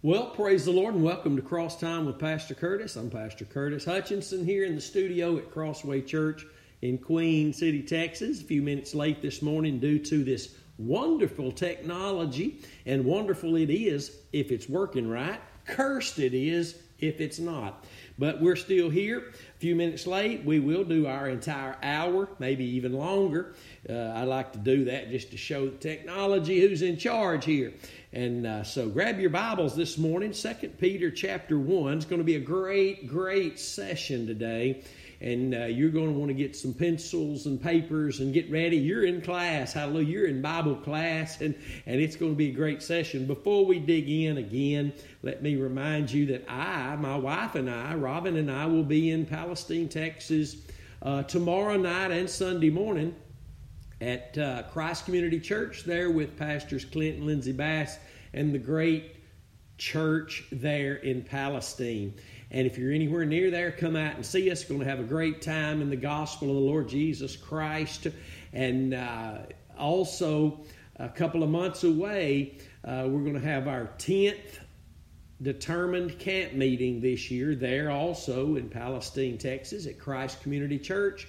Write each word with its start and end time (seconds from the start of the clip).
Well, 0.00 0.26
praise 0.26 0.64
the 0.64 0.70
Lord 0.70 0.94
and 0.94 1.02
welcome 1.02 1.34
to 1.34 1.42
Cross 1.42 1.80
Time 1.80 2.06
with 2.06 2.20
Pastor 2.20 2.54
Curtis. 2.54 2.94
I'm 2.94 3.10
Pastor 3.10 3.44
Curtis 3.44 3.84
Hutchinson 3.84 4.44
here 4.44 4.64
in 4.64 4.76
the 4.76 4.80
studio 4.80 5.36
at 5.38 5.50
Crossway 5.50 6.02
Church 6.02 6.46
in 6.82 6.98
Queen 6.98 7.52
City, 7.52 7.82
Texas. 7.82 8.40
A 8.40 8.44
few 8.44 8.62
minutes 8.62 8.94
late 8.94 9.20
this 9.20 9.42
morning 9.42 9.80
due 9.80 9.98
to 9.98 10.22
this 10.22 10.54
wonderful 10.78 11.50
technology, 11.50 12.60
and 12.86 13.04
wonderful 13.04 13.56
it 13.56 13.70
is 13.70 14.16
if 14.32 14.52
it's 14.52 14.68
working 14.68 15.08
right. 15.08 15.40
Cursed 15.64 16.20
it 16.20 16.32
is 16.32 16.76
if 17.00 17.20
it's 17.20 17.38
not. 17.38 17.84
But 18.18 18.40
we're 18.40 18.56
still 18.56 18.90
here. 18.90 19.18
A 19.18 19.58
few 19.58 19.74
minutes 19.74 20.06
late, 20.06 20.44
we 20.44 20.58
will 20.60 20.84
do 20.84 21.06
our 21.06 21.28
entire 21.28 21.76
hour, 21.82 22.28
maybe 22.38 22.64
even 22.64 22.92
longer. 22.92 23.54
Uh, 23.88 23.92
I 23.92 24.24
like 24.24 24.52
to 24.52 24.58
do 24.58 24.84
that 24.86 25.10
just 25.10 25.30
to 25.30 25.36
show 25.36 25.66
the 25.66 25.76
technology 25.76 26.60
who's 26.60 26.82
in 26.82 26.96
charge 26.96 27.44
here. 27.44 27.72
And 28.12 28.46
uh, 28.46 28.62
so 28.64 28.88
grab 28.88 29.20
your 29.20 29.28
Bibles 29.28 29.76
this 29.76 29.98
morning. 29.98 30.32
Second 30.32 30.78
Peter 30.78 31.10
chapter 31.10 31.58
1 31.58 31.98
is 31.98 32.04
going 32.06 32.20
to 32.20 32.24
be 32.24 32.36
a 32.36 32.40
great, 32.40 33.06
great 33.06 33.58
session 33.60 34.26
today 34.26 34.82
and 35.20 35.54
uh, 35.54 35.64
you're 35.64 35.90
going 35.90 36.12
to 36.12 36.18
want 36.18 36.28
to 36.28 36.34
get 36.34 36.54
some 36.54 36.72
pencils 36.72 37.46
and 37.46 37.60
papers 37.60 38.20
and 38.20 38.32
get 38.32 38.50
ready. 38.50 38.76
You're 38.76 39.04
in 39.04 39.20
class, 39.20 39.72
hallelujah. 39.72 40.06
You're 40.06 40.26
in 40.28 40.40
Bible 40.40 40.76
class, 40.76 41.40
and, 41.40 41.54
and 41.86 42.00
it's 42.00 42.14
going 42.14 42.32
to 42.32 42.36
be 42.36 42.50
a 42.50 42.52
great 42.52 42.82
session. 42.82 43.26
Before 43.26 43.66
we 43.66 43.80
dig 43.80 44.08
in 44.08 44.38
again, 44.38 44.92
let 45.22 45.42
me 45.42 45.56
remind 45.56 46.10
you 46.12 46.26
that 46.26 46.48
I, 46.48 46.94
my 46.96 47.16
wife 47.16 47.56
and 47.56 47.68
I, 47.68 47.94
Robin 47.96 48.36
and 48.36 48.50
I, 48.50 48.66
will 48.66 48.84
be 48.84 49.10
in 49.10 49.26
Palestine, 49.26 49.88
Texas 49.88 50.56
uh, 51.02 51.24
tomorrow 51.24 51.76
night 51.76 52.12
and 52.12 52.30
Sunday 52.30 52.70
morning 52.70 53.14
at 54.00 54.36
uh, 54.38 54.62
Christ 54.64 55.04
Community 55.04 55.40
Church 55.40 55.84
there 55.84 56.10
with 56.10 56.36
Pastors 56.36 56.84
Clint 56.84 57.16
and 57.16 57.26
Lindsay 57.26 57.52
Bass 57.52 57.98
and 58.32 58.54
the 58.54 58.58
great 58.58 59.16
church 59.78 60.44
there 60.52 60.96
in 60.96 61.22
Palestine. 61.22 62.14
And 62.50 62.66
if 62.66 62.78
you're 62.78 62.92
anywhere 62.92 63.24
near 63.24 63.50
there, 63.50 63.70
come 63.70 63.96
out 63.96 64.16
and 64.16 64.24
see 64.24 64.50
us. 64.50 64.64
We're 64.64 64.76
going 64.76 64.86
to 64.86 64.90
have 64.90 65.00
a 65.00 65.08
great 65.08 65.42
time 65.42 65.82
in 65.82 65.90
the 65.90 65.96
gospel 65.96 66.48
of 66.48 66.54
the 66.54 66.60
Lord 66.60 66.88
Jesus 66.88 67.36
Christ. 67.36 68.06
And 68.52 68.94
uh, 68.94 69.38
also, 69.78 70.60
a 70.96 71.08
couple 71.08 71.42
of 71.42 71.50
months 71.50 71.84
away, 71.84 72.58
uh, 72.84 73.04
we're 73.06 73.22
going 73.22 73.34
to 73.34 73.46
have 73.46 73.68
our 73.68 73.90
10th 73.98 74.60
determined 75.42 76.18
camp 76.18 76.54
meeting 76.54 77.00
this 77.00 77.30
year 77.30 77.54
there 77.54 77.90
also 77.90 78.56
in 78.56 78.68
Palestine, 78.68 79.38
Texas 79.38 79.86
at 79.86 79.98
Christ 79.98 80.42
Community 80.42 80.78
Church. 80.78 81.28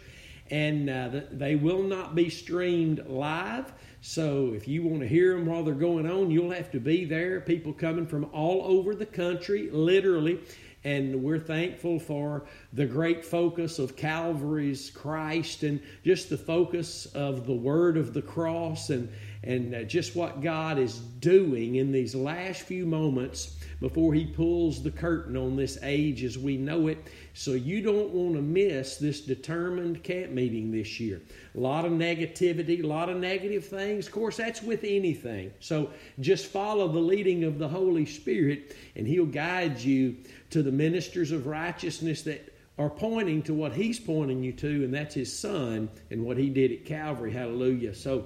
And 0.51 0.89
uh, 0.89 1.21
they 1.31 1.55
will 1.55 1.83
not 1.83 2.15
be 2.15 2.29
streamed 2.29 3.05
live. 3.07 3.71
So 4.01 4.53
if 4.55 4.67
you 4.67 4.83
want 4.83 5.01
to 5.01 5.07
hear 5.07 5.35
them 5.35 5.45
while 5.45 5.63
they're 5.63 5.73
going 5.73 6.09
on, 6.09 6.31
you'll 6.31 6.51
have 6.51 6.71
to 6.71 6.79
be 6.79 7.05
there. 7.05 7.41
People 7.41 7.73
coming 7.73 8.07
from 8.07 8.25
all 8.33 8.63
over 8.63 8.95
the 8.95 9.05
country, 9.05 9.69
literally 9.71 10.39
and 10.83 11.21
we're 11.21 11.39
thankful 11.39 11.99
for 11.99 12.45
the 12.73 12.85
great 12.85 13.25
focus 13.25 13.79
of 13.79 13.97
Calvary's 13.97 14.89
Christ 14.89 15.63
and 15.63 15.81
just 16.05 16.29
the 16.29 16.37
focus 16.37 17.05
of 17.07 17.45
the 17.45 17.53
word 17.53 17.97
of 17.97 18.13
the 18.13 18.21
cross 18.21 18.89
and, 18.89 19.09
and 19.43 19.75
uh, 19.75 19.83
just 19.83 20.15
what 20.15 20.41
God 20.41 20.79
is 20.79 20.99
doing 20.99 21.75
in 21.75 21.91
these 21.91 22.15
last 22.15 22.61
few 22.61 22.85
moments 22.85 23.57
before 23.79 24.13
He 24.13 24.25
pulls 24.25 24.83
the 24.83 24.91
curtain 24.91 25.37
on 25.37 25.55
this 25.55 25.77
age 25.83 26.23
as 26.23 26.37
we 26.37 26.57
know 26.57 26.87
it. 26.87 27.07
So 27.33 27.51
you 27.51 27.81
don't 27.81 28.09
want 28.09 28.35
to 28.35 28.41
miss 28.41 28.97
this 28.97 29.21
determined 29.21 30.03
camp 30.03 30.31
meeting 30.31 30.71
this 30.71 30.99
year. 30.99 31.21
A 31.55 31.59
lot 31.59 31.85
of 31.85 31.93
negativity, 31.93 32.83
a 32.83 32.87
lot 32.87 33.09
of 33.09 33.17
negative 33.17 33.65
things. 33.65 34.07
Of 34.07 34.13
course, 34.13 34.37
that's 34.37 34.61
with 34.61 34.83
anything. 34.83 35.53
So 35.59 35.91
just 36.19 36.47
follow 36.47 36.87
the 36.87 36.99
leading 36.99 37.43
of 37.45 37.57
the 37.57 37.67
Holy 37.67 38.05
Spirit, 38.05 38.75
and 38.95 39.07
He'll 39.07 39.25
guide 39.25 39.79
you 39.79 40.17
to 40.49 40.61
the 40.61 40.71
ministers 40.71 41.31
of 41.31 41.47
righteousness 41.47 42.23
that 42.23 42.53
are 42.77 42.89
pointing 42.89 43.41
to 43.43 43.53
what 43.53 43.73
He's 43.73 43.99
pointing 43.99 44.43
you 44.43 44.51
to, 44.53 44.83
and 44.83 44.93
that's 44.93 45.15
His 45.15 45.37
Son 45.37 45.89
and 46.11 46.25
what 46.25 46.37
He 46.37 46.49
did 46.49 46.71
at 46.71 46.85
Calvary. 46.85 47.31
Hallelujah. 47.31 47.95
So 47.95 48.25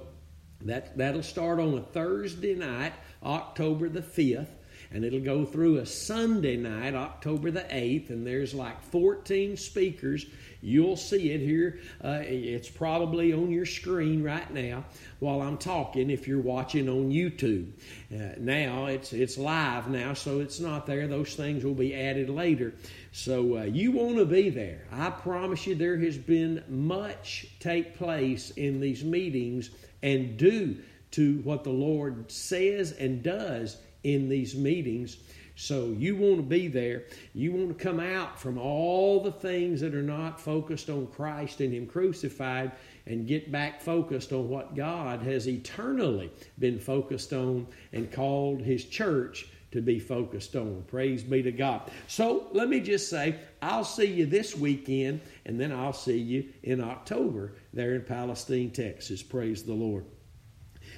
that, 0.62 0.96
that'll 0.96 1.22
start 1.22 1.60
on 1.60 1.74
a 1.74 1.80
Thursday 1.80 2.54
night, 2.54 2.92
October 3.22 3.88
the 3.88 4.02
5th 4.02 4.48
and 4.94 5.04
it'll 5.04 5.18
go 5.18 5.44
through 5.44 5.78
a 5.78 5.86
Sunday 5.86 6.56
night, 6.56 6.94
October 6.94 7.50
the 7.50 7.62
8th, 7.62 8.10
and 8.10 8.24
there's 8.24 8.54
like 8.54 8.80
14 8.80 9.56
speakers. 9.56 10.24
You'll 10.62 10.96
see 10.96 11.32
it 11.32 11.40
here. 11.40 11.80
Uh, 12.02 12.20
it's 12.22 12.70
probably 12.70 13.32
on 13.32 13.50
your 13.50 13.66
screen 13.66 14.22
right 14.22 14.48
now 14.54 14.84
while 15.18 15.42
I'm 15.42 15.58
talking 15.58 16.10
if 16.10 16.28
you're 16.28 16.40
watching 16.40 16.88
on 16.88 17.10
YouTube. 17.10 17.72
Uh, 18.14 18.36
now 18.38 18.86
it's 18.86 19.12
it's 19.12 19.36
live 19.36 19.90
now, 19.90 20.14
so 20.14 20.38
it's 20.38 20.60
not 20.60 20.86
there. 20.86 21.08
Those 21.08 21.34
things 21.34 21.64
will 21.64 21.74
be 21.74 21.92
added 21.92 22.30
later. 22.30 22.72
So 23.10 23.58
uh, 23.58 23.62
you 23.64 23.90
want 23.90 24.18
to 24.18 24.24
be 24.24 24.48
there. 24.48 24.86
I 24.92 25.10
promise 25.10 25.66
you, 25.66 25.74
there 25.74 25.98
has 25.98 26.16
been 26.16 26.62
much 26.68 27.46
take 27.58 27.98
place 27.98 28.50
in 28.52 28.78
these 28.80 29.02
meetings 29.02 29.70
and 30.02 30.36
due 30.36 30.76
to 31.10 31.40
what 31.40 31.64
the 31.64 31.70
Lord 31.70 32.30
says 32.30 32.92
and 32.92 33.24
does 33.24 33.76
in 34.04 34.28
these 34.28 34.54
meetings. 34.54 35.18
So 35.56 35.94
you 35.96 36.16
want 36.16 36.36
to 36.36 36.42
be 36.42 36.68
there. 36.68 37.04
You 37.32 37.52
want 37.52 37.76
to 37.76 37.84
come 37.84 38.00
out 38.00 38.40
from 38.40 38.58
all 38.58 39.22
the 39.22 39.32
things 39.32 39.80
that 39.80 39.94
are 39.94 40.02
not 40.02 40.40
focused 40.40 40.90
on 40.90 41.06
Christ 41.08 41.60
and 41.60 41.72
Him 41.72 41.86
crucified 41.86 42.72
and 43.06 43.26
get 43.26 43.52
back 43.52 43.80
focused 43.80 44.32
on 44.32 44.48
what 44.48 44.74
God 44.74 45.22
has 45.22 45.46
eternally 45.46 46.32
been 46.58 46.78
focused 46.78 47.32
on 47.32 47.66
and 47.92 48.10
called 48.10 48.62
His 48.62 48.84
church 48.84 49.46
to 49.70 49.80
be 49.80 49.98
focused 49.98 50.54
on. 50.54 50.84
Praise 50.86 51.22
be 51.22 51.42
to 51.42 51.52
God. 51.52 51.90
So 52.06 52.46
let 52.52 52.68
me 52.68 52.80
just 52.80 53.10
say, 53.10 53.36
I'll 53.60 53.84
see 53.84 54.06
you 54.06 54.24
this 54.24 54.56
weekend, 54.56 55.20
and 55.46 55.60
then 55.60 55.72
I'll 55.72 55.92
see 55.92 56.18
you 56.18 56.44
in 56.62 56.80
October 56.80 57.54
there 57.72 57.94
in 57.96 58.02
Palestine, 58.02 58.70
Texas. 58.70 59.22
Praise 59.22 59.64
the 59.64 59.74
Lord. 59.74 60.04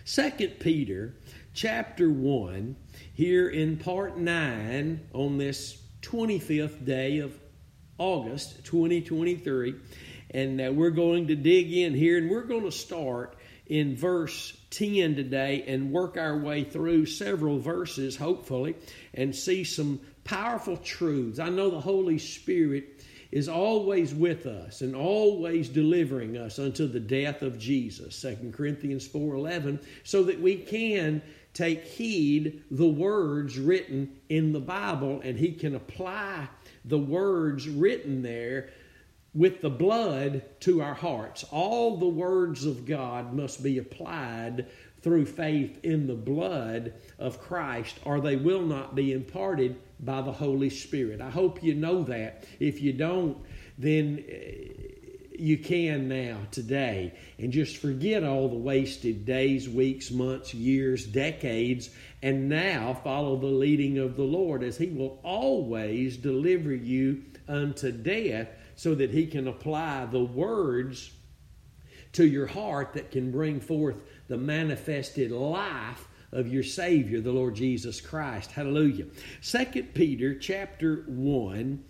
Second 0.05 0.61
Peter 0.61 1.15
chapter 1.55 2.11
1 2.11 2.77
here 3.17 3.49
in 3.49 3.79
part 3.79 4.19
9 4.19 5.09
on 5.15 5.39
this 5.39 5.83
25th 6.03 6.85
day 6.85 7.21
of 7.21 7.35
August 7.97 8.63
2023. 8.67 9.75
And 10.33 10.61
uh, 10.61 10.71
we're 10.71 10.91
going 10.91 11.29
to 11.29 11.35
dig 11.35 11.73
in 11.73 11.95
here 11.95 12.19
and 12.19 12.29
we're 12.29 12.43
going 12.43 12.65
to 12.65 12.71
start 12.71 13.35
in 13.65 13.97
verse 13.97 14.55
10 14.69 15.17
today 15.17 15.65
and 15.67 15.93
work 15.93 16.19
our 16.19 16.37
way 16.37 16.63
through 16.63 17.07
several 17.07 17.59
verses, 17.59 18.17
hopefully, 18.17 18.77
and 19.15 19.35
see 19.35 19.65
some 19.65 19.99
powerful 20.25 20.77
truths. 20.77 21.39
I 21.39 21.49
know 21.49 21.71
the 21.71 21.81
Holy 21.81 22.19
Spirit 22.19 23.03
is 23.33 23.49
always 23.49 24.15
with 24.15 24.45
us 24.45 24.83
and 24.83 24.95
always 24.95 25.71
delivering 25.71 26.37
us 26.37 26.59
unto 26.59 26.87
the 26.87 27.01
death 27.01 27.41
of 27.41 27.59
Jesus 27.59 28.21
2 28.21 28.53
corinthians 28.55 29.09
4.11 29.09 29.83
so 30.05 30.25
that 30.25 30.39
we 30.39 30.57
can 30.57 31.23
take 31.57 31.85
heed 31.85 32.63
the 32.71 32.87
words 32.87 33.59
written 33.59 34.21
in 34.29 34.53
the 34.53 34.61
Bible, 34.61 35.21
and 35.25 35.39
he 35.39 35.53
can 35.53 35.75
apply 35.75 36.49
the 36.85 36.99
words 36.99 37.69
written 37.69 38.23
there 38.23 38.69
with 39.33 39.61
the 39.61 39.71
blood 39.71 40.43
to 40.61 40.83
our 40.83 40.95
hearts. 40.95 41.45
All 41.51 41.97
the 41.97 42.07
words 42.07 42.65
of 42.65 42.87
God 42.87 43.33
must 43.33 43.63
be 43.63 43.79
applied 43.79 44.67
through 45.03 45.27
faith 45.27 45.79
in 45.83 46.07
the 46.07 46.15
blood 46.15 46.93
of 47.19 47.41
Christ, 47.41 48.01
or 48.05 48.21
they 48.21 48.37
will 48.37 48.63
not 48.63 48.95
be 48.95 49.13
imparted 49.13 49.77
by 50.01 50.21
the 50.21 50.33
Holy 50.33 50.71
Spirit. 50.71 51.21
I 51.21 51.31
hope 51.31 51.63
you 51.63 51.75
know 51.75 52.03
that. 52.05 52.45
If 52.61 52.83
you 52.83 52.93
don't, 52.93 53.39
then 53.79 54.25
you 55.39 55.59
can 55.59 56.09
now, 56.09 56.39
today, 56.51 57.15
and 57.39 57.53
just 57.53 57.77
forget 57.79 58.25
all 58.25 58.49
the 58.49 58.57
wasted 58.57 59.25
days, 59.25 59.69
weeks, 59.69 60.11
months, 60.11 60.55
years, 60.55 61.07
decades, 61.07 61.91
and 62.23 62.49
now 62.49 62.95
follow 63.05 63.37
the 63.37 63.47
leading 63.47 63.99
of 63.99 64.17
the 64.17 64.23
Lord 64.23 64.63
as 64.63 64.77
He 64.77 64.89
will 64.89 65.21
always 65.23 66.17
deliver 66.17 66.75
you 66.75 67.23
unto 67.49 67.93
death 67.93 68.49
so 68.77 68.95
that 68.95 69.11
He 69.11 69.27
can 69.27 69.49
apply 69.49 70.07
the 70.07 70.25
words 70.25 71.11
to 72.13 72.27
your 72.27 72.47
heart 72.47 72.95
that 72.95 73.11
can 73.11 73.31
bring 73.31 73.61
forth 73.61 73.97
the 74.29 74.39
manifested 74.39 75.31
life 75.31 76.09
of 76.33 76.49
your 76.49 76.63
Savior, 76.63 77.21
the 77.21 77.33
Lord 77.33 77.55
Jesus 77.55 78.01
Christ. 78.01 78.53
Hallelujah. 78.53 79.07
Second 79.41 79.95
Peter 79.95 80.35
chapter 80.35 81.05
1, 81.07 81.85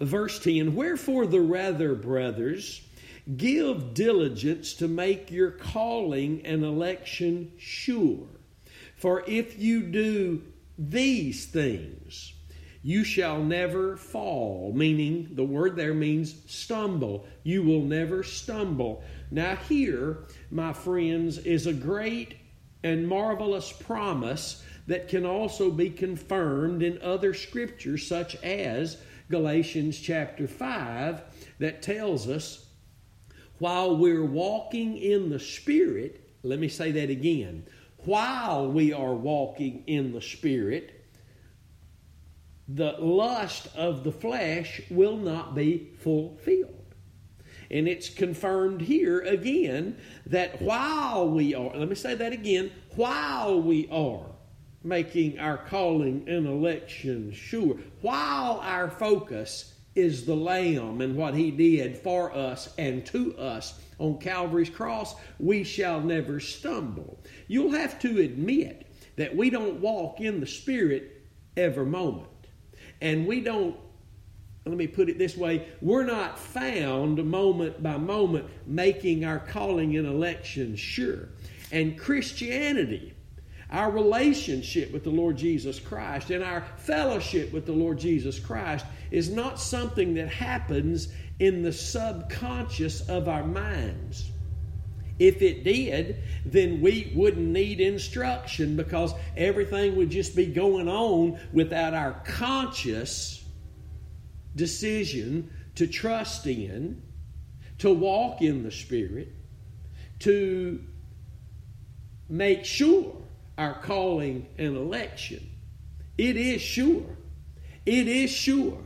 verse 0.00 0.38
10. 0.40 0.74
Wherefore 0.74 1.26
the 1.26 1.40
rather, 1.40 1.94
brothers, 1.94 2.82
Give 3.34 3.92
diligence 3.92 4.74
to 4.74 4.86
make 4.86 5.32
your 5.32 5.50
calling 5.50 6.46
and 6.46 6.62
election 6.62 7.52
sure. 7.58 8.28
For 8.94 9.24
if 9.26 9.58
you 9.58 9.82
do 9.82 10.42
these 10.78 11.46
things, 11.46 12.32
you 12.82 13.02
shall 13.02 13.42
never 13.42 13.96
fall. 13.96 14.72
Meaning, 14.72 15.30
the 15.32 15.44
word 15.44 15.74
there 15.74 15.92
means 15.92 16.36
stumble. 16.46 17.26
You 17.42 17.64
will 17.64 17.82
never 17.82 18.22
stumble. 18.22 19.02
Now, 19.32 19.56
here, 19.56 20.26
my 20.52 20.72
friends, 20.72 21.38
is 21.38 21.66
a 21.66 21.72
great 21.72 22.36
and 22.84 23.08
marvelous 23.08 23.72
promise 23.72 24.62
that 24.86 25.08
can 25.08 25.26
also 25.26 25.68
be 25.72 25.90
confirmed 25.90 26.84
in 26.84 27.02
other 27.02 27.34
scriptures, 27.34 28.06
such 28.06 28.36
as 28.36 28.98
Galatians 29.28 29.98
chapter 29.98 30.46
5, 30.46 31.22
that 31.58 31.82
tells 31.82 32.28
us 32.28 32.65
while 33.58 33.96
we're 33.96 34.24
walking 34.24 34.96
in 34.96 35.30
the 35.30 35.40
Spirit, 35.40 36.28
let 36.42 36.58
me 36.58 36.68
say 36.68 36.92
that 36.92 37.10
again. 37.10 37.66
While 37.98 38.70
we 38.70 38.92
are 38.92 39.14
walking 39.14 39.84
in 39.86 40.12
the 40.12 40.20
Spirit, 40.20 40.92
the 42.68 42.92
lust 42.98 43.68
of 43.76 44.04
the 44.04 44.12
flesh 44.12 44.80
will 44.90 45.16
not 45.16 45.54
be 45.54 45.90
fulfilled. 45.98 46.72
And 47.70 47.88
it's 47.88 48.08
confirmed 48.08 48.80
here 48.80 49.20
again 49.20 49.98
that 50.26 50.62
while 50.62 51.28
we 51.28 51.54
are, 51.54 51.76
let 51.76 51.88
me 51.88 51.94
say 51.94 52.14
that 52.14 52.32
again, 52.32 52.70
while 52.94 53.60
we 53.60 53.88
are 53.90 54.26
making 54.84 55.38
our 55.40 55.58
calling 55.58 56.28
and 56.28 56.46
election 56.46 57.32
sure, 57.32 57.76
while 58.02 58.60
our 58.60 58.88
focus 58.88 59.74
is 59.96 60.26
the 60.26 60.36
Lamb 60.36 61.00
and 61.00 61.16
what 61.16 61.34
He 61.34 61.50
did 61.50 61.96
for 61.96 62.32
us 62.32 62.72
and 62.78 63.04
to 63.06 63.36
us 63.36 63.80
on 63.98 64.18
Calvary's 64.18 64.70
cross, 64.70 65.14
we 65.38 65.64
shall 65.64 66.00
never 66.00 66.38
stumble. 66.38 67.18
You'll 67.48 67.72
have 67.72 67.98
to 68.00 68.20
admit 68.20 68.86
that 69.16 69.34
we 69.34 69.50
don't 69.50 69.80
walk 69.80 70.20
in 70.20 70.40
the 70.40 70.46
Spirit 70.46 71.22
every 71.56 71.86
moment. 71.86 72.28
And 73.00 73.26
we 73.26 73.40
don't, 73.40 73.76
let 74.66 74.76
me 74.76 74.86
put 74.86 75.08
it 75.08 75.18
this 75.18 75.36
way, 75.36 75.66
we're 75.80 76.04
not 76.04 76.38
found 76.38 77.24
moment 77.24 77.82
by 77.82 77.96
moment 77.96 78.46
making 78.66 79.24
our 79.24 79.38
calling 79.38 79.96
and 79.96 80.06
election 80.06 80.76
sure. 80.76 81.30
And 81.72 81.98
Christianity, 81.98 83.15
our 83.70 83.90
relationship 83.90 84.92
with 84.92 85.02
the 85.02 85.10
Lord 85.10 85.36
Jesus 85.36 85.80
Christ 85.80 86.30
and 86.30 86.42
our 86.42 86.64
fellowship 86.76 87.52
with 87.52 87.66
the 87.66 87.72
Lord 87.72 87.98
Jesus 87.98 88.38
Christ 88.38 88.86
is 89.10 89.28
not 89.28 89.58
something 89.58 90.14
that 90.14 90.28
happens 90.28 91.08
in 91.38 91.62
the 91.62 91.72
subconscious 91.72 93.08
of 93.08 93.28
our 93.28 93.44
minds. 93.44 94.30
If 95.18 95.40
it 95.42 95.64
did, 95.64 96.22
then 96.44 96.80
we 96.80 97.12
wouldn't 97.14 97.46
need 97.46 97.80
instruction 97.80 98.76
because 98.76 99.14
everything 99.36 99.96
would 99.96 100.10
just 100.10 100.36
be 100.36 100.46
going 100.46 100.88
on 100.88 101.40
without 101.52 101.94
our 101.94 102.20
conscious 102.24 103.42
decision 104.54 105.50
to 105.74 105.86
trust 105.86 106.46
in, 106.46 107.02
to 107.78 107.92
walk 107.92 108.42
in 108.42 108.62
the 108.62 108.70
Spirit, 108.70 109.32
to 110.20 110.82
make 112.28 112.64
sure 112.64 113.16
our 113.58 113.74
calling 113.80 114.46
and 114.58 114.76
election. 114.76 115.48
It 116.18 116.36
is 116.36 116.60
sure. 116.60 117.16
It 117.84 118.08
is 118.08 118.30
sure. 118.30 118.78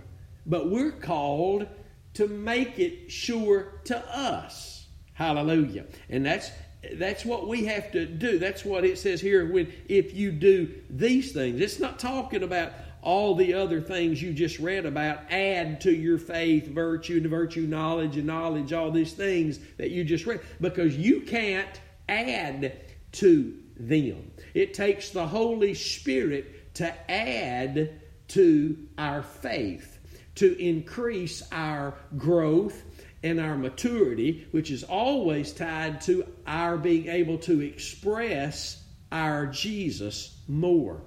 But 0.47 0.71
we're 0.71 0.93
called 0.93 1.67
to 2.15 2.29
make 2.29 2.79
it 2.79 3.11
sure 3.11 3.81
to 3.85 3.99
us. 4.17 4.87
Hallelujah. 5.13 5.87
And 6.09 6.25
that's 6.25 6.51
that's 6.95 7.27
what 7.27 7.47
we 7.47 7.67
have 7.67 7.93
to 7.93 8.07
do. 8.07 8.39
That's 8.39 8.65
what 8.65 8.85
it 8.85 8.99
says 8.99 9.21
here 9.21 9.53
when 9.53 9.73
if 9.89 10.15
you 10.15 10.33
do 10.33 10.75
these 10.89 11.33
things. 11.33 11.61
It's 11.61 11.79
not 11.79 11.99
talking 11.99 12.43
about 12.43 12.73
all 13.03 13.35
the 13.35 13.55
other 13.55 13.81
things 13.81 14.21
you 14.21 14.33
just 14.33 14.59
read 14.59 14.87
about 14.87 15.21
add 15.31 15.81
to 15.83 15.93
your 15.93 16.19
faith, 16.19 16.67
virtue, 16.69 17.19
and 17.19 17.27
virtue, 17.29 17.63
knowledge, 17.63 18.17
and 18.17 18.27
knowledge, 18.27 18.73
all 18.73 18.91
these 18.91 19.13
things 19.13 19.59
that 19.79 19.91
you 19.91 20.05
just 20.05 20.27
read, 20.27 20.41
because 20.61 20.97
you 20.97 21.23
can't 21.23 21.81
add 22.09 22.81
to 23.13 23.57
them. 23.89 24.31
It 24.55 24.75
takes 24.75 25.11
the 25.11 25.27
Holy 25.27 25.75
Spirit 25.75 26.75
to 26.75 27.11
add 27.11 28.01
to 28.29 28.79
our 28.99 29.23
faith, 29.23 29.99
to 30.37 30.57
increase 30.59 31.43
our 31.53 31.95
growth 32.17 32.83
and 33.23 33.41
our 33.41 33.57
maturity, 33.57 34.47
which 34.51 34.71
is 34.71 34.85
always 34.85 35.53
tied 35.53 36.01
to 36.03 36.25
our 36.47 36.77
being 36.77 37.09
able 37.09 37.39
to 37.39 37.61
express 37.61 38.83
our 39.13 39.47
Jesus 39.47 40.41
more. 40.49 41.03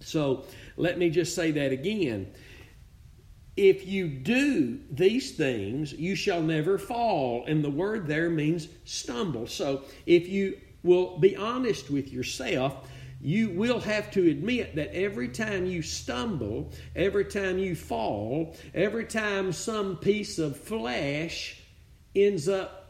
So 0.00 0.44
let 0.76 0.98
me 0.98 1.10
just 1.10 1.34
say 1.34 1.50
that 1.52 1.72
again. 1.72 2.32
If 3.56 3.86
you 3.86 4.08
do 4.08 4.80
these 4.90 5.32
things, 5.32 5.92
you 5.92 6.14
shall 6.14 6.42
never 6.42 6.78
fall. 6.78 7.44
And 7.46 7.62
the 7.62 7.70
word 7.70 8.06
there 8.06 8.30
means 8.30 8.68
stumble. 8.84 9.46
So 9.46 9.84
if 10.06 10.28
you 10.28 10.58
will 10.82 11.18
be 11.18 11.36
honest 11.36 11.90
with 11.90 12.12
yourself, 12.12 12.88
you 13.20 13.50
will 13.50 13.80
have 13.80 14.10
to 14.12 14.30
admit 14.30 14.76
that 14.76 14.94
every 14.94 15.28
time 15.28 15.66
you 15.66 15.82
stumble, 15.82 16.72
every 16.96 17.26
time 17.26 17.58
you 17.58 17.74
fall, 17.74 18.56
every 18.74 19.04
time 19.04 19.52
some 19.52 19.96
piece 19.96 20.38
of 20.38 20.56
flesh 20.56 21.60
ends 22.14 22.48
up 22.48 22.80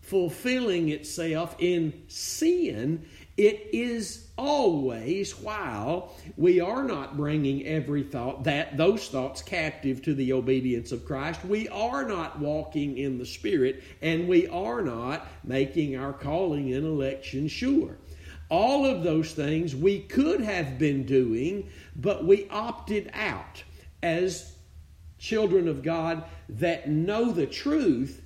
fulfilling 0.00 0.90
itself 0.90 1.56
in 1.58 2.04
sin, 2.08 3.06
it 3.36 3.68
is 3.72 4.28
always 4.36 5.38
while 5.38 6.12
we 6.36 6.60
are 6.60 6.82
not 6.82 7.16
bringing 7.16 7.66
every 7.66 8.02
thought 8.02 8.44
that 8.44 8.76
those 8.76 9.08
thoughts 9.08 9.42
captive 9.42 10.02
to 10.02 10.14
the 10.14 10.32
obedience 10.32 10.92
of 10.92 11.04
Christ. 11.04 11.44
We 11.44 11.68
are 11.68 12.06
not 12.06 12.38
walking 12.38 12.98
in 12.98 13.18
the 13.18 13.26
Spirit, 13.26 13.82
and 14.02 14.28
we 14.28 14.46
are 14.48 14.82
not 14.82 15.26
making 15.42 15.96
our 15.96 16.12
calling 16.12 16.72
and 16.74 16.86
election 16.86 17.48
sure. 17.48 17.98
All 18.50 18.86
of 18.86 19.02
those 19.02 19.32
things 19.32 19.74
we 19.74 20.00
could 20.00 20.40
have 20.40 20.78
been 20.78 21.04
doing, 21.04 21.70
but 21.96 22.24
we 22.24 22.48
opted 22.50 23.10
out 23.14 23.64
as 24.02 24.54
children 25.18 25.66
of 25.66 25.82
God 25.82 26.24
that 26.50 26.88
know 26.88 27.32
the 27.32 27.46
truth 27.46 28.20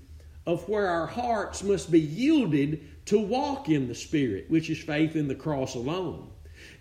of 0.45 0.69
where 0.69 0.89
our 0.89 1.07
hearts 1.07 1.63
must 1.63 1.91
be 1.91 2.01
yielded 2.01 2.98
to 3.09 3.19
walk 3.19 3.69
in 3.69 3.89
the 3.89 3.95
Spirit, 3.95 4.47
which 4.49 4.71
is 4.71 4.79
faith 4.79 5.17
in 5.17 5.29
the 5.29 5.35
cross 5.35 5.75
alone. 5.75 6.31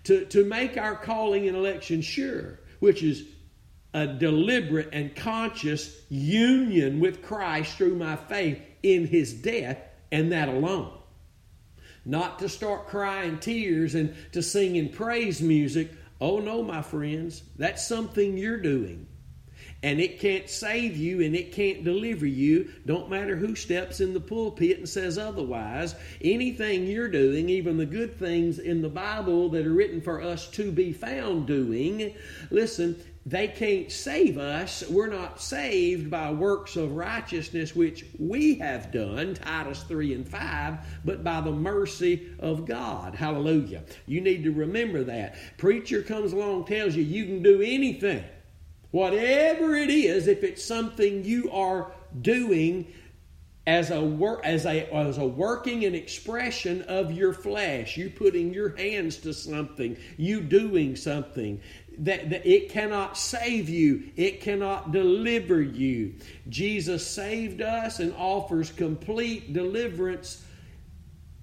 To, 0.05 0.25
to 0.25 0.45
make 0.45 0.77
our 0.77 0.95
calling 0.95 1.47
and 1.47 1.57
election 1.57 2.01
sure, 2.01 2.59
which 2.79 3.03
is 3.03 3.25
a 3.93 4.07
deliberate 4.07 4.89
and 4.93 5.15
conscious 5.15 6.01
union 6.09 6.99
with 6.99 7.21
Christ 7.21 7.77
through 7.77 7.95
my 7.95 8.15
faith 8.15 8.61
in 8.83 9.07
his 9.07 9.33
death 9.33 9.79
and 10.11 10.31
that 10.31 10.49
alone 10.49 10.97
not 12.07 12.39
to 12.39 12.47
start 12.47 12.87
crying 12.87 13.37
tears 13.37 13.93
and 13.93 14.15
to 14.31 14.41
sing 14.41 14.77
in 14.77 14.89
praise 14.89 15.41
music. 15.41 15.91
Oh 16.21 16.39
no, 16.39 16.63
my 16.63 16.81
friends, 16.81 17.43
that's 17.57 17.85
something 17.85 18.37
you're 18.37 18.61
doing. 18.61 19.05
And 19.83 19.99
it 19.99 20.19
can't 20.19 20.49
save 20.49 20.97
you 20.97 21.21
and 21.21 21.35
it 21.35 21.51
can't 21.51 21.83
deliver 21.83 22.25
you. 22.25 22.71
Don't 22.85 23.09
matter 23.09 23.35
who 23.35 23.55
steps 23.55 23.99
in 23.99 24.13
the 24.13 24.19
pulpit 24.19 24.79
and 24.79 24.89
says 24.89 25.17
otherwise. 25.17 25.93
Anything 26.19 26.87
you're 26.87 27.07
doing, 27.07 27.49
even 27.49 27.77
the 27.77 27.85
good 27.85 28.17
things 28.17 28.57
in 28.57 28.81
the 28.81 28.89
Bible 28.89 29.49
that 29.49 29.67
are 29.67 29.73
written 29.73 30.01
for 30.01 30.21
us 30.21 30.49
to 30.51 30.71
be 30.71 30.93
found 30.93 31.45
doing, 31.45 32.15
listen, 32.49 32.99
they 33.27 33.49
can't 33.49 33.91
save 33.91 34.37
us. 34.37 34.83
We're 34.89 35.09
not 35.09 35.41
saved 35.41 36.09
by 36.09 36.31
works 36.31 36.77
of 36.77 36.93
righteousness 36.93 37.75
which 37.75 38.05
we 38.17 38.55
have 38.55 38.89
done, 38.91 39.33
Titus 39.33 39.83
3 39.83 40.13
and 40.13 40.27
5, 40.27 40.77
but 41.03 41.25
by 41.25 41.41
the 41.41 41.51
mercy 41.51 42.29
of 42.39 42.65
God. 42.65 43.15
Hallelujah. 43.15 43.83
You 44.05 44.21
need 44.21 44.45
to 44.45 44.51
remember 44.53 45.03
that. 45.03 45.35
Preacher 45.57 46.01
comes 46.01 46.31
along 46.31 46.65
tells 46.65 46.95
you 46.95 47.03
you 47.03 47.25
can 47.25 47.43
do 47.43 47.61
anything. 47.61 48.23
Whatever 48.97 49.75
it 49.75 49.91
is, 49.91 50.25
if 50.25 50.43
it's 50.43 50.65
something 50.65 51.23
you 51.23 51.51
are 51.51 51.91
doing 52.19 52.91
as 53.67 53.91
a 53.91 54.01
work 54.01 54.43
as 54.43 54.65
a 54.65 54.91
as 54.91 55.19
a 55.19 55.27
working 55.27 55.85
and 55.85 55.95
expression 55.95 56.81
of 56.83 57.11
your 57.11 57.33
flesh 57.33 57.97
you 57.97 58.09
putting 58.09 58.53
your 58.53 58.75
hands 58.77 59.17
to 59.17 59.33
something 59.33 59.97
you 60.15 60.39
doing 60.39 60.95
something 60.95 61.59
that, 61.99 62.29
that 62.29 62.45
it 62.45 62.69
cannot 62.69 63.17
save 63.17 63.69
you, 63.69 64.09
it 64.15 64.41
cannot 64.41 64.91
deliver 64.91 65.61
you. 65.61 66.15
Jesus 66.49 67.05
saved 67.05 67.61
us 67.61 67.99
and 67.99 68.13
offers 68.15 68.71
complete 68.71 69.53
deliverance. 69.53 70.43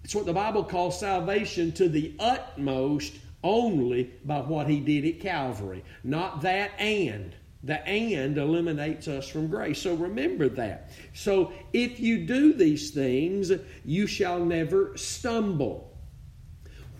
It's 0.02 0.14
what 0.14 0.26
the 0.26 0.32
Bible 0.32 0.64
calls 0.64 0.98
salvation 0.98 1.70
to 1.72 1.88
the 1.88 2.14
utmost 2.18 3.14
only 3.42 4.10
by 4.24 4.40
what 4.40 4.68
he 4.68 4.80
did 4.80 5.04
at 5.04 5.20
Calvary. 5.20 5.84
Not 6.02 6.42
that 6.42 6.72
and. 6.78 7.34
The 7.64 7.86
and 7.88 8.36
eliminates 8.36 9.08
us 9.08 9.26
from 9.26 9.48
grace. 9.48 9.80
So 9.80 9.94
remember 9.94 10.50
that. 10.50 10.90
So 11.14 11.52
if 11.72 11.98
you 11.98 12.26
do 12.26 12.52
these 12.52 12.90
things, 12.90 13.50
you 13.86 14.06
shall 14.06 14.44
never 14.44 14.94
stumble. 14.98 15.98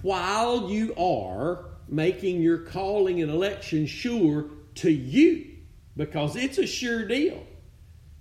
While 0.01 0.71
you 0.71 0.95
are 0.97 1.67
making 1.87 2.41
your 2.41 2.59
calling 2.59 3.21
and 3.21 3.31
election 3.31 3.85
sure 3.85 4.47
to 4.77 4.91
you 4.91 5.51
because 5.97 6.35
it's 6.35 6.57
a 6.57 6.67
sure 6.67 7.07
deal. 7.07 7.47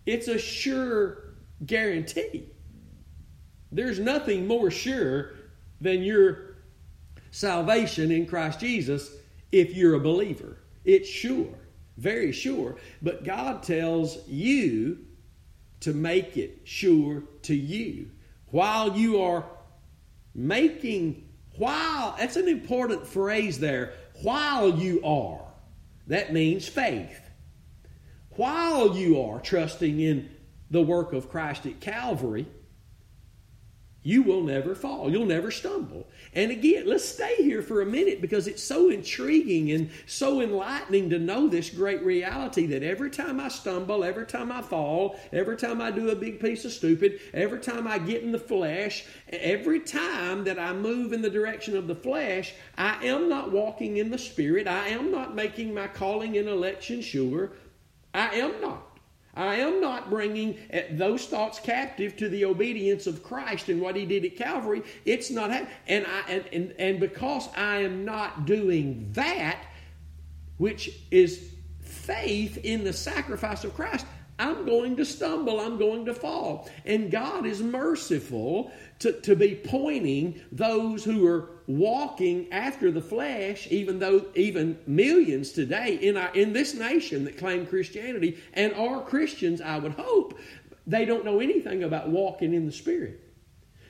It's 0.05 0.27
a 0.27 0.37
sure 0.37 1.35
guarantee. 1.65 2.49
There's 3.71 3.99
nothing 3.99 4.47
more 4.47 4.69
sure 4.69 5.31
than 5.79 6.03
your 6.03 6.57
salvation 7.31 8.11
in 8.11 8.25
Christ 8.25 8.59
Jesus 8.59 9.11
if 9.51 9.73
you're 9.75 9.95
a 9.95 9.99
believer. 9.99 10.57
It's 10.85 11.09
sure, 11.09 11.55
very 11.97 12.31
sure. 12.31 12.77
But 13.01 13.23
God 13.23 13.63
tells 13.63 14.27
you 14.27 14.99
to 15.81 15.93
make 15.93 16.37
it 16.37 16.61
sure 16.63 17.23
to 17.43 17.55
you. 17.55 18.09
While 18.47 18.95
you 18.97 19.21
are 19.21 19.45
making, 20.33 21.27
while, 21.57 22.15
that's 22.17 22.35
an 22.35 22.47
important 22.47 23.05
phrase 23.05 23.59
there, 23.59 23.93
while 24.21 24.69
you 24.69 25.03
are. 25.03 25.41
That 26.07 26.33
means 26.33 26.67
faith. 26.67 27.19
While 28.31 28.97
you 28.97 29.21
are 29.21 29.39
trusting 29.39 29.99
in 29.99 30.29
the 30.71 30.81
work 30.81 31.13
of 31.13 31.29
Christ 31.29 31.65
at 31.65 31.79
Calvary, 31.79 32.47
you 34.03 34.21
will 34.21 34.43
never 34.43 34.75
fall. 34.75 35.09
You'll 35.09 35.25
never 35.25 35.49
stumble. 35.49 36.07
And 36.33 36.51
again, 36.51 36.85
let's 36.85 37.05
stay 37.05 37.35
here 37.37 37.61
for 37.61 37.81
a 37.81 37.85
minute 37.85 38.21
because 38.21 38.47
it's 38.47 38.61
so 38.61 38.89
intriguing 38.89 39.71
and 39.71 39.89
so 40.05 40.41
enlightening 40.41 41.09
to 41.11 41.19
know 41.19 41.47
this 41.47 41.69
great 41.69 42.03
reality 42.03 42.65
that 42.67 42.83
every 42.83 43.09
time 43.09 43.39
I 43.39 43.47
stumble, 43.47 44.03
every 44.03 44.25
time 44.25 44.51
I 44.51 44.61
fall, 44.61 45.19
every 45.31 45.55
time 45.55 45.81
I 45.81 45.89
do 45.91 46.09
a 46.09 46.15
big 46.15 46.41
piece 46.41 46.65
of 46.65 46.73
stupid, 46.73 47.21
every 47.33 47.59
time 47.59 47.87
I 47.87 47.97
get 47.97 48.23
in 48.23 48.33
the 48.33 48.39
flesh, 48.39 49.05
every 49.29 49.79
time 49.79 50.43
that 50.43 50.59
I 50.59 50.73
move 50.73 51.13
in 51.13 51.21
the 51.21 51.29
direction 51.29 51.77
of 51.77 51.87
the 51.87 51.95
flesh, 51.95 52.53
I 52.77 53.05
am 53.05 53.29
not 53.29 53.51
walking 53.51 53.97
in 53.97 54.11
the 54.11 54.17
Spirit. 54.17 54.67
I 54.67 54.89
am 54.89 55.11
not 55.11 55.33
making 55.33 55.73
my 55.73 55.87
calling 55.87 56.37
and 56.37 56.49
election 56.49 57.01
sure. 57.01 57.53
I 58.13 58.35
am 58.35 58.59
not. 58.59 58.92
I 59.35 59.55
am 59.55 59.81
not 59.81 60.09
bringing 60.09 60.57
eh, 60.69 60.83
those 60.91 61.25
thoughts 61.25 61.59
captive 61.59 62.15
to 62.17 62.29
the 62.29 62.45
obedience 62.45 63.07
of 63.07 63.23
Christ 63.23 63.69
and 63.69 63.81
what 63.81 63.95
He 63.95 64.05
did 64.05 64.25
at 64.25 64.37
Calvary. 64.37 64.83
It's 65.05 65.31
not 65.31 65.49
happening. 65.49 65.73
And, 65.87 66.05
I, 66.05 66.31
and, 66.31 66.45
and, 66.53 66.75
and 66.77 66.99
because 66.99 67.49
I 67.57 67.77
am 67.77 68.05
not 68.05 68.45
doing 68.45 69.09
that, 69.13 69.63
which 70.57 70.91
is 71.09 71.51
faith 71.81 72.57
in 72.63 72.83
the 72.83 72.93
sacrifice 72.93 73.63
of 73.63 73.73
Christ, 73.73 74.05
I'm 74.39 74.65
going 74.65 74.95
to 74.97 75.05
stumble, 75.05 75.59
I'm 75.59 75.77
going 75.77 76.05
to 76.05 76.13
fall. 76.13 76.69
And 76.85 77.11
God 77.11 77.45
is 77.45 77.61
merciful 77.61 78.71
to, 78.99 79.19
to 79.21 79.35
be 79.35 79.55
pointing 79.55 80.41
those 80.51 81.03
who 81.03 81.25
are 81.27 81.49
walking 81.67 82.51
after 82.51 82.91
the 82.91 83.01
flesh, 83.01 83.67
even 83.69 83.99
though 83.99 84.25
even 84.35 84.77
millions 84.87 85.51
today 85.51 85.95
in 85.95 86.17
our 86.17 86.33
in 86.33 86.51
this 86.51 86.73
nation 86.73 87.23
that 87.25 87.37
claim 87.37 87.65
Christianity 87.65 88.37
and 88.53 88.73
are 88.73 89.01
Christians, 89.01 89.61
I 89.61 89.77
would 89.77 89.93
hope, 89.93 90.39
they 90.87 91.05
don't 91.05 91.25
know 91.25 91.39
anything 91.39 91.83
about 91.83 92.09
walking 92.09 92.53
in 92.53 92.65
the 92.65 92.71
Spirit. 92.71 93.19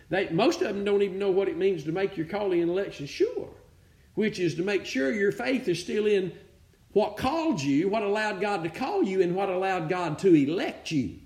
They 0.09 0.29
most 0.29 0.61
of 0.61 0.75
them 0.75 0.83
don't 0.83 1.01
even 1.01 1.19
know 1.19 1.31
what 1.31 1.47
it 1.47 1.57
means 1.57 1.83
to 1.85 1.91
make 1.91 2.17
your 2.17 2.27
calling 2.27 2.61
and 2.61 2.69
election 2.69 3.05
sure, 3.05 3.49
which 4.15 4.39
is 4.39 4.55
to 4.55 4.63
make 4.63 4.85
sure 4.85 5.11
your 5.11 5.31
faith 5.31 5.67
is 5.67 5.81
still 5.81 6.05
in 6.05 6.33
what 6.93 7.17
called 7.17 7.61
you, 7.61 7.89
what 7.89 8.03
allowed 8.03 8.39
God 8.39 8.63
to 8.63 8.69
call 8.69 9.03
you, 9.03 9.21
and 9.21 9.35
what 9.35 9.49
allowed 9.49 9.89
God 9.89 10.19
to 10.19 10.33
elect 10.33 10.91
you 10.91 11.19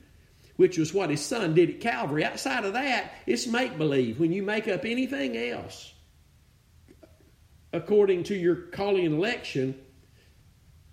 which 0.57 0.77
was 0.77 0.93
what 0.93 1.09
his 1.09 1.23
son 1.23 1.53
did 1.53 1.69
at 1.69 1.79
Calvary. 1.79 2.25
Outside 2.25 2.65
of 2.65 2.73
that, 2.73 3.13
it's 3.25 3.47
make 3.47 3.77
believe. 3.77 4.19
When 4.19 4.33
you 4.33 4.43
make 4.43 4.67
up 4.67 4.83
anything 4.83 5.37
else 5.37 5.93
according 7.71 8.23
to 8.23 8.35
your 8.35 8.55
calling 8.55 9.05
and 9.05 9.15
election, 9.15 9.79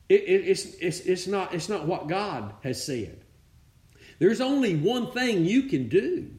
it, 0.08 0.22
it, 0.22 0.48
it's, 0.48 0.66
it's, 0.74 1.00
it's, 1.00 1.26
not, 1.26 1.54
it's 1.54 1.68
not 1.68 1.86
what 1.86 2.08
God 2.08 2.52
has 2.62 2.84
said. 2.84 3.24
There's 4.18 4.40
only 4.40 4.76
one 4.76 5.10
thing 5.10 5.44
you 5.44 5.62
can 5.62 5.88
do 5.88 6.30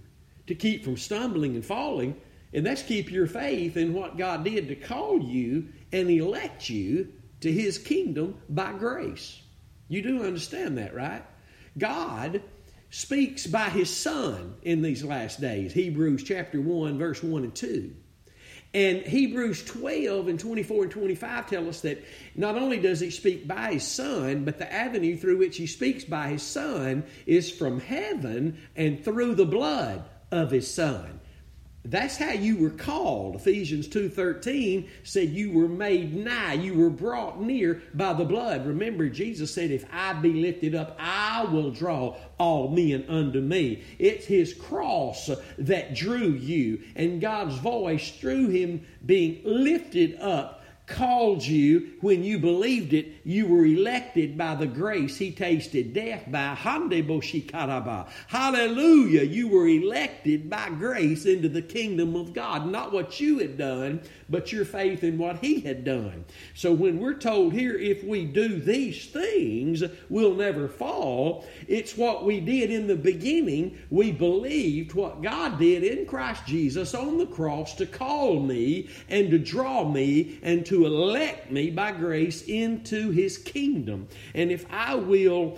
to 0.47 0.55
keep 0.55 0.85
from 0.85 0.95
stumbling 0.95 1.55
and 1.55 1.65
falling, 1.65 2.15
and 2.53 2.65
that's 2.65 2.83
keep 2.83 3.11
your 3.11 3.27
faith 3.27 3.75
in 3.75 3.93
what 3.93 4.17
God 4.17 4.43
did 4.43 4.67
to 4.67 4.75
call 4.75 5.19
you 5.19 5.69
and 5.91 6.09
elect 6.09 6.69
you 6.69 7.11
to 7.45 7.51
his 7.51 7.77
kingdom 7.77 8.35
by 8.49 8.73
grace. 8.73 9.39
You 9.87 10.01
do 10.01 10.23
understand 10.23 10.79
that, 10.79 10.95
right? 10.95 11.23
God 11.77 12.41
speaks 12.89 13.45
by 13.45 13.69
his 13.69 13.95
son 13.95 14.55
in 14.63 14.81
these 14.81 15.03
last 15.03 15.39
days. 15.39 15.71
Hebrews 15.71 16.23
chapter 16.23 16.59
1, 16.59 16.97
verse 16.97 17.21
1 17.21 17.43
and 17.43 17.53
2. 17.53 17.95
And 18.73 19.03
Hebrews 19.03 19.63
12 19.63 20.27
and 20.27 20.39
24 20.39 20.83
and 20.85 20.91
25 20.91 21.47
tell 21.47 21.69
us 21.69 21.81
that 21.81 22.03
not 22.35 22.57
only 22.57 22.79
does 22.79 22.99
he 22.99 23.11
speak 23.11 23.47
by 23.47 23.73
his 23.73 23.87
son, 23.87 24.43
but 24.43 24.57
the 24.57 24.73
avenue 24.73 25.15
through 25.15 25.37
which 25.37 25.55
he 25.55 25.67
speaks 25.67 26.03
by 26.03 26.29
his 26.29 26.41
son 26.41 27.03
is 27.27 27.51
from 27.51 27.79
heaven 27.79 28.57
and 28.75 29.05
through 29.05 29.35
the 29.35 29.45
blood 29.45 30.03
of 30.31 30.49
his 30.49 30.73
son. 30.73 31.19
That's 31.85 32.17
how 32.17 32.31
you 32.31 32.57
were 32.57 32.71
called. 32.71 33.35
Ephesians 33.35 33.87
2:13 33.87 34.87
said 35.03 35.29
you 35.29 35.51
were 35.51 35.67
made 35.67 36.15
nigh, 36.15 36.53
you 36.53 36.73
were 36.73 36.89
brought 36.89 37.41
near 37.41 37.83
by 37.93 38.13
the 38.13 38.25
blood. 38.25 38.65
Remember 38.65 39.07
Jesus 39.07 39.51
said 39.51 39.69
if 39.69 39.85
I 39.93 40.13
be 40.13 40.33
lifted 40.33 40.73
up, 40.73 40.97
I 40.99 41.45
will 41.45 41.69
draw 41.69 42.15
all 42.39 42.69
men 42.69 43.05
unto 43.07 43.39
me. 43.39 43.83
It's 43.99 44.25
his 44.25 44.53
cross 44.53 45.29
that 45.59 45.93
drew 45.93 46.29
you 46.29 46.81
and 46.95 47.21
God's 47.21 47.55
voice 47.57 48.11
through 48.11 48.49
him 48.49 48.85
being 49.05 49.41
lifted 49.43 50.17
up 50.19 50.64
called 50.87 51.43
you 51.43 51.93
when 52.01 52.23
you 52.23 52.39
believed 52.39 52.93
it. 52.93 53.07
You 53.23 53.47
were 53.47 53.65
elected 53.65 54.37
by 54.37 54.55
the 54.55 54.67
grace 54.67 55.17
he 55.17 55.31
tasted 55.31 55.93
death 55.93 56.23
by. 56.29 56.55
Hallelujah. 58.27 59.23
You 59.23 59.47
were 59.47 59.67
elected 59.67 60.49
by 60.49 60.69
grace 60.69 61.25
into 61.25 61.49
the 61.49 61.61
kingdom 61.61 62.15
of 62.15 62.33
God. 62.33 62.67
Not 62.67 62.91
what 62.91 63.19
you 63.19 63.39
had 63.39 63.57
done, 63.57 64.01
but 64.29 64.51
your 64.51 64.65
faith 64.65 65.03
in 65.03 65.17
what 65.17 65.39
he 65.39 65.59
had 65.61 65.83
done. 65.83 66.25
So 66.53 66.73
when 66.73 66.99
we're 66.99 67.15
told 67.15 67.53
here, 67.53 67.75
if 67.77 68.03
we 68.03 68.25
do 68.25 68.59
these 68.59 69.07
things, 69.07 69.83
we'll 70.09 70.35
never 70.35 70.67
fall, 70.67 71.45
it's 71.67 71.97
what 71.97 72.25
we 72.25 72.39
did 72.39 72.71
in 72.71 72.87
the 72.87 72.95
beginning. 72.95 73.77
We 73.89 74.11
believed 74.11 74.93
what 74.93 75.21
God 75.21 75.59
did 75.59 75.83
in 75.83 76.05
Christ 76.05 76.45
Jesus 76.45 76.93
on 76.93 77.17
the 77.17 77.27
cross 77.27 77.75
to 77.75 77.85
call 77.85 78.39
me 78.39 78.89
and 79.09 79.31
to 79.31 79.39
draw 79.39 79.89
me 79.89 80.39
and 80.41 80.65
to 80.65 80.74
to 80.75 80.85
elect 80.85 81.49
me 81.49 81.69
by 81.69 81.89
grace 81.89 82.41
into 82.41 83.09
his 83.11 83.37
kingdom. 83.37 84.09
And 84.33 84.51
if 84.51 84.65
I 84.69 84.95
will 84.95 85.57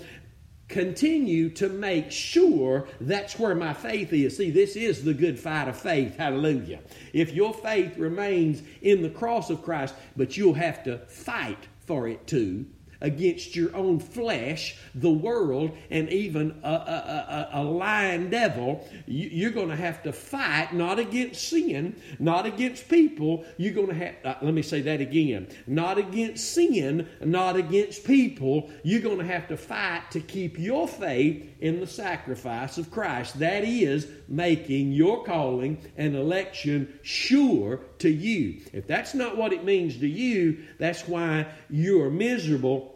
continue 0.68 1.50
to 1.50 1.70
make 1.70 2.12
sure 2.12 2.88
that's 3.02 3.40
where 3.40 3.56
my 3.56 3.74
faith 3.74 4.14
is. 4.14 4.38
See, 4.38 4.52
this 4.52 4.76
is 4.76 5.04
the 5.04 5.16
good 5.16 5.40
fight 5.40 5.68
of 5.68 5.76
faith. 5.76 6.18
Hallelujah. 6.18 6.82
If 7.14 7.34
your 7.34 7.52
faith 7.52 7.98
remains 7.98 8.62
in 8.84 9.02
the 9.02 9.10
cross 9.10 9.50
of 9.50 9.64
Christ, 9.64 9.96
but 10.16 10.38
you'll 10.38 10.54
have 10.54 10.84
to 10.84 11.00
fight 11.08 11.68
for 11.80 12.08
it 12.08 12.28
too 12.28 12.68
against 13.02 13.56
your 13.56 13.76
own 13.76 14.00
flesh, 14.00 14.76
the 14.96 15.10
world, 15.10 15.72
and 15.90 16.10
even 16.10 16.60
a, 16.64 16.70
a, 16.70 17.50
a, 17.54 17.62
a 17.62 17.64
lying 17.64 18.30
devil, 18.30 18.88
you, 19.06 19.48
are 19.48 19.52
going 19.52 19.70
to 19.70 19.76
have 19.76 20.02
to 20.04 20.12
fight 20.12 20.74
not 20.74 21.00
against 21.00 21.50
sin, 21.50 21.96
not 22.20 22.46
against 22.46 22.90
people. 22.90 23.46
You're 23.58 23.74
going 23.74 23.88
to 23.88 23.94
have, 23.94 24.16
uh, 24.24 24.36
let 24.42 24.54
me 24.54 24.62
say 24.62 24.82
that 24.82 25.02
again, 25.02 25.48
not 25.68 25.98
against 25.98 26.54
sin, 26.54 27.08
not 27.22 27.56
against 27.56 28.04
people. 28.06 28.70
You're 28.84 29.02
going 29.02 29.20
to 29.20 29.26
have 29.26 29.48
to 29.50 29.58
fight 29.58 30.12
to 30.12 30.20
keep 30.20 30.58
your 30.58 30.88
faith 30.88 31.48
in 31.60 31.80
the 31.80 31.88
sacrifice 31.88 32.78
of 32.78 32.92
Christ. 32.92 33.40
That 33.40 33.64
is 33.64 34.08
making 34.28 34.92
your 34.92 35.24
calling 35.24 35.78
and 35.98 36.16
election 36.16 37.00
sure 37.02 37.82
to 38.00 38.10
you. 38.10 38.62
If 38.74 38.88
that's 38.88 39.14
not 39.14 39.38
what 39.38 39.54
it 39.54 39.64
means 39.64 39.98
to 39.98 40.08
you, 40.08 40.64
that's 40.80 41.08
why 41.08 41.48
you 41.70 42.02
are 42.02 42.10
miserable 42.10 42.87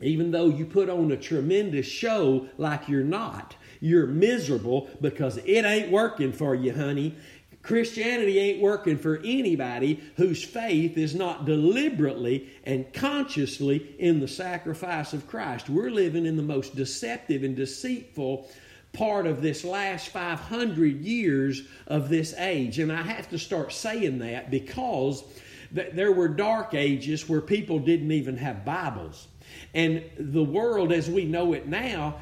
even 0.00 0.30
though 0.30 0.48
you 0.48 0.64
put 0.66 0.88
on 0.88 1.12
a 1.12 1.16
tremendous 1.16 1.86
show 1.86 2.46
like 2.58 2.88
you're 2.88 3.02
not. 3.02 3.54
You're 3.80 4.06
miserable 4.06 4.88
because 5.00 5.38
it 5.38 5.64
ain't 5.64 5.90
working 5.90 6.32
for 6.32 6.54
you, 6.54 6.74
honey. 6.74 7.16
Christianity 7.62 8.38
ain't 8.38 8.62
working 8.62 8.96
for 8.96 9.18
anybody 9.18 10.02
whose 10.16 10.42
faith 10.42 10.96
is 10.96 11.14
not 11.14 11.44
deliberately 11.44 12.48
and 12.64 12.90
consciously 12.92 13.94
in 13.98 14.20
the 14.20 14.28
sacrifice 14.28 15.12
of 15.12 15.28
Christ. 15.28 15.68
We're 15.68 15.90
living 15.90 16.24
in 16.24 16.36
the 16.36 16.42
most 16.42 16.74
deceptive 16.74 17.42
and 17.44 17.54
deceitful 17.54 18.48
part 18.92 19.26
of 19.26 19.42
this 19.42 19.62
last 19.62 20.08
500 20.08 21.00
years 21.00 21.62
of 21.86 22.08
this 22.08 22.34
age. 22.38 22.78
And 22.78 22.90
I 22.90 23.02
have 23.02 23.28
to 23.30 23.38
start 23.38 23.72
saying 23.72 24.18
that 24.20 24.50
because 24.50 25.22
there 25.70 26.12
were 26.12 26.28
dark 26.28 26.74
ages 26.74 27.28
where 27.28 27.40
people 27.40 27.78
didn't 27.78 28.10
even 28.10 28.36
have 28.38 28.64
Bibles. 28.64 29.28
And 29.74 30.02
the 30.18 30.44
world 30.44 30.92
as 30.92 31.08
we 31.08 31.24
know 31.24 31.52
it 31.52 31.66
now 31.66 32.16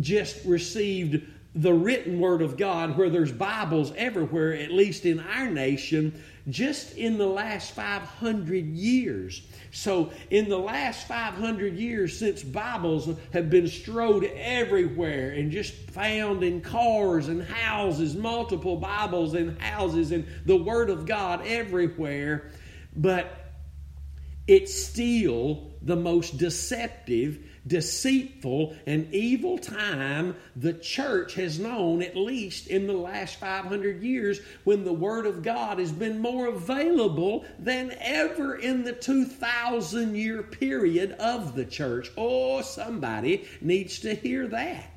just 0.00 0.44
received 0.44 1.22
the 1.54 1.72
written 1.72 2.18
word 2.18 2.40
of 2.40 2.56
God 2.56 2.96
where 2.96 3.10
there's 3.10 3.32
Bibles 3.32 3.92
everywhere, 3.96 4.54
at 4.54 4.72
least 4.72 5.04
in 5.04 5.20
our 5.20 5.50
nation, 5.50 6.22
just 6.48 6.96
in 6.96 7.18
the 7.18 7.26
last 7.26 7.72
500 7.72 8.66
years. 8.66 9.42
So, 9.70 10.12
in 10.30 10.48
the 10.48 10.58
last 10.58 11.06
500 11.06 11.76
years, 11.76 12.18
since 12.18 12.42
Bibles 12.42 13.08
have 13.32 13.50
been 13.50 13.68
strode 13.68 14.24
everywhere 14.34 15.32
and 15.32 15.52
just 15.52 15.74
found 15.90 16.42
in 16.42 16.62
cars 16.62 17.28
and 17.28 17.42
houses, 17.42 18.16
multiple 18.16 18.76
Bibles 18.76 19.34
in 19.34 19.58
houses, 19.60 20.10
and 20.10 20.26
the 20.46 20.56
Word 20.56 20.88
of 20.88 21.06
God 21.06 21.46
everywhere, 21.46 22.50
but 22.96 23.52
it's 24.46 24.74
still 24.74 25.71
the 25.84 25.96
most 25.96 26.38
deceptive, 26.38 27.38
deceitful, 27.66 28.76
and 28.86 29.12
evil 29.12 29.58
time 29.58 30.36
the 30.56 30.72
church 30.72 31.34
has 31.34 31.58
known, 31.58 32.02
at 32.02 32.16
least 32.16 32.68
in 32.68 32.86
the 32.86 32.92
last 32.92 33.36
500 33.36 34.02
years, 34.02 34.40
when 34.64 34.84
the 34.84 34.92
Word 34.92 35.26
of 35.26 35.42
God 35.42 35.78
has 35.78 35.92
been 35.92 36.20
more 36.20 36.46
available 36.46 37.44
than 37.58 37.94
ever 38.00 38.56
in 38.56 38.84
the 38.84 38.92
2,000 38.92 40.14
year 40.14 40.42
period 40.42 41.12
of 41.12 41.54
the 41.54 41.64
church. 41.64 42.10
Oh, 42.16 42.62
somebody 42.62 43.46
needs 43.60 44.00
to 44.00 44.14
hear 44.14 44.46
that. 44.48 44.91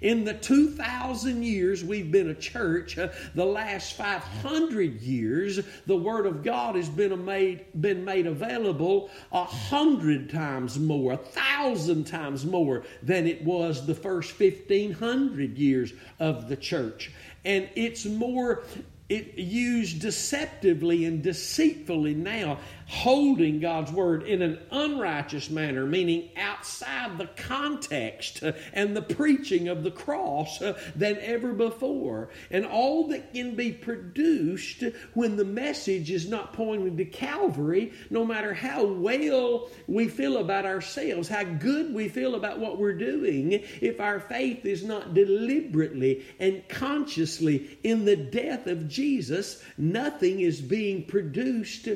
In 0.00 0.24
the 0.24 0.34
2,000 0.34 1.42
years 1.42 1.84
we've 1.84 2.10
been 2.10 2.30
a 2.30 2.34
church, 2.34 2.98
uh, 2.98 3.08
the 3.34 3.44
last 3.44 3.94
500 3.94 5.00
years, 5.00 5.60
the 5.86 5.96
Word 5.96 6.26
of 6.26 6.42
God 6.42 6.76
has 6.76 6.88
been 6.88 7.24
made, 7.24 7.64
been 7.80 8.04
made 8.04 8.26
available 8.26 9.10
a 9.32 9.44
hundred 9.44 10.30
times 10.30 10.78
more, 10.78 11.12
a 11.12 11.16
thousand 11.16 12.04
times 12.04 12.46
more 12.46 12.84
than 13.02 13.26
it 13.26 13.44
was 13.44 13.86
the 13.86 13.94
first 13.94 14.38
1,500 14.40 15.58
years 15.58 15.92
of 16.18 16.48
the 16.48 16.56
church. 16.56 17.12
And 17.44 17.68
it's 17.74 18.06
more 18.06 18.62
it 19.10 19.36
used 19.36 20.00
deceptively 20.00 21.04
and 21.04 21.20
deceitfully 21.20 22.14
now, 22.14 22.58
holding 22.86 23.60
God's 23.60 23.90
word 23.90 24.22
in 24.22 24.40
an 24.40 24.58
unrighteous 24.70 25.50
manner, 25.50 25.84
meaning 25.84 26.28
outside 26.36 27.18
the 27.18 27.26
context 27.26 28.42
and 28.72 28.96
the 28.96 29.02
preaching 29.02 29.68
of 29.68 29.82
the 29.82 29.90
cross 29.90 30.60
than 30.94 31.18
ever 31.18 31.52
before. 31.52 32.30
And 32.52 32.64
all 32.64 33.08
that 33.08 33.34
can 33.34 33.56
be 33.56 33.72
produced 33.72 34.84
when 35.14 35.36
the 35.36 35.44
message 35.44 36.10
is 36.10 36.28
not 36.28 36.52
pointing 36.52 36.96
to 36.96 37.04
Calvary, 37.04 37.92
no 38.10 38.24
matter 38.24 38.54
how 38.54 38.84
well 38.84 39.70
we 39.88 40.06
feel 40.08 40.38
about 40.38 40.66
ourselves, 40.66 41.28
how 41.28 41.44
good 41.44 41.92
we 41.92 42.08
feel 42.08 42.36
about 42.36 42.60
what 42.60 42.78
we're 42.78 42.92
doing, 42.92 43.52
if 43.80 44.00
our 44.00 44.20
faith 44.20 44.64
is 44.64 44.84
not 44.84 45.14
deliberately 45.14 46.24
and 46.38 46.66
consciously 46.68 47.76
in 47.82 48.04
the 48.04 48.16
death 48.16 48.68
of 48.68 48.88
Jesus 48.88 48.99
Jesus, 49.00 49.62
nothing 49.78 50.40
is 50.40 50.60
being 50.60 51.06
produced 51.06 51.88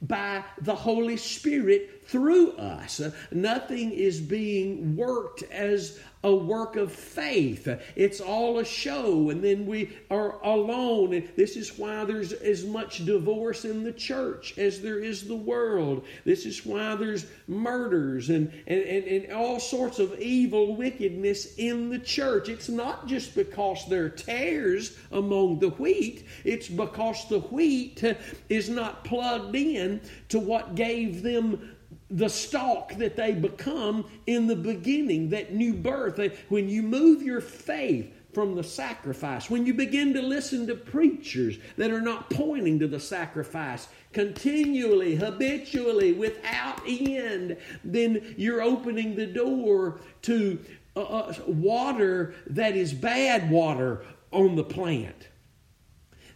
by 0.00 0.44
the 0.60 0.76
Holy 0.76 1.16
Spirit 1.16 2.04
through 2.06 2.52
us. 2.52 3.00
Nothing 3.32 3.90
is 3.90 4.20
being 4.20 4.94
worked 4.94 5.42
as 5.50 5.98
a 6.24 6.34
work 6.34 6.76
of 6.76 6.92
faith. 6.92 7.68
It's 7.96 8.20
all 8.20 8.58
a 8.58 8.64
show, 8.64 9.30
and 9.30 9.42
then 9.42 9.66
we 9.66 9.90
are 10.10 10.40
alone. 10.42 11.14
And 11.14 11.28
this 11.36 11.56
is 11.56 11.78
why 11.78 12.04
there's 12.04 12.32
as 12.32 12.64
much 12.64 13.04
divorce 13.04 13.64
in 13.64 13.82
the 13.82 13.92
church 13.92 14.56
as 14.58 14.80
there 14.80 15.00
is 15.00 15.26
the 15.26 15.36
world. 15.36 16.04
This 16.24 16.46
is 16.46 16.64
why 16.64 16.94
there's 16.94 17.26
murders 17.48 18.30
and, 18.30 18.52
and, 18.66 18.82
and, 18.82 19.04
and 19.04 19.32
all 19.32 19.58
sorts 19.58 19.98
of 19.98 20.18
evil 20.20 20.76
wickedness 20.76 21.56
in 21.56 21.90
the 21.90 21.98
church. 21.98 22.48
It's 22.48 22.68
not 22.68 23.06
just 23.06 23.34
because 23.34 23.84
there 23.88 24.04
are 24.04 24.10
tares 24.10 24.96
among 25.10 25.58
the 25.58 25.70
wheat, 25.70 26.26
it's 26.44 26.68
because 26.68 27.28
the 27.28 27.40
wheat 27.40 28.02
is 28.48 28.68
not 28.68 29.04
plugged 29.04 29.54
in 29.56 30.00
to 30.28 30.38
what 30.38 30.74
gave 30.74 31.22
them 31.22 31.71
the 32.12 32.28
stalk 32.28 32.94
that 32.96 33.16
they 33.16 33.32
become 33.32 34.04
in 34.26 34.46
the 34.46 34.56
beginning, 34.56 35.30
that 35.30 35.54
new 35.54 35.72
birth. 35.72 36.20
When 36.48 36.68
you 36.68 36.82
move 36.82 37.22
your 37.22 37.40
faith 37.40 38.12
from 38.34 38.54
the 38.54 38.62
sacrifice, 38.62 39.48
when 39.48 39.66
you 39.66 39.74
begin 39.74 40.12
to 40.14 40.22
listen 40.22 40.66
to 40.66 40.74
preachers 40.74 41.58
that 41.76 41.90
are 41.90 42.00
not 42.02 42.30
pointing 42.30 42.78
to 42.80 42.86
the 42.86 43.00
sacrifice 43.00 43.88
continually, 44.12 45.16
habitually, 45.16 46.12
without 46.12 46.80
end, 46.86 47.56
then 47.82 48.34
you're 48.36 48.62
opening 48.62 49.16
the 49.16 49.26
door 49.26 50.00
to 50.22 50.58
uh, 50.94 51.00
uh 51.00 51.34
water 51.46 52.34
that 52.46 52.76
is 52.76 52.92
bad 52.92 53.50
water 53.50 54.04
on 54.30 54.54
the 54.54 54.64
plant. 54.64 55.28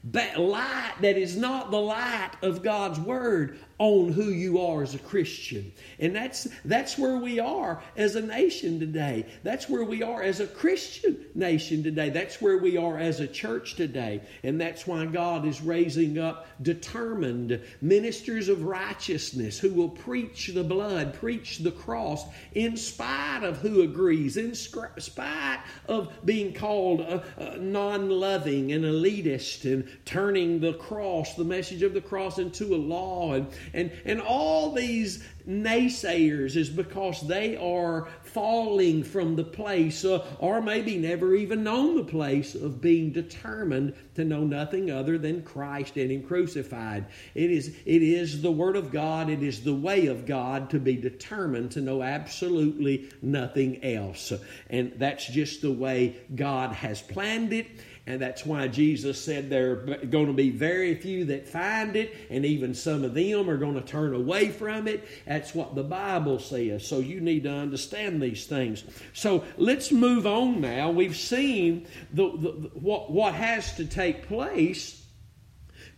That 0.05 0.41
light 0.41 0.95
that 1.01 1.19
is 1.19 1.37
not 1.37 1.71
the 1.71 1.81
light 1.81 2.31
of 2.41 2.63
God's 2.63 2.99
Word 3.01 3.59
on 3.79 4.11
who 4.11 4.31
you 4.31 4.61
are 4.61 4.83
as 4.83 4.95
a 4.95 4.99
Christian. 4.99 5.71
And 5.99 6.17
that's 6.17 6.49
that's 6.65 6.97
where 6.97 7.19
we 7.19 7.39
are 7.39 7.83
as 7.97 8.17
a 8.17 8.23
nation 8.23 8.81
today. 8.81 9.27
That's 9.43 9.69
where 9.69 9.85
we 9.85 10.03
are 10.03 10.23
as 10.23 10.41
a 10.41 10.47
Christian 10.47 11.19
nation 11.35 11.83
today. 11.83 12.09
That's 12.09 12.41
where 12.41 12.57
we 12.57 12.79
are 12.79 12.99
as 12.99 13.21
a 13.21 13.27
church 13.27 13.77
today. 13.77 14.23
And 14.43 14.59
that's 14.59 14.87
why 14.87 15.05
God 15.05 15.47
is 15.47 15.61
raising 15.61 16.19
up 16.19 16.47
determined 16.63 17.61
ministers 17.83 18.49
of 18.49 18.63
righteousness 18.63 19.59
who 19.59 19.75
will 19.75 19.91
preach 19.91 20.49
the 20.49 20.65
blood, 20.65 21.13
preach 21.13 21.59
the 21.59 21.73
cross 21.73 22.25
in 22.55 22.77
spite 22.77 23.43
of 23.43 23.59
who 23.59 23.83
agrees, 23.83 24.39
in 24.39 24.55
spite 24.55 25.61
of 25.87 26.13
being 26.25 26.55
called 26.55 27.01
a, 27.03 27.23
a 27.37 27.59
non-loving 27.59 28.73
and 28.73 28.85
elitist 28.85 29.71
and 29.71 29.87
turning 30.07 30.61
the 30.61 30.73
cross, 30.75 31.35
the 31.35 31.45
message 31.45 31.83
of 31.83 31.93
the 31.93 32.01
cross 32.01 32.39
into 32.39 32.75
a 32.75 32.77
law 32.77 33.35
and 33.35 33.47
and, 33.73 33.93
and 34.05 34.21
all 34.21 34.73
these 34.73 35.23
naysayers 35.49 36.57
is 36.57 36.69
because 36.69 37.21
they 37.27 37.57
are 37.57 38.09
falling 38.23 39.05
from 39.05 39.37
the 39.37 39.45
place 39.45 40.05
uh, 40.05 40.25
or 40.39 40.61
maybe 40.61 40.99
never 40.99 41.35
even 41.35 41.63
known 41.63 41.97
the 41.97 42.05
place 42.05 42.55
of 42.55 42.81
being 42.81 43.13
determined 43.13 43.95
to 44.15 44.25
know 44.25 44.43
nothing 44.45 44.91
other 44.91 45.19
than 45.19 45.43
Christ 45.43 45.97
and 45.97 46.11
Him 46.11 46.23
crucified. 46.25 47.07
It 47.35 47.51
is, 47.51 47.69
it 47.85 48.03
is 48.03 48.43
the 48.43 48.51
Word 48.51 48.77
of 48.77 48.91
God, 48.91 49.31
it 49.31 49.43
is 49.43 49.63
the 49.63 49.75
way 49.75 50.07
of 50.07 50.27
God 50.27 50.71
to 50.71 50.81
be 50.81 50.97
determined 50.97 51.71
to 51.73 51.81
know 51.81 52.03
absolutely 52.03 53.09
nothing 53.23 53.83
else. 53.85 54.33
And 54.69 54.93
that's 54.97 55.27
just 55.27 55.63
the 55.63 55.73
way 55.73 56.17
God 56.35 56.73
has 56.73 57.01
planned 57.01 57.53
it. 57.53 57.69
And 58.07 58.23
that's 58.23 58.47
why 58.47 58.69
Jesus 58.69 59.21
said 59.21 59.51
there 59.51 59.73
are 59.73 60.07
going 60.07 60.29
to 60.29 60.33
be 60.33 60.51
very 60.51 60.95
few 60.95 61.25
that 61.27 61.49
find 61.49 61.97
it, 61.97 62.15
and 62.31 62.45
even 62.45 62.75
some 62.75 63.03
of 63.03 63.15
them 63.15 63.51
are 63.51 63.57
going 63.57 63.75
to 63.75 63.81
turn 63.81 64.15
away 64.15 64.51
from 64.51 64.87
it. 64.87 65.07
That's 65.27 65.55
what 65.55 65.75
the 65.75 65.83
Bible 65.83 66.39
says. 66.39 66.87
So 66.87 67.01
you 67.01 67.21
need 67.21 67.43
to 67.45 67.51
understand 67.51 68.23
these 68.23 68.47
things. 68.47 68.85
So 69.13 69.45
let's 69.57 69.91
move 69.91 70.27
on 70.27 70.61
now. 70.61 70.91
We've 70.91 71.17
seen 71.17 71.89
the, 72.13 72.31
the, 72.37 72.51
what, 72.75 73.11
what 73.11 73.35
has 73.35 73.75
to 73.77 73.85
take 73.85 74.29
place 74.29 75.06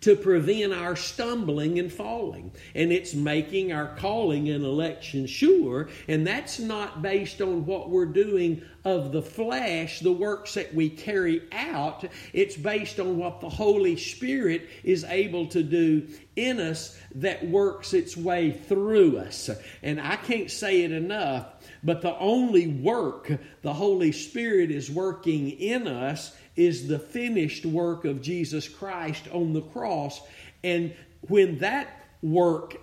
to 0.01 0.15
prevent 0.15 0.73
our 0.73 0.95
stumbling 0.95 1.79
and 1.79 1.93
falling. 1.93 2.53
And 2.75 2.93
it's 2.93 3.15
making 3.15 3.73
our 3.73 3.97
calling 3.97 4.49
and 4.49 4.65
election 4.65 5.27
sure. 5.27 5.89
And 6.07 6.27
that's 6.27 6.61
not 6.61 7.03
based 7.03 7.41
on 7.41 7.67
what 7.67 7.91
we're 7.91 8.07
doing 8.07 8.63
of 8.85 9.11
the 9.13 9.23
flesh, 9.23 10.01
the 10.01 10.13
works 10.13 10.55
that 10.55 10.73
we 10.73 10.89
carry 10.89 11.43
out. 11.53 12.05
It's 12.33 12.57
based 12.57 13.01
on 13.01 13.17
what 13.17 13.41
the 13.41 13.49
Holy 13.49 13.97
Spirit 13.97 14.69
is 14.85 15.05
able 15.05 15.49
to 15.49 15.63
do 15.63 16.07
in 16.37 16.61
us 16.61 16.99
that 17.17 17.49
works 17.49 17.93
its 17.93 18.17
way 18.17 18.53
through 18.53 19.19
us. 19.19 19.51
And 19.83 20.01
I 20.01 20.17
can't 20.17 20.51
say 20.51 20.83
it 20.83 20.93
enough. 20.93 21.47
But 21.83 22.03
the 22.03 22.17
only 22.19 22.69
work 22.69 23.31
the 23.63 23.75
Holy 23.75 24.13
Spirit 24.13 24.71
is 24.71 24.91
working 24.91 25.51
in 25.51 25.87
us 25.87 26.37
is 26.59 26.89
the 26.89 26.99
finished 26.99 27.65
work 27.65 28.05
of 28.05 28.21
Jesus 28.21 28.69
Christ 28.69 29.29
on 29.33 29.53
the 29.53 29.63
cross. 29.63 30.21
And 30.65 30.93
when 31.29 31.59
that 31.59 32.05
work 32.21 32.77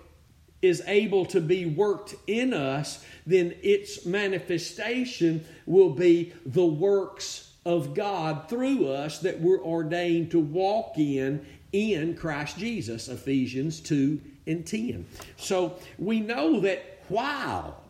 is 0.62 0.82
able 0.86 1.26
to 1.26 1.42
be 1.42 1.66
worked 1.66 2.14
in 2.26 2.54
us, 2.54 3.04
then 3.26 3.54
its 3.62 4.06
manifestation 4.06 5.44
will 5.66 5.90
be 5.90 6.32
the 6.46 6.64
works 6.64 7.52
of 7.66 7.92
God 7.92 8.48
through 8.48 8.88
us 8.88 9.18
that 9.18 9.40
we're 9.40 9.62
ordained 9.62 10.30
to 10.30 10.40
walk 10.40 10.96
in 10.96 11.44
in 11.72 12.16
Christ 12.16 12.56
Jesus, 12.56 13.08
Ephesians 13.08 13.80
2 13.80 14.18
and 14.46 14.66
10. 14.66 15.04
So 15.36 15.76
we 15.98 16.20
know 16.20 16.60
that 16.60 17.00
while 17.08 17.82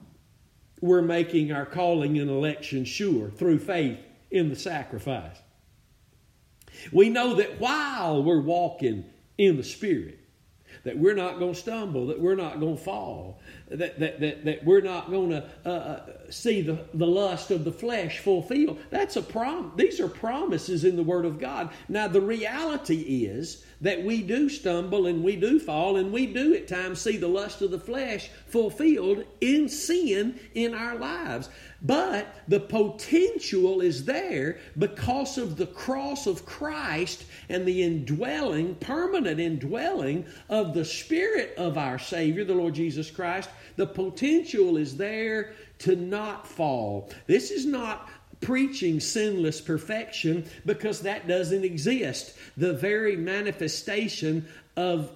we're 0.81 1.03
making 1.03 1.53
our 1.53 1.67
calling 1.67 2.19
and 2.19 2.29
election 2.29 2.85
sure 2.85 3.31
through 3.31 3.61
faith 3.61 3.99
in 4.33 4.49
the 4.49 4.57
sacrifice, 4.57 5.37
we 6.93 7.09
know 7.09 7.35
that 7.35 7.61
while 7.61 8.23
we're 8.23 8.41
walking 8.41 9.05
in 9.39 9.57
the 9.57 9.65
Spirit, 9.65 10.19
that 10.85 10.99
we're 10.99 11.15
not 11.15 11.39
going 11.39 11.55
to 11.55 11.59
stumble, 11.59 12.07
that 12.09 12.21
we're 12.21 12.35
not 12.35 12.61
going 12.61 12.77
to 12.77 12.83
fall, 12.83 13.41
that, 13.69 13.99
that, 13.99 14.21
that, 14.21 14.45
that 14.45 14.65
we're 14.65 14.81
not 14.81 15.11
going 15.11 15.31
to 15.31 15.45
uh, 15.65 15.69
uh, 15.69 16.01
see 16.31 16.63
the, 16.63 16.79
the 16.95 17.07
lust 17.07 17.51
of 17.51 17.65
the 17.65 17.73
flesh 17.73 18.21
fulfilled. 18.21 18.79
That's 18.91 19.17
a 19.17 19.23
prom. 19.23 19.73
These 19.77 20.01
are 20.01 20.09
promises 20.09 20.85
in 20.85 20.97
the 20.97 21.03
Word 21.03 21.25
of 21.25 21.41
God. 21.41 21.71
Now, 21.89 22.07
the 22.07 22.21
reality 22.21 23.27
is 23.27 23.65
that 23.81 24.03
we 24.05 24.23
do 24.23 24.49
stumble 24.49 25.07
and 25.07 25.23
we 25.23 25.37
do 25.37 25.59
fall 25.59 25.97
and 25.97 26.13
we 26.13 26.27
do 26.27 26.55
at 26.55 26.69
times 26.69 27.01
see 27.01 27.17
the 27.17 27.29
lust 27.29 27.61
of 27.61 27.71
the 27.71 27.79
flesh 27.79 28.31
fulfilled 28.47 29.25
in 29.41 29.69
sin 29.69 30.39
in 30.55 30.73
our 30.73 30.97
lives. 30.97 31.49
But 31.83 32.27
the 32.49 32.61
potential 32.61 33.83
is 33.83 34.07
there 34.07 34.59
because 34.79 35.37
of 35.37 35.57
the 35.57 35.67
cross 35.67 36.27
of 36.27 36.47
Christ 36.47 37.25
and 37.49 37.67
the 37.67 37.83
indwelling, 37.83 38.77
permanent 38.77 39.39
indwelling 39.39 40.25
of 40.49 40.73
the 40.73 40.85
Spirit 40.85 41.55
of 41.59 41.77
our 41.77 41.99
Savior, 41.99 42.45
the 42.45 42.55
Lord 42.55 42.75
Jesus 42.75 43.11
Christ. 43.11 43.51
The 43.77 43.87
potential 43.87 44.77
is 44.77 44.97
there 44.97 45.53
to 45.81 45.97
not 45.97 46.47
fall. 46.47 47.11
This 47.27 47.51
is 47.51 47.67
not 47.67 48.09
preaching 48.41 49.01
sinless 49.01 49.61
perfection 49.61 50.45
because 50.65 51.01
that 51.01 51.27
doesn't 51.27 51.65
exist. 51.65 52.37
The 52.57 52.75
very 52.75 53.17
manifestation 53.17 54.47
of 54.77 55.11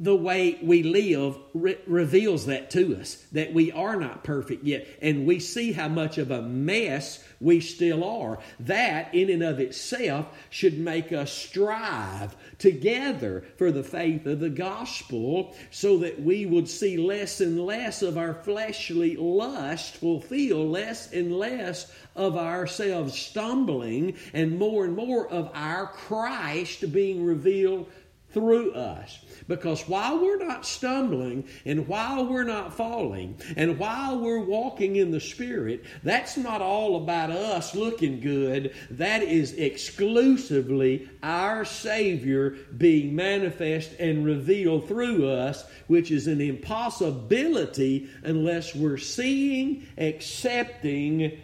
the 0.00 0.14
way 0.14 0.58
we 0.62 0.82
live 0.82 1.36
re- 1.54 1.78
reveals 1.86 2.46
that 2.46 2.70
to 2.70 2.96
us 2.96 3.16
that 3.32 3.52
we 3.52 3.72
are 3.72 3.96
not 3.96 4.22
perfect 4.22 4.64
yet 4.64 4.86
and 5.02 5.26
we 5.26 5.40
see 5.40 5.72
how 5.72 5.88
much 5.88 6.18
of 6.18 6.30
a 6.30 6.40
mess 6.42 7.24
we 7.40 7.60
still 7.60 8.04
are 8.04 8.38
that 8.60 9.12
in 9.14 9.28
and 9.28 9.42
of 9.42 9.58
itself 9.58 10.26
should 10.50 10.78
make 10.78 11.12
us 11.12 11.32
strive 11.32 12.36
together 12.58 13.44
for 13.56 13.72
the 13.72 13.82
faith 13.82 14.24
of 14.26 14.40
the 14.40 14.50
gospel 14.50 15.54
so 15.70 15.98
that 15.98 16.20
we 16.20 16.46
would 16.46 16.68
see 16.68 16.96
less 16.96 17.40
and 17.40 17.64
less 17.64 18.02
of 18.02 18.16
our 18.16 18.34
fleshly 18.34 19.16
lust 19.16 19.96
fulfill 19.96 20.68
less 20.68 21.12
and 21.12 21.32
less 21.32 21.90
of 22.14 22.36
ourselves 22.36 23.18
stumbling 23.18 24.14
and 24.32 24.58
more 24.58 24.84
and 24.84 24.96
more 24.96 25.28
of 25.28 25.50
our 25.54 25.86
Christ 25.86 26.92
being 26.92 27.24
revealed 27.24 27.88
through 28.32 28.72
us. 28.72 29.18
Because 29.48 29.88
while 29.88 30.20
we're 30.20 30.44
not 30.44 30.66
stumbling 30.66 31.48
and 31.64 31.88
while 31.88 32.26
we're 32.26 32.44
not 32.44 32.74
falling 32.74 33.40
and 33.56 33.78
while 33.78 34.18
we're 34.18 34.44
walking 34.44 34.96
in 34.96 35.10
the 35.10 35.20
Spirit, 35.20 35.84
that's 36.04 36.36
not 36.36 36.60
all 36.60 36.96
about 37.02 37.30
us 37.30 37.74
looking 37.74 38.20
good. 38.20 38.74
That 38.90 39.22
is 39.22 39.54
exclusively 39.54 41.08
our 41.22 41.64
Savior 41.64 42.50
being 42.76 43.16
manifest 43.16 43.92
and 43.98 44.26
revealed 44.26 44.86
through 44.86 45.26
us, 45.26 45.64
which 45.86 46.10
is 46.10 46.26
an 46.26 46.42
impossibility 46.42 48.10
unless 48.22 48.74
we're 48.74 48.98
seeing, 48.98 49.86
accepting, 49.96 51.40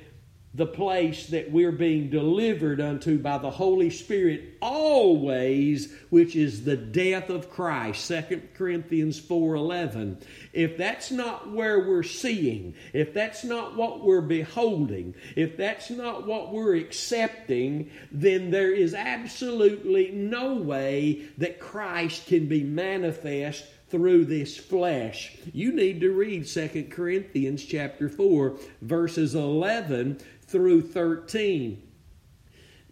the 0.54 0.66
place 0.66 1.26
that 1.28 1.50
we're 1.50 1.72
being 1.72 2.08
delivered 2.10 2.80
unto 2.80 3.18
by 3.18 3.38
the 3.38 3.50
Holy 3.50 3.90
Spirit 3.90 4.56
always, 4.62 5.92
which 6.10 6.36
is 6.36 6.64
the 6.64 6.76
death 6.76 7.28
of 7.28 7.50
Christ. 7.50 8.06
2 8.06 8.54
Corinthians 8.54 9.18
4:11. 9.20 10.18
If 10.52 10.76
that's 10.76 11.10
not 11.10 11.50
where 11.50 11.80
we're 11.80 12.04
seeing, 12.04 12.74
if 12.92 13.12
that's 13.12 13.42
not 13.42 13.76
what 13.76 14.04
we're 14.04 14.20
beholding, 14.20 15.14
if 15.34 15.56
that's 15.56 15.90
not 15.90 16.24
what 16.26 16.52
we're 16.52 16.76
accepting, 16.76 17.90
then 18.12 18.52
there 18.52 18.72
is 18.72 18.94
absolutely 18.94 20.12
no 20.12 20.54
way 20.54 21.22
that 21.36 21.58
Christ 21.58 22.28
can 22.28 22.46
be 22.46 22.62
manifest 22.62 23.64
through 23.94 24.24
this 24.24 24.56
flesh. 24.56 25.36
You 25.52 25.72
need 25.72 26.00
to 26.00 26.10
read 26.10 26.48
2 26.48 26.88
Corinthians 26.90 27.64
chapter 27.64 28.08
4 28.08 28.56
verses 28.82 29.36
11 29.36 30.18
through 30.54 30.82
13. 30.82 31.82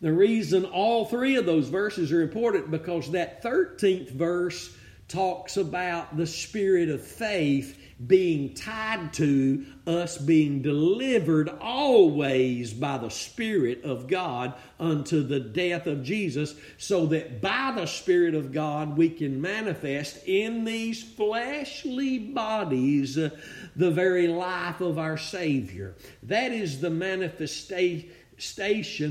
The 0.00 0.12
reason 0.12 0.64
all 0.64 1.04
three 1.04 1.36
of 1.36 1.46
those 1.46 1.68
verses 1.68 2.10
are 2.10 2.20
important 2.20 2.72
because 2.72 3.12
that 3.12 3.40
13th 3.40 4.10
verse 4.10 4.76
talks 5.06 5.56
about 5.56 6.16
the 6.16 6.26
spirit 6.26 6.88
of 6.88 7.06
faith 7.06 7.78
being 8.06 8.54
tied 8.54 9.12
to 9.12 9.64
us 9.86 10.16
being 10.16 10.62
delivered 10.62 11.48
always 11.60 12.72
by 12.72 12.98
the 12.98 13.10
Spirit 13.10 13.82
of 13.84 14.06
God 14.06 14.54
unto 14.78 15.22
the 15.22 15.40
death 15.40 15.86
of 15.86 16.02
Jesus, 16.02 16.54
so 16.78 17.06
that 17.06 17.40
by 17.40 17.72
the 17.74 17.86
Spirit 17.86 18.34
of 18.34 18.52
God 18.52 18.96
we 18.96 19.08
can 19.08 19.40
manifest 19.40 20.26
in 20.26 20.64
these 20.64 21.02
fleshly 21.02 22.18
bodies 22.18 23.14
the 23.14 23.90
very 23.90 24.28
life 24.28 24.80
of 24.80 24.98
our 24.98 25.18
Savior. 25.18 25.94
That 26.22 26.52
is 26.52 26.80
the 26.80 26.90
manifestation 26.90 28.10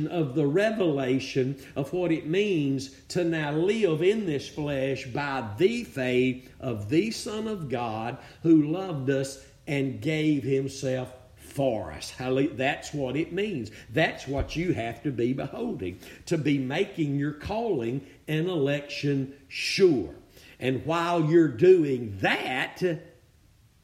of 0.08 0.36
the 0.36 0.46
revelation 0.46 1.58
of 1.76 1.94
what 1.94 2.12
it 2.12 2.28
means 2.28 2.90
to 3.10 3.24
now 3.24 3.52
live 3.52 4.02
in 4.02 4.26
this 4.26 4.48
flesh 4.48 5.06
by 5.06 5.48
the 5.58 5.84
faith 5.84 6.50
of 6.60 6.90
the 6.90 7.12
Son 7.12 7.48
of 7.48 7.70
God 7.70 8.18
who 8.44 8.64
loved 8.64 9.10
us 9.10 9.44
and 9.68 10.02
gave 10.02 10.44
himself 10.44 11.14
for 11.36 11.92
us. 11.92 12.14
That's 12.18 12.94
what 12.94 13.16
it 13.16 13.34
means. 13.34 13.72
That's 13.90 14.28
what 14.28 14.56
you 14.56 14.74
have 14.74 15.04
to 15.04 15.12
be 15.12 15.34
beholding, 15.34 16.00
to 16.28 16.38
be 16.38 16.58
making 16.58 17.16
your 17.16 17.34
calling 17.34 18.06
and 18.28 18.48
election 18.48 19.34
sure. 19.48 20.16
And 20.60 20.86
while 20.86 21.24
you're 21.26 21.48
doing 21.48 22.18
that, 22.22 22.82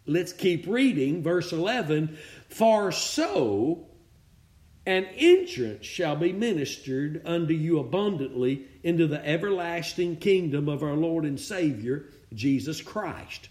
Let's 0.07 0.31
keep 0.31 0.65
reading. 0.67 1.21
Verse 1.21 1.51
11 1.51 2.17
For 2.47 2.93
so 2.93 3.86
an 4.87 5.05
entrance 5.17 5.85
shall 5.85 6.15
be 6.15 6.31
ministered 6.31 7.21
unto 7.25 7.53
you 7.53 7.77
abundantly 7.77 8.63
into 8.83 9.05
the 9.05 9.27
everlasting 9.27 10.15
kingdom 10.15 10.69
of 10.69 10.81
our 10.81 10.93
Lord 10.93 11.25
and 11.25 11.37
Savior, 11.37 12.05
Jesus 12.33 12.81
Christ. 12.81 13.49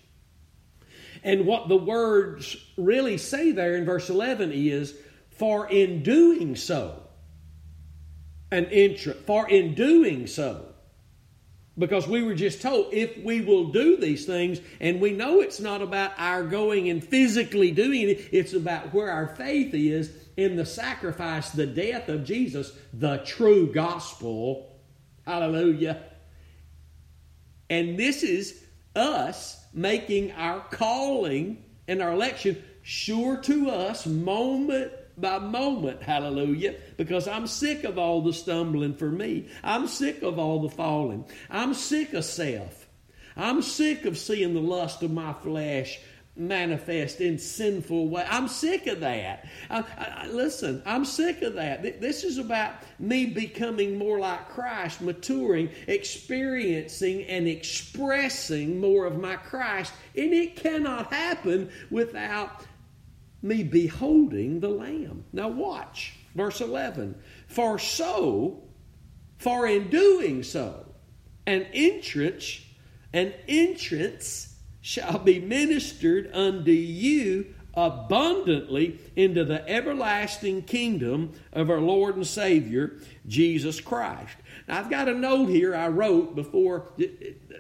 And 1.23 1.45
what 1.45 1.69
the 1.69 1.77
words 1.77 2.57
really 2.79 3.19
say 3.19 3.53
there 3.53 3.77
in 3.77 3.85
verse 3.85 4.09
11 4.09 4.51
is, 4.51 4.95
For 5.29 5.69
in 5.69 6.03
doing 6.03 6.57
so, 6.57 7.03
an 8.51 8.65
entrance, 8.67 9.21
for 9.27 9.47
in 9.47 9.75
doing 9.75 10.27
so, 10.27 10.65
because 11.77 12.09
we 12.09 12.23
were 12.23 12.35
just 12.35 12.63
told 12.63 12.95
if 12.95 13.23
we 13.23 13.43
will 13.43 13.67
do 13.73 13.99
these 13.99 14.25
things, 14.25 14.59
and 14.81 15.03
we 15.03 15.13
know 15.13 15.43
it's 15.43 15.61
not 15.61 15.83
about 15.83 16.13
our 16.17 16.45
going 16.45 16.89
and 16.89 17.05
physically 17.05 17.73
doing 17.73 18.09
it, 18.09 18.31
it's 18.33 18.55
about 18.55 18.95
where 18.95 19.11
our 19.11 19.29
faith 19.37 19.75
is 19.75 20.11
in 20.37 20.57
the 20.57 20.67
sacrifice, 20.67 21.51
the 21.51 21.67
death 21.67 22.09
of 22.09 22.25
Jesus, 22.25 22.73
the 22.93 23.19
true 23.19 23.73
gospel. 23.73 24.79
Hallelujah. 25.25 26.03
And 27.71 27.99
this 27.99 28.23
is 28.23 28.63
us 28.95 29.65
making 29.73 30.33
our 30.33 30.61
calling 30.71 31.65
and 31.89 32.03
our 32.03 32.13
election 32.13 32.63
sure 32.83 33.37
to 33.39 33.71
us 33.71 34.07
moment 34.07 34.93
by 35.19 35.39
moment, 35.39 36.03
hallelujah, 36.03 36.75
because 36.97 37.27
I'm 37.27 37.47
sick 37.47 37.85
of 37.85 37.99
all 37.99 38.21
the 38.21 38.35
stumbling 38.35 38.95
for 38.95 39.11
me. 39.11 39.49
I'm 39.63 39.87
sick 39.87 40.23
of 40.23 40.39
all 40.39 40.61
the 40.61 40.69
falling. 40.69 41.25
I'm 41.49 41.73
sick 41.73 42.13
of 42.13 42.25
self. 42.25 42.87
I'm 43.37 43.63
sick 43.63 44.05
of 44.05 44.19
seeing 44.19 44.55
the 44.55 44.61
lust 44.61 45.03
of 45.03 45.11
my 45.11 45.33
flesh 45.33 45.99
manifest 46.37 47.21
in 47.21 47.39
sinful 47.39 48.09
way. 48.09 48.25
I'm 48.29 48.49
sick 48.49 48.87
of 48.87 49.01
that. 49.01 49.49
I, 49.71 49.85
I, 49.99 50.27
listen, 50.29 50.83
I'm 50.85 51.05
sick 51.05 51.43
of 51.43 51.55
that. 51.55 52.01
This 52.01 52.25
is 52.25 52.39
about 52.39 52.75
me 52.99 53.27
becoming 53.27 53.99
more 53.99 54.19
like 54.19 54.49
Christ, 54.49 55.01
maturing, 55.01 55.71
experiencing, 55.87 57.25
and 57.25 57.49
expressing 57.49 58.81
more 58.81 59.07
of 59.07 59.19
my 59.19 59.37
Christ. 59.37 59.93
And 60.17 60.33
it 60.33 60.57
cannot 60.57 61.13
happen 61.13 61.71
without 61.91 62.67
me 63.43 63.63
beholding 63.63 64.61
the 64.61 64.69
Lamb. 64.69 65.25
Now, 65.33 65.49
watch 65.49 66.15
verse 66.37 66.61
11. 66.61 67.17
For 67.49 67.79
so, 67.79 68.63
for 69.39 69.67
in 69.67 69.89
doing 69.89 70.43
so, 70.43 70.87
an 71.47 71.67
entrance, 71.73 72.61
an 73.13 73.33
entrance 73.49 74.46
shall 74.87 75.19
be 75.19 75.41
ministered 75.41 76.31
unto 76.33 76.71
you 76.71 77.45
abundantly 77.75 78.97
into 79.17 79.45
the 79.45 79.69
everlasting 79.69 80.63
kingdom 80.63 81.33
of 81.53 81.71
our 81.71 81.81
Lord 81.81 82.15
and 82.15 82.25
Savior, 82.25 83.01
Jesus 83.27 83.81
Christ. 83.81 84.37
Now, 84.69 84.79
I've 84.79 84.89
got 84.89 85.09
a 85.09 85.13
note 85.13 85.49
here 85.49 85.75
I 85.75 85.89
wrote 85.89 86.37
before 86.37 86.93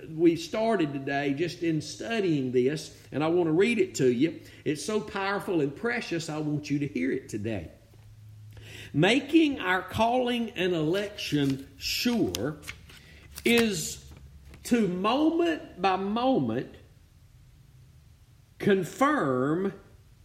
we 0.08 0.36
started 0.36 0.92
today, 0.92 1.34
just 1.34 1.64
in 1.64 1.80
studying 1.80 2.52
this, 2.52 2.96
and 3.10 3.24
I 3.24 3.26
want 3.26 3.48
to 3.48 3.52
read 3.52 3.80
it 3.80 3.96
to 3.96 4.06
you. 4.06 4.38
It's 4.64 4.84
so 4.84 5.00
powerful 5.00 5.60
and 5.60 5.74
precious, 5.74 6.30
I 6.30 6.38
want 6.38 6.70
you 6.70 6.78
to 6.78 6.86
hear 6.86 7.10
it 7.10 7.28
today. 7.28 7.72
Making 8.94 9.58
our 9.58 9.82
calling 9.82 10.50
and 10.50 10.74
election 10.74 11.66
sure 11.76 12.58
is 13.44 14.04
to 14.62 14.86
moment 14.86 15.82
by 15.82 15.96
moment 15.96 16.76
confirm 18.58 19.72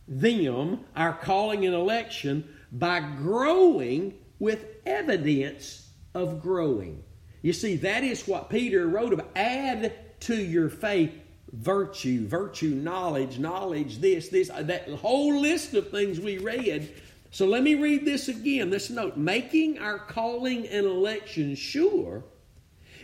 them, 0.07 0.79
our 0.95 1.13
calling 1.13 1.65
and 1.65 1.75
election, 1.75 2.47
by 2.71 2.99
growing 2.99 4.13
with 4.39 4.65
evidence 4.85 5.89
of 6.13 6.41
growing. 6.41 7.03
You 7.41 7.53
see, 7.53 7.75
that 7.77 8.03
is 8.03 8.27
what 8.27 8.49
Peter 8.49 8.87
wrote 8.87 9.13
about. 9.13 9.29
Add 9.35 9.93
to 10.21 10.35
your 10.35 10.69
faith 10.69 11.11
virtue, 11.51 12.27
virtue, 12.27 12.75
knowledge, 12.75 13.39
knowledge, 13.39 13.97
this, 13.99 14.29
this, 14.29 14.49
uh, 14.49 14.63
that 14.63 14.87
whole 14.89 15.39
list 15.39 15.73
of 15.73 15.89
things 15.89 16.19
we 16.19 16.37
read. 16.37 16.93
So 17.31 17.45
let 17.45 17.63
me 17.63 17.75
read 17.75 18.05
this 18.05 18.27
again. 18.27 18.69
This 18.69 18.89
note 18.89 19.17
making 19.17 19.79
our 19.79 19.99
calling 19.99 20.67
and 20.67 20.85
election 20.85 21.55
sure 21.55 22.23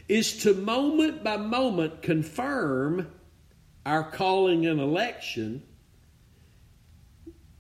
is 0.08 0.44
to 0.44 0.54
moment 0.54 1.24
by 1.24 1.38
moment 1.38 2.02
confirm 2.02 3.08
our 3.88 4.04
calling 4.04 4.66
and 4.66 4.82
election 4.82 5.64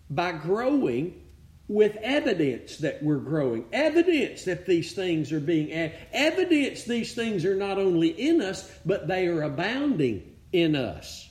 by 0.09 0.33
growing 0.33 1.23
with 1.69 1.95
evidence 2.01 2.77
that 2.77 3.01
we're 3.01 3.17
growing, 3.17 3.65
evidence 3.71 4.43
that 4.43 4.65
these 4.65 4.93
things 4.93 5.31
are 5.31 5.39
being 5.39 5.71
added, 5.71 5.95
evidence 6.11 6.83
these 6.83 7.13
things 7.15 7.45
are 7.45 7.55
not 7.55 7.77
only 7.77 8.09
in 8.09 8.41
us, 8.41 8.69
but 8.85 9.07
they 9.07 9.27
are 9.27 9.43
abounding 9.43 10.35
in 10.51 10.75
us. 10.75 11.29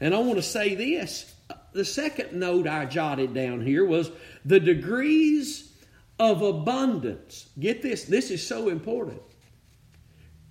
And 0.00 0.12
I 0.12 0.18
want 0.18 0.36
to 0.36 0.42
say 0.42 0.74
this 0.74 1.32
the 1.72 1.84
second 1.84 2.32
note 2.32 2.66
I 2.66 2.86
jotted 2.86 3.34
down 3.34 3.60
here 3.60 3.84
was 3.84 4.10
the 4.44 4.58
degrees 4.58 5.72
of 6.18 6.42
abundance. 6.42 7.48
Get 7.58 7.82
this, 7.82 8.04
this 8.04 8.32
is 8.32 8.44
so 8.44 8.68
important. 8.68 9.22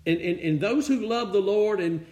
And, 0.06 0.20
and, 0.20 0.40
and 0.40 0.62
those 0.62 0.88
who 0.88 1.06
love 1.06 1.34
the 1.34 1.42
Lord 1.42 1.82
and 1.82 2.06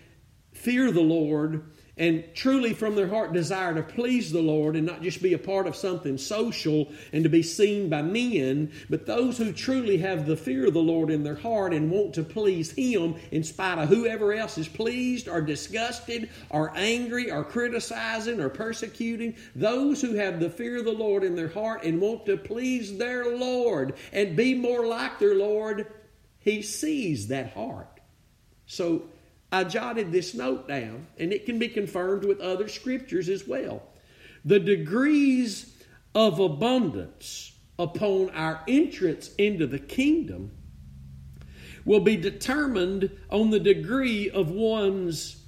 fear 0.51 0.91
the 0.91 1.01
Lord 1.01 1.63
and 1.97 2.23
truly 2.33 2.73
from 2.73 2.95
their 2.95 3.07
heart 3.07 3.31
desire 3.31 3.75
to 3.75 3.83
please 3.83 4.31
the 4.31 4.41
Lord 4.41 4.75
and 4.75 4.87
not 4.87 5.03
just 5.03 5.21
be 5.21 5.33
a 5.33 5.37
part 5.37 5.67
of 5.67 5.75
something 5.75 6.17
social 6.17 6.91
and 7.13 7.23
to 7.23 7.29
be 7.29 7.43
seen 7.43 7.89
by 7.89 8.01
men, 8.01 8.71
but 8.89 9.05
those 9.05 9.37
who 9.37 9.51
truly 9.51 9.97
have 9.97 10.25
the 10.25 10.35
fear 10.35 10.65
of 10.65 10.73
the 10.73 10.79
Lord 10.79 11.11
in 11.11 11.23
their 11.23 11.35
heart 11.35 11.73
and 11.73 11.91
want 11.91 12.15
to 12.15 12.23
please 12.23 12.71
Him 12.71 13.15
in 13.31 13.43
spite 13.43 13.77
of 13.77 13.89
whoever 13.89 14.33
else 14.33 14.57
is 14.57 14.67
pleased 14.67 15.27
or 15.27 15.41
disgusted 15.41 16.29
or 16.49 16.71
angry 16.75 17.29
or 17.29 17.43
criticizing 17.43 18.39
or 18.39 18.49
persecuting, 18.49 19.35
those 19.53 20.01
who 20.01 20.15
have 20.15 20.39
the 20.39 20.49
fear 20.49 20.79
of 20.79 20.85
the 20.85 20.91
Lord 20.91 21.23
in 21.23 21.35
their 21.35 21.49
heart 21.49 21.83
and 21.83 22.01
want 22.01 22.25
to 22.25 22.35
please 22.37 22.97
their 22.97 23.37
Lord 23.37 23.93
and 24.11 24.35
be 24.35 24.55
more 24.55 24.87
like 24.87 25.19
their 25.19 25.35
Lord, 25.35 25.85
He 26.39 26.61
sees 26.61 27.27
that 27.27 27.53
heart. 27.53 27.99
So, 28.65 29.03
I 29.51 29.65
jotted 29.65 30.11
this 30.11 30.33
note 30.33 30.67
down, 30.67 31.07
and 31.17 31.33
it 31.33 31.45
can 31.45 31.59
be 31.59 31.67
confirmed 31.67 32.23
with 32.23 32.39
other 32.39 32.67
scriptures 32.67 33.27
as 33.27 33.47
well. 33.47 33.83
The 34.45 34.59
degrees 34.59 35.75
of 36.15 36.39
abundance 36.39 37.53
upon 37.77 38.29
our 38.31 38.61
entrance 38.67 39.33
into 39.35 39.67
the 39.67 39.79
kingdom 39.79 40.51
will 41.83 41.99
be 41.99 42.15
determined 42.15 43.09
on 43.29 43.49
the 43.49 43.59
degree 43.59 44.29
of 44.29 44.51
one's 44.51 45.43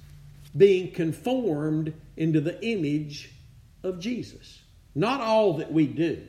being 0.56 0.92
conformed 0.92 1.92
into 2.16 2.40
the 2.40 2.62
image 2.64 3.30
of 3.82 4.00
Jesus. 4.00 4.62
Not 4.94 5.20
all 5.20 5.54
that 5.54 5.72
we 5.72 5.86
do. 5.86 6.26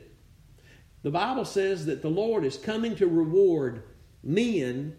The 1.02 1.10
Bible 1.10 1.44
says 1.44 1.86
that 1.86 2.02
the 2.02 2.08
Lord 2.08 2.44
is 2.44 2.56
coming 2.56 2.96
to 2.96 3.06
reward 3.06 3.82
men 4.22 4.96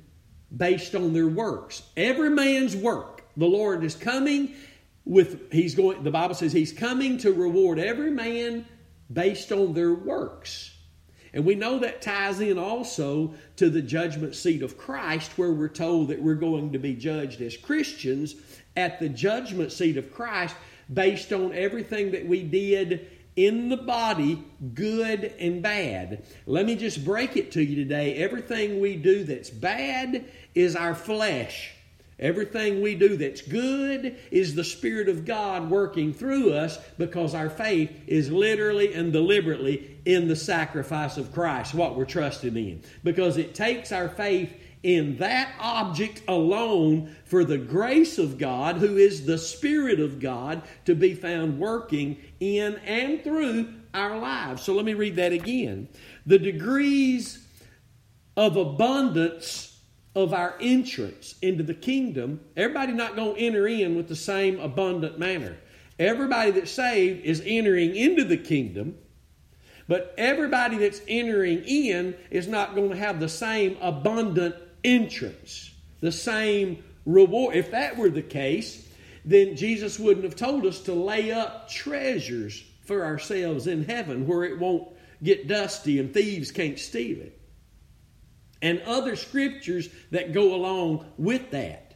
based 0.56 0.96
on 0.96 1.14
their 1.14 1.28
works. 1.28 1.84
Every 1.96 2.30
man's 2.30 2.76
work. 2.76 3.24
The 3.36 3.46
Lord 3.46 3.84
is 3.84 3.96
coming 3.96 4.56
with, 5.06 5.52
he's 5.52 5.76
going, 5.76 6.04
the 6.04 6.12
Bible 6.12 6.36
says 6.36 6.52
he's 6.52 6.74
coming 6.74 7.18
to 7.20 7.34
reward 7.34 7.80
every 7.80 8.12
man 8.12 8.66
based 9.12 9.52
on 9.52 9.74
their 9.74 9.94
works. 9.94 10.74
And 11.34 11.46
we 11.46 11.56
know 11.56 11.80
that 11.80 12.02
ties 12.02 12.40
in 12.40 12.58
also 12.58 13.34
to 13.58 13.70
the 13.70 13.82
judgment 13.82 14.36
seat 14.36 14.64
of 14.64 14.78
Christ, 14.78 15.38
where 15.38 15.52
we're 15.52 15.68
told 15.68 16.08
that 16.08 16.22
we're 16.22 16.36
going 16.36 16.72
to 16.72 16.80
be 16.80 16.94
judged 16.94 17.42
as 17.42 17.56
Christians 17.56 18.36
at 18.76 19.00
the 19.00 19.10
judgment 19.10 19.72
seat 19.72 19.98
of 19.98 20.12
Christ 20.12 20.56
based 20.92 21.34
on 21.34 21.54
everything 21.54 22.12
that 22.12 22.26
we 22.26 22.44
did 22.44 23.08
in 23.38 23.70
the 23.70 23.78
body, 23.78 24.44
good 24.74 25.32
and 25.40 25.62
bad. 25.62 26.26
Let 26.46 26.66
me 26.66 26.76
just 26.76 27.06
break 27.06 27.38
it 27.38 27.54
to 27.54 27.64
you 27.64 27.76
today. 27.76 28.16
Everything 28.16 28.82
we 28.82 28.98
do 28.98 29.24
that's 29.24 29.52
bad 29.52 30.26
is 30.54 30.76
our 30.76 30.96
flesh. 30.96 31.72
Everything 32.20 32.82
we 32.82 32.96
do 32.96 33.16
that's 33.16 33.44
good 33.44 34.18
is 34.32 34.56
the 34.56 34.64
Spirit 34.64 35.08
of 35.08 35.24
God 35.24 35.70
working 35.70 36.16
through 36.16 36.52
us 36.54 36.80
because 36.98 37.36
our 37.36 37.50
faith 37.50 37.92
is 38.08 38.32
literally 38.32 38.92
and 38.96 39.14
deliberately 39.14 40.00
in 40.04 40.28
the 40.28 40.36
sacrifice 40.36 41.18
of 41.18 41.32
Christ, 41.32 41.76
what 41.76 41.96
we're 41.96 42.06
trusting 42.06 42.58
in. 42.58 42.82
Because 43.04 43.38
it 43.38 43.54
takes 43.54 43.92
our 43.92 44.10
faith 44.10 44.52
in 44.84 45.18
that 45.18 45.54
object 45.60 46.22
alone 46.28 47.16
for 47.26 47.44
the 47.44 47.58
grace 47.58 48.18
of 48.18 48.38
God, 48.38 48.78
who 48.78 48.98
is 48.98 49.26
the 49.26 49.38
Spirit 49.38 50.00
of 50.00 50.20
God, 50.20 50.62
to 50.86 50.96
be 50.96 51.14
found 51.14 51.60
working 51.60 52.18
in 52.40 52.76
and 52.86 53.24
through 53.24 53.74
our 53.94 54.18
lives. 54.18 54.64
So 54.64 54.74
let 54.74 54.86
me 54.86 54.94
read 54.94 55.16
that 55.16 55.34
again. 55.34 55.88
The 56.26 56.40
degrees 56.40 57.46
of 58.36 58.56
abundance 58.56 59.80
of 60.16 60.34
our 60.34 60.56
entrance 60.60 61.36
into 61.42 61.64
the 61.64 61.74
kingdom, 61.74 62.40
everybody 62.56 62.94
not 62.94 63.16
going 63.16 63.36
to 63.36 63.42
enter 63.42 63.68
in 63.68 63.96
with 63.96 64.08
the 64.08 64.16
same 64.16 64.60
abundant 64.60 65.20
manner. 65.20 65.58
Everybody 66.00 66.52
that's 66.52 66.72
saved 66.72 67.26
is 67.26 67.42
entering 67.46 67.96
into 67.96 68.24
the 68.24 68.38
kingdom, 68.38 68.96
but 69.88 70.14
everybody 70.18 70.78
that's 70.78 71.02
entering 71.08 71.64
in 71.66 72.16
is 72.30 72.48
not 72.48 72.76
going 72.76 72.90
to 72.90 72.96
have 72.96 73.20
the 73.20 73.30
same 73.30 73.78
abundant 73.82 74.56
entrance, 74.84 75.72
the 76.02 76.12
same 76.12 76.84
reward. 77.06 77.56
If 77.56 77.72
that 77.72 77.98
were 77.98 78.10
the 78.10 78.22
case, 78.22 78.88
then 79.26 79.56
Jesus 79.56 80.00
wouldn't 80.00 80.24
have 80.24 80.36
told 80.36 80.66
us 80.66 80.82
to 80.82 80.94
lay 80.94 81.32
up 81.32 81.70
treasures 81.70 82.64
for 82.86 83.04
ourselves 83.04 83.68
in 83.68 83.84
heaven 83.84 84.26
where 84.28 84.44
it 84.44 84.60
won't 84.60 84.88
get 85.22 85.48
dusty 85.48 86.00
and 86.00 86.14
thieves 86.14 86.52
can't 86.52 86.80
steal 86.80 87.20
it. 87.22 87.40
And 88.62 88.82
other 88.82 89.16
scriptures 89.16 89.90
that 90.12 90.34
go 90.34 90.56
along 90.56 91.06
with 91.18 91.52
that. 91.52 91.96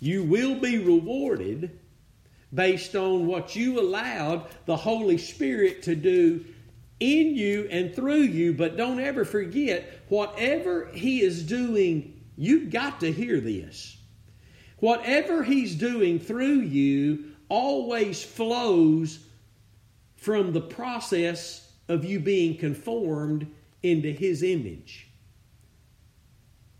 You 0.00 0.22
will 0.22 0.54
be 0.54 0.78
rewarded 0.78 1.78
based 2.52 2.94
on 2.96 3.26
what 3.26 3.54
you 3.54 3.80
allowed 3.80 4.46
the 4.66 4.76
Holy 4.76 5.18
Spirit 5.18 5.82
to 5.84 5.94
do 5.94 6.44
in 7.00 7.34
you 7.34 7.66
and 7.70 7.94
through 7.94 8.22
you. 8.22 8.52
But 8.52 8.76
don't 8.76 9.00
ever 9.00 9.24
forget, 9.24 10.00
whatever 10.08 10.86
He 10.92 11.22
is 11.22 11.42
doing 11.42 12.20
You've 12.40 12.70
got 12.70 13.00
to 13.00 13.12
hear 13.12 13.38
this. 13.38 13.98
Whatever 14.78 15.42
He's 15.42 15.74
doing 15.74 16.18
through 16.18 16.60
you 16.60 17.32
always 17.50 18.24
flows 18.24 19.26
from 20.16 20.54
the 20.54 20.60
process 20.62 21.70
of 21.88 22.02
you 22.02 22.18
being 22.18 22.56
conformed 22.56 23.46
into 23.82 24.10
His 24.10 24.42
image. 24.42 25.10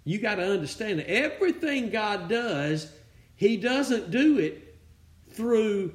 You 0.05 0.19
got 0.19 0.37
to 0.37 0.51
understand 0.51 1.01
that 1.01 1.11
everything 1.11 1.91
God 1.91 2.31
does, 2.31 2.91
He 3.37 3.59
doesn't 3.59 4.11
do 4.11 4.39
it 4.39 4.79
through 5.29 5.93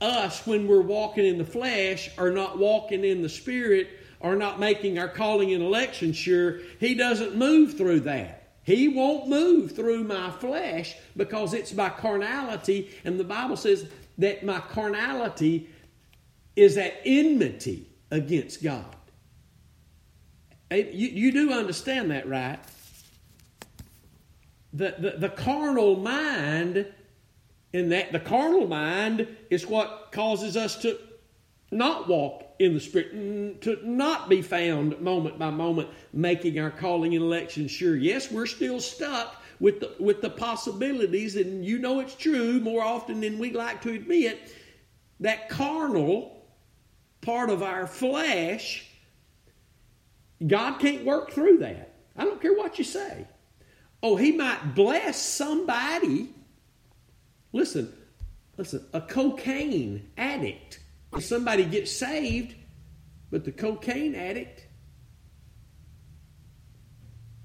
us 0.00 0.46
when 0.46 0.66
we're 0.66 0.82
walking 0.82 1.24
in 1.24 1.38
the 1.38 1.44
flesh 1.44 2.10
or 2.18 2.30
not 2.30 2.58
walking 2.58 3.04
in 3.04 3.22
the 3.22 3.28
Spirit 3.28 3.88
or 4.20 4.36
not 4.36 4.58
making 4.58 4.98
our 4.98 5.08
calling 5.08 5.52
and 5.52 5.62
election 5.62 6.12
sure. 6.12 6.60
He 6.80 6.94
doesn't 6.94 7.36
move 7.36 7.76
through 7.76 8.00
that. 8.00 8.46
He 8.62 8.88
won't 8.88 9.28
move 9.28 9.76
through 9.76 10.04
my 10.04 10.30
flesh 10.30 10.96
because 11.16 11.54
it's 11.54 11.72
my 11.72 11.88
carnality, 11.88 12.90
and 13.04 13.18
the 13.18 13.24
Bible 13.24 13.56
says 13.56 13.86
that 14.18 14.44
my 14.44 14.58
carnality 14.58 15.70
is 16.56 16.76
at 16.76 16.94
enmity 17.04 17.86
against 18.10 18.64
God. 18.64 18.84
You, 20.70 20.88
you 20.90 21.30
do 21.30 21.52
understand 21.52 22.10
that, 22.10 22.28
right? 22.28 22.58
The, 24.72 24.96
the, 24.98 25.14
the 25.18 25.28
carnal 25.28 25.96
mind, 25.96 26.86
in 27.76 27.90
that 27.90 28.10
the 28.10 28.20
carnal 28.20 28.66
mind 28.66 29.28
is 29.50 29.66
what 29.66 30.08
causes 30.10 30.56
us 30.56 30.76
to 30.82 30.98
not 31.70 32.08
walk 32.08 32.54
in 32.58 32.72
the 32.72 32.80
Spirit, 32.80 33.60
to 33.60 33.78
not 33.84 34.28
be 34.28 34.40
found 34.40 34.98
moment 35.00 35.38
by 35.38 35.50
moment, 35.50 35.90
making 36.12 36.58
our 36.58 36.70
calling 36.70 37.14
and 37.14 37.22
election 37.22 37.68
sure. 37.68 37.96
Yes, 37.96 38.30
we're 38.30 38.46
still 38.46 38.80
stuck 38.80 39.42
with 39.60 39.80
the, 39.80 39.94
with 40.00 40.22
the 40.22 40.30
possibilities, 40.30 41.36
and 41.36 41.64
you 41.64 41.78
know 41.78 42.00
it's 42.00 42.14
true 42.14 42.60
more 42.60 42.82
often 42.82 43.20
than 43.20 43.38
we 43.38 43.52
like 43.52 43.82
to 43.82 43.92
admit. 43.92 44.54
That 45.20 45.48
carnal 45.48 46.46
part 47.20 47.50
of 47.50 47.62
our 47.62 47.86
flesh, 47.86 48.88
God 50.46 50.78
can't 50.78 51.04
work 51.04 51.30
through 51.30 51.58
that. 51.58 51.94
I 52.16 52.24
don't 52.24 52.40
care 52.40 52.54
what 52.54 52.78
you 52.78 52.84
say. 52.84 53.26
Oh, 54.02 54.16
He 54.16 54.32
might 54.32 54.74
bless 54.74 55.20
somebody. 55.20 56.30
Listen, 57.56 57.90
listen, 58.58 58.86
a 58.92 59.00
cocaine 59.00 60.10
addict. 60.18 60.80
If 61.16 61.24
Somebody 61.24 61.64
gets 61.64 61.90
saved, 61.90 62.54
but 63.30 63.46
the 63.46 63.50
cocaine 63.50 64.14
addict, 64.14 64.66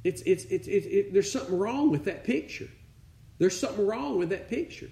it's, 0.03 0.21
it's, 0.23 0.43
it's, 0.45 0.67
it's 0.67 0.85
it, 0.85 1.13
there's 1.13 1.31
something 1.31 1.57
wrong 1.57 1.91
with 1.91 2.03
that 2.05 2.25
picture. 2.25 2.67
There's 3.37 3.57
something 3.57 3.87
wrong 3.87 4.19
with 4.19 4.29
that 4.31 4.49
picture. 4.49 4.89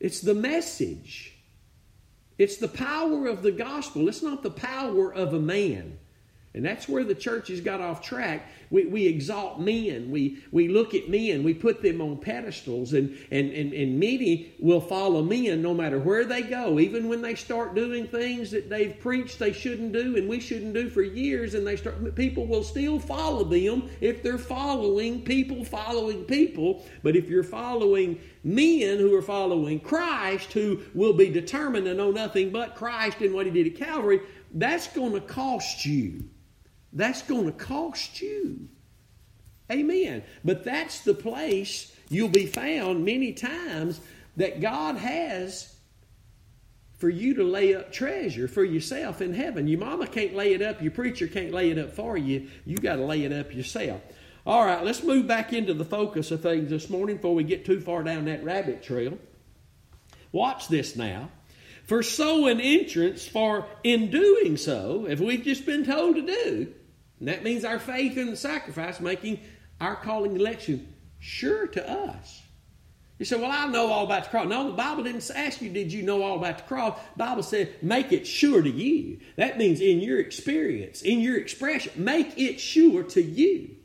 It's 0.00 0.22
the 0.22 0.34
message. 0.34 1.36
It's 2.38 2.56
the 2.56 2.68
power 2.68 3.26
of 3.26 3.42
the 3.42 3.52
gospel. 3.52 4.08
It's 4.08 4.22
not 4.22 4.42
the 4.42 4.50
power 4.50 5.12
of 5.12 5.34
a 5.34 5.40
man. 5.40 5.98
And 6.54 6.64
that's 6.64 6.88
where 6.88 7.02
the 7.02 7.16
church 7.16 7.48
has 7.48 7.60
got 7.60 7.80
off 7.80 8.00
track. 8.00 8.48
We, 8.70 8.86
we 8.86 9.06
exalt 9.08 9.60
men. 9.60 10.08
We, 10.08 10.38
we 10.52 10.68
look 10.68 10.94
at 10.94 11.08
men. 11.08 11.42
We 11.42 11.52
put 11.52 11.82
them 11.82 12.00
on 12.00 12.18
pedestals. 12.18 12.92
And, 12.92 13.18
and, 13.32 13.50
and, 13.50 13.72
and 13.72 13.98
many 13.98 14.52
will 14.60 14.80
follow 14.80 15.20
men 15.20 15.62
no 15.62 15.74
matter 15.74 15.98
where 15.98 16.24
they 16.24 16.42
go, 16.42 16.78
even 16.78 17.08
when 17.08 17.22
they 17.22 17.34
start 17.34 17.74
doing 17.74 18.06
things 18.06 18.52
that 18.52 18.70
they've 18.70 18.98
preached 19.00 19.40
they 19.40 19.52
shouldn't 19.52 19.92
do 19.92 20.16
and 20.16 20.28
we 20.28 20.38
shouldn't 20.38 20.74
do 20.74 20.88
for 20.88 21.02
years. 21.02 21.54
And 21.54 21.66
they 21.66 21.74
start, 21.74 22.14
people 22.14 22.46
will 22.46 22.62
still 22.62 23.00
follow 23.00 23.42
them 23.42 23.90
if 24.00 24.22
they're 24.22 24.38
following 24.38 25.22
people 25.22 25.64
following 25.64 26.22
people. 26.24 26.84
But 27.02 27.16
if 27.16 27.28
you're 27.28 27.42
following 27.42 28.20
men 28.44 28.98
who 28.98 29.12
are 29.16 29.22
following 29.22 29.80
Christ, 29.80 30.52
who 30.52 30.82
will 30.94 31.14
be 31.14 31.30
determined 31.30 31.86
to 31.86 31.94
know 31.94 32.12
nothing 32.12 32.50
but 32.50 32.76
Christ 32.76 33.22
and 33.22 33.34
what 33.34 33.46
he 33.46 33.50
did 33.50 33.66
at 33.66 33.76
Calvary, 33.76 34.20
that's 34.52 34.86
going 34.88 35.12
to 35.14 35.20
cost 35.20 35.84
you. 35.84 36.28
That's 36.94 37.22
going 37.22 37.46
to 37.46 37.52
cost 37.52 38.22
you. 38.22 38.68
Amen. 39.70 40.22
But 40.44 40.64
that's 40.64 41.00
the 41.00 41.14
place 41.14 41.94
you'll 42.08 42.28
be 42.28 42.46
found 42.46 43.04
many 43.04 43.32
times 43.32 44.00
that 44.36 44.60
God 44.60 44.96
has 44.96 45.74
for 46.98 47.08
you 47.08 47.34
to 47.34 47.44
lay 47.44 47.74
up 47.74 47.92
treasure 47.92 48.46
for 48.46 48.64
yourself 48.64 49.20
in 49.20 49.34
heaven. 49.34 49.66
Your 49.66 49.80
mama 49.80 50.06
can't 50.06 50.34
lay 50.34 50.54
it 50.54 50.62
up, 50.62 50.80
your 50.80 50.92
preacher 50.92 51.26
can't 51.26 51.52
lay 51.52 51.70
it 51.70 51.78
up 51.78 51.92
for 51.92 52.16
you. 52.16 52.48
You 52.64 52.76
got 52.76 52.96
to 52.96 53.04
lay 53.04 53.24
it 53.24 53.32
up 53.32 53.54
yourself. 53.54 54.00
All 54.46 54.64
right, 54.64 54.84
let's 54.84 55.02
move 55.02 55.26
back 55.26 55.52
into 55.52 55.74
the 55.74 55.84
focus 55.84 56.30
of 56.30 56.42
things 56.42 56.70
this 56.70 56.90
morning 56.90 57.16
before 57.16 57.34
we 57.34 57.44
get 57.44 57.64
too 57.64 57.80
far 57.80 58.02
down 58.02 58.26
that 58.26 58.44
rabbit 58.44 58.82
trail. 58.82 59.18
Watch 60.32 60.68
this 60.68 60.96
now. 60.96 61.30
For 61.84 62.02
so 62.02 62.46
an 62.46 62.60
entrance, 62.60 63.26
for 63.26 63.66
in 63.82 64.10
doing 64.10 64.56
so, 64.56 65.06
if 65.08 65.20
we've 65.20 65.42
just 65.42 65.66
been 65.66 65.84
told 65.84 66.16
to 66.16 66.22
do, 66.22 66.72
and 67.18 67.28
that 67.28 67.44
means 67.44 67.64
our 67.64 67.78
faith 67.78 68.16
in 68.16 68.30
the 68.30 68.36
sacrifice 68.36 69.00
making 69.00 69.40
our 69.80 69.96
calling 69.96 70.36
election 70.36 70.92
sure 71.18 71.66
to 71.68 71.90
us. 71.90 72.42
You 73.18 73.24
say, 73.24 73.36
Well, 73.36 73.50
I 73.50 73.66
know 73.66 73.92
all 73.92 74.04
about 74.04 74.24
the 74.24 74.30
cross. 74.30 74.48
No, 74.48 74.70
the 74.70 74.76
Bible 74.76 75.04
didn't 75.04 75.30
ask 75.34 75.62
you, 75.62 75.70
Did 75.70 75.92
you 75.92 76.02
know 76.02 76.22
all 76.22 76.38
about 76.38 76.58
the 76.58 76.64
cross? 76.64 76.98
The 77.16 77.18
Bible 77.18 77.42
said, 77.42 77.82
Make 77.82 78.12
it 78.12 78.26
sure 78.26 78.60
to 78.60 78.70
you. 78.70 79.20
That 79.36 79.56
means 79.56 79.80
in 79.80 80.00
your 80.00 80.18
experience, 80.18 81.02
in 81.02 81.20
your 81.20 81.38
expression, 81.38 81.92
make 81.96 82.38
it 82.38 82.58
sure 82.58 83.04
to 83.04 83.22
you. 83.22 83.76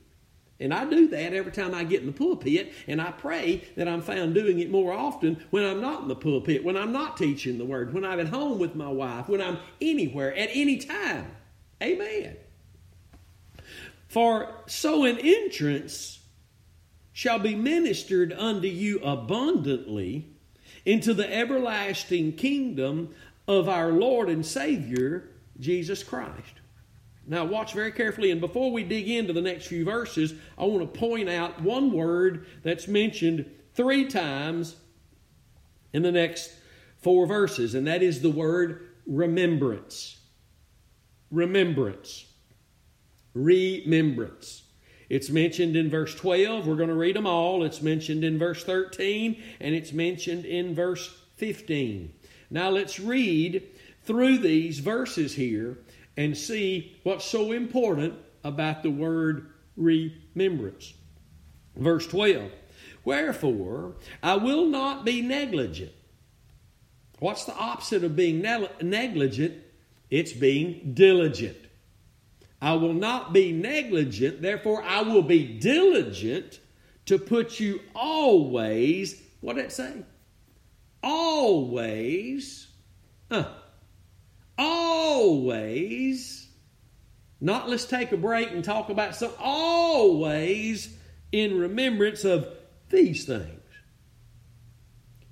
And 0.60 0.74
I 0.74 0.84
do 0.84 1.08
that 1.10 1.34
every 1.34 1.54
time 1.54 1.74
I 1.74 1.86
get 1.86 2.02
in 2.02 2.08
the 2.08 2.12
pulpit, 2.12 2.74
and 2.86 3.02
I 3.02 3.12
pray 3.12 3.64
that 3.78 3.88
I'm 3.88 4.02
found 4.02 4.34
doing 4.34 4.60
it 4.60 4.70
more 4.70 4.92
often 4.92 5.42
when 5.52 5.64
I'm 5.64 5.80
not 5.80 6.02
in 6.02 6.10
the 6.10 6.16
pulpit, 6.16 6.66
when 6.66 6.76
I'm 6.76 6.92
not 6.92 7.16
teaching 7.16 7.58
the 7.58 7.66
word, 7.66 7.94
when 7.94 8.04
I'm 8.04 8.20
at 8.20 8.28
home 8.28 8.60
with 8.60 8.76
my 8.76 8.90
wife, 8.90 9.30
when 9.30 9.42
I'm 9.42 9.60
anywhere, 9.80 10.36
at 10.36 10.50
any 10.52 10.78
time. 10.78 11.32
Amen. 11.82 12.36
For 14.10 14.50
so 14.66 15.06
an 15.06 15.20
entrance 15.20 16.20
shall 17.14 17.38
be 17.38 17.56
ministered 17.56 18.34
unto 18.34 18.68
you 18.68 19.00
abundantly 19.02 20.32
into 20.84 21.14
the 21.14 21.32
everlasting 21.32 22.34
kingdom 22.34 23.14
of 23.48 23.70
our 23.70 23.92
Lord 23.92 24.28
and 24.30 24.44
Savior, 24.44 25.30
Jesus 25.60 26.04
Christ. 26.04 26.54
Now, 27.28 27.46
watch 27.46 27.74
very 27.74 27.92
carefully, 27.92 28.32
and 28.32 28.42
before 28.42 28.72
we 28.72 28.84
dig 28.84 29.08
into 29.08 29.32
the 29.32 29.42
next 29.42 29.68
few 29.68 29.86
verses, 29.86 30.34
I 30.58 30.66
want 30.66 30.92
to 30.92 31.00
point 31.00 31.30
out 31.30 31.62
one 31.62 31.92
word 31.92 32.48
that's 32.64 32.88
mentioned 32.88 33.46
three 33.76 34.06
times 34.06 34.76
in 35.94 36.02
the 36.02 36.12
next 36.12 36.52
four 36.98 37.28
verses, 37.28 37.76
and 37.76 37.86
that 37.86 38.02
is 38.02 38.24
the 38.24 38.32
word 38.32 38.88
remembrance. 39.06 40.18
Remembrance 41.30 42.26
remembrance. 43.34 44.64
It's 45.10 45.30
mentioned 45.30 45.76
in 45.76 45.90
verse 45.90 46.14
12. 46.16 46.68
We're 46.68 46.76
going 46.76 46.90
to 46.90 46.96
read 46.96 47.16
them 47.16 47.26
all. 47.26 47.64
It's 47.64 47.82
mentioned 47.82 48.24
in 48.24 48.38
verse 48.38 48.64
13 48.64 49.42
and 49.60 49.76
it's 49.76 49.92
mentioned 49.92 50.46
in 50.46 50.76
verse 50.76 51.16
15. 51.38 52.14
Now 52.52 52.70
let's 52.70 53.00
read 53.00 53.68
through 54.04 54.40
these 54.40 54.80
verses 54.80 55.34
here 55.34 55.78
and 56.16 56.38
see 56.38 57.00
what's 57.04 57.26
so 57.26 57.52
important 57.52 58.14
about 58.44 58.84
the 58.84 58.92
word 58.92 59.48
remembrance. 59.76 60.94
Verse 61.76 62.06
12 62.08 62.52
Wherefore, 63.06 63.96
I 64.22 64.36
will 64.36 64.66
not 64.66 65.06
be 65.06 65.22
negligent. 65.22 65.94
What's 67.20 67.46
the 67.46 67.56
opposite 67.56 68.04
of 68.04 68.16
being 68.16 68.42
negligent? 68.42 69.56
It's 70.10 70.34
being 70.34 70.92
diligent. 70.94 71.58
I 72.62 72.74
will 72.74 72.94
not 72.94 73.32
be 73.32 73.52
negligent, 73.52 74.42
therefore, 74.42 74.84
I 74.84 75.02
will 75.02 75.22
be 75.22 75.60
diligent 75.60 76.60
to 77.06 77.18
put 77.18 77.60
you 77.60 77.80
always, 77.96 79.22
what 79.40 79.56
did 79.56 79.66
it 79.66 79.72
say? 79.72 80.04
Always, 81.02 82.68
uh, 83.32 83.46
always, 84.58 86.50
not 87.40 87.70
let's 87.70 87.86
take 87.86 88.12
a 88.12 88.18
break 88.18 88.52
and 88.52 88.64
talk 88.64 88.90
about 88.90 89.16
some, 89.16 89.32
always 89.40 90.94
in 91.32 91.58
remembrance 91.58 92.26
of 92.26 92.48
these 92.90 93.24
things. 93.26 93.56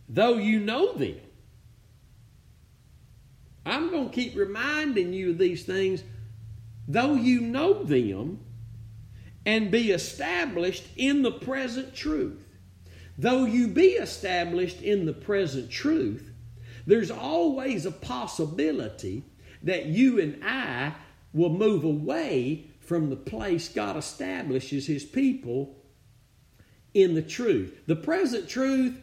Though 0.08 0.38
you 0.38 0.62
know 0.62 0.94
them, 0.94 1.18
I'm 3.66 3.92
going 3.92 4.10
to 4.10 4.16
keep 4.16 4.38
reminding 4.38 5.12
you 5.12 5.32
of 5.32 5.38
these 5.38 5.66
things 5.66 6.02
though 6.88 7.16
you 7.16 7.42
know 7.42 7.84
them, 7.84 8.40
and 9.46 9.72
be 9.72 9.92
established 9.92 10.84
in 10.98 11.22
the 11.22 11.32
present 11.32 11.96
truth. 11.96 12.44
Though 13.18 13.46
you 13.46 13.70
be 13.70 13.92
established 13.92 14.82
in 14.82 15.06
the 15.06 15.14
present 15.14 15.72
truth, 15.72 16.32
there's 16.86 17.10
always 17.10 17.86
a 17.86 17.92
possibility 17.92 19.24
that 19.64 19.86
you 19.86 20.20
and 20.20 20.44
I 20.44 20.94
will 21.34 21.50
move 21.50 21.84
away 21.84 22.72
from 22.82 23.10
the 23.10 23.16
place 23.16 23.70
God 23.70 23.98
establishes 23.98 24.86
His 24.86 25.06
people 25.06 25.76
in 26.94 27.16
the 27.16 27.22
truth. 27.22 27.82
The 27.86 27.96
present 27.96 28.50
truth 28.50 29.02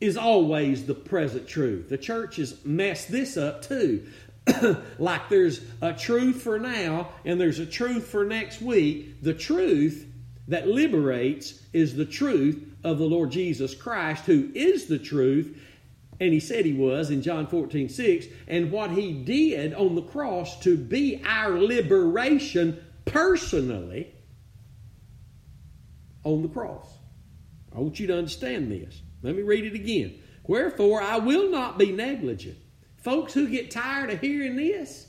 is 0.00 0.16
always 0.16 0.86
the 0.86 0.94
present 0.94 1.46
truth. 1.46 1.88
The 1.88 1.98
church 1.98 2.36
has 2.36 2.64
messed 2.64 3.10
this 3.10 3.36
up 3.36 3.62
too. 3.62 4.06
like 4.98 5.28
there's 5.28 5.60
a 5.80 5.92
truth 5.92 6.42
for 6.42 6.58
now 6.58 7.10
and 7.24 7.40
there's 7.40 7.58
a 7.58 7.66
truth 7.66 8.06
for 8.06 8.24
next 8.24 8.60
week, 8.60 9.22
the 9.22 9.34
truth 9.34 10.06
that 10.48 10.68
liberates 10.68 11.60
is 11.72 11.94
the 11.94 12.04
truth 12.04 12.68
of 12.84 12.98
the 12.98 13.04
Lord 13.04 13.30
Jesus 13.30 13.74
Christ, 13.74 14.24
who 14.24 14.50
is 14.54 14.86
the 14.86 14.98
truth, 14.98 15.56
and 16.20 16.32
he 16.32 16.40
said 16.40 16.64
he 16.64 16.72
was 16.72 17.10
in 17.10 17.22
John 17.22 17.46
14 17.46 17.88
6, 17.88 18.26
and 18.48 18.70
what 18.70 18.90
he 18.90 19.12
did 19.12 19.74
on 19.74 19.94
the 19.94 20.02
cross 20.02 20.58
to 20.60 20.76
be 20.76 21.22
our 21.24 21.58
liberation 21.58 22.84
personally 23.04 24.12
on 26.24 26.42
the 26.42 26.48
cross. 26.48 26.88
I 27.74 27.80
want 27.80 27.98
you 27.98 28.06
to 28.08 28.18
understand 28.18 28.70
this. 28.70 29.00
Let 29.22 29.34
me 29.34 29.42
read 29.42 29.64
it 29.64 29.74
again. 29.74 30.20
Wherefore, 30.44 31.00
I 31.00 31.18
will 31.18 31.50
not 31.50 31.78
be 31.78 31.92
negligent 31.92 32.58
Folks 33.02 33.34
who 33.34 33.48
get 33.48 33.70
tired 33.70 34.10
of 34.10 34.20
hearing 34.20 34.56
this, 34.56 35.08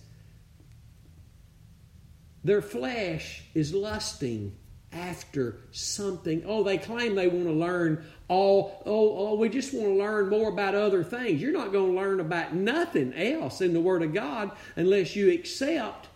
their 2.44 2.62
flesh 2.62 3.44
is 3.54 3.74
lusting 3.74 4.56
after 4.92 5.62
something. 5.72 6.44
Oh, 6.46 6.64
they 6.64 6.78
claim 6.78 7.16
they 7.16 7.28
want 7.28 7.46
to 7.46 7.54
learn 7.54 8.06
all, 8.28 8.82
oh, 8.86 9.18
oh, 9.18 9.36
we 9.36 9.48
just 9.50 9.74
want 9.74 9.88
to 9.88 9.94
learn 9.94 10.30
more 10.30 10.50
about 10.50 10.76
other 10.76 11.04
things. 11.04 11.42
You're 11.42 11.54
not 11.54 11.72
going 11.72 11.94
to 11.94 12.00
learn 12.00 12.20
about 12.20 12.54
nothing 12.54 13.14
else 13.14 13.62
in 13.62 13.74
the 13.74 13.82
Word 13.82 14.02
of 14.02 14.14
God 14.14 14.52
unless 14.76 15.16
you 15.16 15.32
accept 15.32 16.08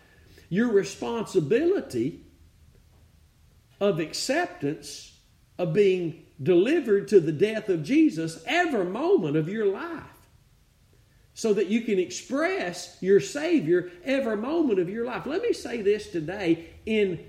your 0.49 0.71
responsibility 0.71 2.25
of 3.79 3.99
acceptance 3.99 5.15
of 5.59 5.73
being 5.73 6.25
delivered 6.41 7.07
to 7.09 7.19
the 7.19 7.31
death 7.31 7.69
of 7.69 7.83
Jesus 7.83 8.43
every 8.47 8.85
moment 8.85 9.37
of 9.37 9.47
your 9.47 9.67
life 9.67 10.16
so 11.37 11.53
that 11.53 11.67
you 11.67 11.81
can 11.81 11.99
express 11.99 12.97
your 12.99 13.19
Savior 13.19 13.91
every 14.03 14.35
moment 14.35 14.79
of 14.79 14.89
your 14.89 15.05
life. 15.05 15.27
Let 15.27 15.43
me 15.43 15.53
say 15.53 15.83
this 15.83 16.09
today 16.09 16.71
in 16.87 17.23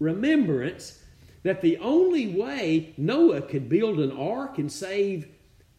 remembrance 0.00 0.98
that 1.42 1.60
the 1.60 1.76
only 1.76 2.28
way 2.28 2.94
Noah 2.96 3.42
could 3.42 3.68
build 3.68 3.98
an 3.98 4.10
ark 4.10 4.56
and 4.56 4.72
save 4.72 5.28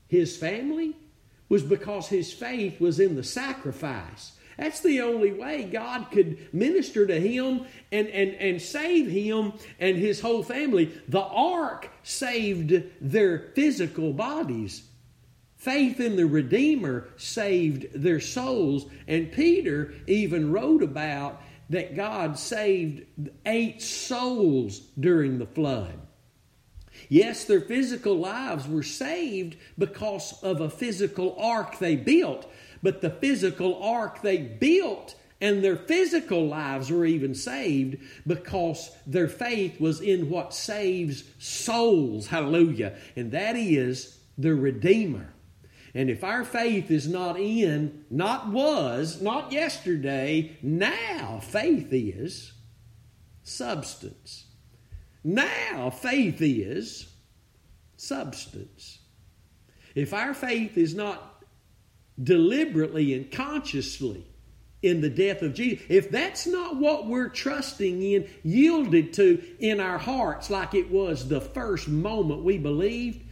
his 0.07 0.37
family 0.37 0.95
was 1.49 1.63
because 1.63 2.07
his 2.07 2.31
faith 2.31 2.79
was 2.79 2.99
in 2.99 3.15
the 3.15 3.23
sacrifice. 3.23 4.33
That's 4.59 4.81
the 4.81 5.01
only 5.01 5.33
way 5.33 5.63
God 5.63 6.11
could 6.11 6.53
minister 6.53 7.07
to 7.07 7.19
him 7.19 7.65
and, 7.91 8.07
and, 8.09 8.35
and 8.35 8.61
save 8.61 9.09
him 9.09 9.53
and 9.79 9.97
his 9.97 10.21
whole 10.21 10.43
family. 10.43 10.93
The 11.07 11.23
ark 11.23 11.89
saved 12.03 12.83
their 13.01 13.51
physical 13.55 14.13
bodies. 14.13 14.83
Faith 15.67 15.99
in 15.99 16.15
the 16.15 16.25
Redeemer 16.25 17.09
saved 17.17 17.87
their 17.93 18.21
souls. 18.21 18.85
And 19.05 19.33
Peter 19.33 19.93
even 20.07 20.49
wrote 20.53 20.81
about 20.81 21.41
that 21.69 21.93
God 21.93 22.39
saved 22.39 23.03
eight 23.45 23.81
souls 23.81 24.79
during 24.97 25.39
the 25.39 25.45
flood. 25.45 25.99
Yes, 27.09 27.43
their 27.43 27.59
physical 27.59 28.15
lives 28.15 28.65
were 28.65 28.81
saved 28.81 29.57
because 29.77 30.41
of 30.41 30.61
a 30.61 30.69
physical 30.69 31.35
ark 31.37 31.79
they 31.79 31.97
built, 31.97 32.49
but 32.81 33.01
the 33.01 33.09
physical 33.09 33.83
ark 33.83 34.21
they 34.21 34.37
built 34.37 35.15
and 35.41 35.61
their 35.61 35.75
physical 35.75 36.47
lives 36.47 36.89
were 36.89 37.05
even 37.05 37.35
saved 37.35 37.97
because 38.25 38.89
their 39.05 39.27
faith 39.27 39.81
was 39.81 39.99
in 39.99 40.29
what 40.29 40.53
saves 40.53 41.25
souls. 41.39 42.27
Hallelujah. 42.27 42.95
And 43.17 43.33
that 43.33 43.57
is 43.57 44.17
the 44.37 44.55
Redeemer. 44.55 45.33
And 45.97 46.11
if 46.11 46.23
our 46.23 46.43
faith 46.43 46.91
is 46.91 47.07
not 47.07 47.39
in, 47.39 48.05
not 48.11 48.49
was, 48.49 49.19
not 49.19 49.51
yesterday, 49.51 50.55
now 50.61 51.39
faith 51.41 51.87
is 51.91 52.53
substance. 53.41 54.45
Now 55.23 55.89
faith 55.89 56.37
is 56.39 57.11
substance. 57.95 58.99
If 59.95 60.13
our 60.13 60.35
faith 60.35 60.77
is 60.77 60.93
not 60.93 61.43
deliberately 62.23 63.15
and 63.15 63.31
consciously 63.31 64.23
in 64.83 65.01
the 65.01 65.09
death 65.09 65.41
of 65.41 65.55
Jesus, 65.55 65.83
if 65.89 66.11
that's 66.11 66.45
not 66.45 66.75
what 66.75 67.07
we're 67.07 67.29
trusting 67.29 68.03
in, 68.03 68.29
yielded 68.43 69.13
to 69.13 69.43
in 69.57 69.79
our 69.79 69.97
hearts 69.97 70.51
like 70.51 70.75
it 70.75 70.91
was 70.91 71.27
the 71.27 71.41
first 71.41 71.87
moment 71.87 72.43
we 72.43 72.59
believed, 72.59 73.26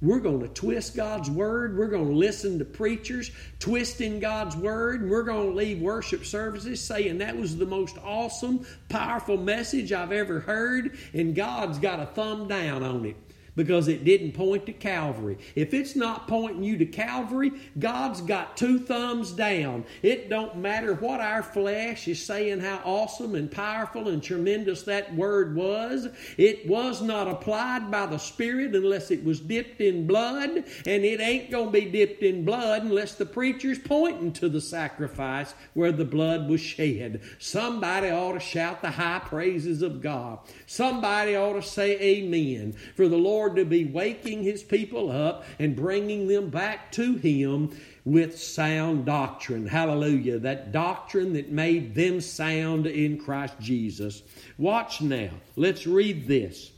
we're 0.00 0.20
going 0.20 0.40
to 0.40 0.48
twist 0.48 0.94
God's 0.94 1.30
word. 1.30 1.76
We're 1.76 1.88
going 1.88 2.06
to 2.06 2.16
listen 2.16 2.58
to 2.60 2.64
preachers 2.64 3.30
twisting 3.58 4.20
God's 4.20 4.56
word. 4.56 5.02
And 5.02 5.10
we're 5.10 5.24
going 5.24 5.50
to 5.50 5.56
leave 5.56 5.80
worship 5.80 6.24
services 6.24 6.80
saying 6.80 7.18
that 7.18 7.36
was 7.36 7.56
the 7.56 7.66
most 7.66 7.98
awesome, 8.04 8.64
powerful 8.88 9.36
message 9.36 9.92
I've 9.92 10.12
ever 10.12 10.40
heard. 10.40 10.96
And 11.12 11.34
God's 11.34 11.78
got 11.78 12.00
a 12.00 12.06
thumb 12.06 12.46
down 12.46 12.82
on 12.82 13.06
it 13.06 13.16
because 13.58 13.88
it 13.88 14.04
didn't 14.04 14.32
point 14.32 14.64
to 14.66 14.72
Calvary. 14.72 15.36
If 15.56 15.74
it's 15.74 15.96
not 15.96 16.28
pointing 16.28 16.62
you 16.62 16.78
to 16.78 16.86
Calvary, 16.86 17.50
God's 17.76 18.20
got 18.20 18.56
two 18.56 18.78
thumbs 18.78 19.32
down. 19.32 19.84
It 20.00 20.30
don't 20.30 20.58
matter 20.58 20.94
what 20.94 21.20
our 21.20 21.42
flesh 21.42 22.06
is 22.06 22.24
saying 22.24 22.60
how 22.60 22.80
awesome 22.84 23.34
and 23.34 23.50
powerful 23.50 24.06
and 24.08 24.22
tremendous 24.22 24.84
that 24.84 25.12
word 25.12 25.56
was. 25.56 26.06
It 26.36 26.68
was 26.68 27.02
not 27.02 27.26
applied 27.26 27.90
by 27.90 28.06
the 28.06 28.18
Spirit 28.18 28.76
unless 28.76 29.10
it 29.10 29.24
was 29.24 29.40
dipped 29.40 29.80
in 29.80 30.06
blood, 30.06 30.50
and 30.86 31.04
it 31.04 31.20
ain't 31.20 31.50
going 31.50 31.66
to 31.66 31.72
be 31.72 31.90
dipped 31.90 32.22
in 32.22 32.44
blood 32.44 32.84
unless 32.84 33.16
the 33.16 33.26
preacher's 33.26 33.80
pointing 33.80 34.32
to 34.34 34.48
the 34.48 34.60
sacrifice 34.60 35.52
where 35.74 35.90
the 35.90 36.04
blood 36.04 36.48
was 36.48 36.60
shed. 36.60 37.22
Somebody 37.40 38.10
ought 38.10 38.34
to 38.34 38.40
shout 38.40 38.82
the 38.82 38.92
high 38.92 39.18
praises 39.18 39.82
of 39.82 40.00
God. 40.00 40.38
Somebody 40.66 41.34
ought 41.34 41.54
to 41.54 41.62
say 41.62 41.98
amen. 41.98 42.76
For 42.94 43.08
the 43.08 43.16
Lord 43.16 43.47
Lord 43.48 43.56
to 43.56 43.64
be 43.64 43.86
waking 43.86 44.42
his 44.42 44.62
people 44.62 45.10
up 45.10 45.44
and 45.58 45.74
bringing 45.74 46.28
them 46.28 46.50
back 46.50 46.92
to 46.92 47.14
him 47.14 47.74
with 48.04 48.38
sound 48.38 49.06
doctrine. 49.06 49.66
Hallelujah. 49.66 50.38
That 50.38 50.70
doctrine 50.70 51.32
that 51.32 51.50
made 51.50 51.94
them 51.94 52.20
sound 52.20 52.86
in 52.86 53.18
Christ 53.18 53.54
Jesus. 53.58 54.22
Watch 54.58 55.00
now. 55.00 55.30
Let's 55.56 55.86
read 55.86 56.28
this. 56.28 56.70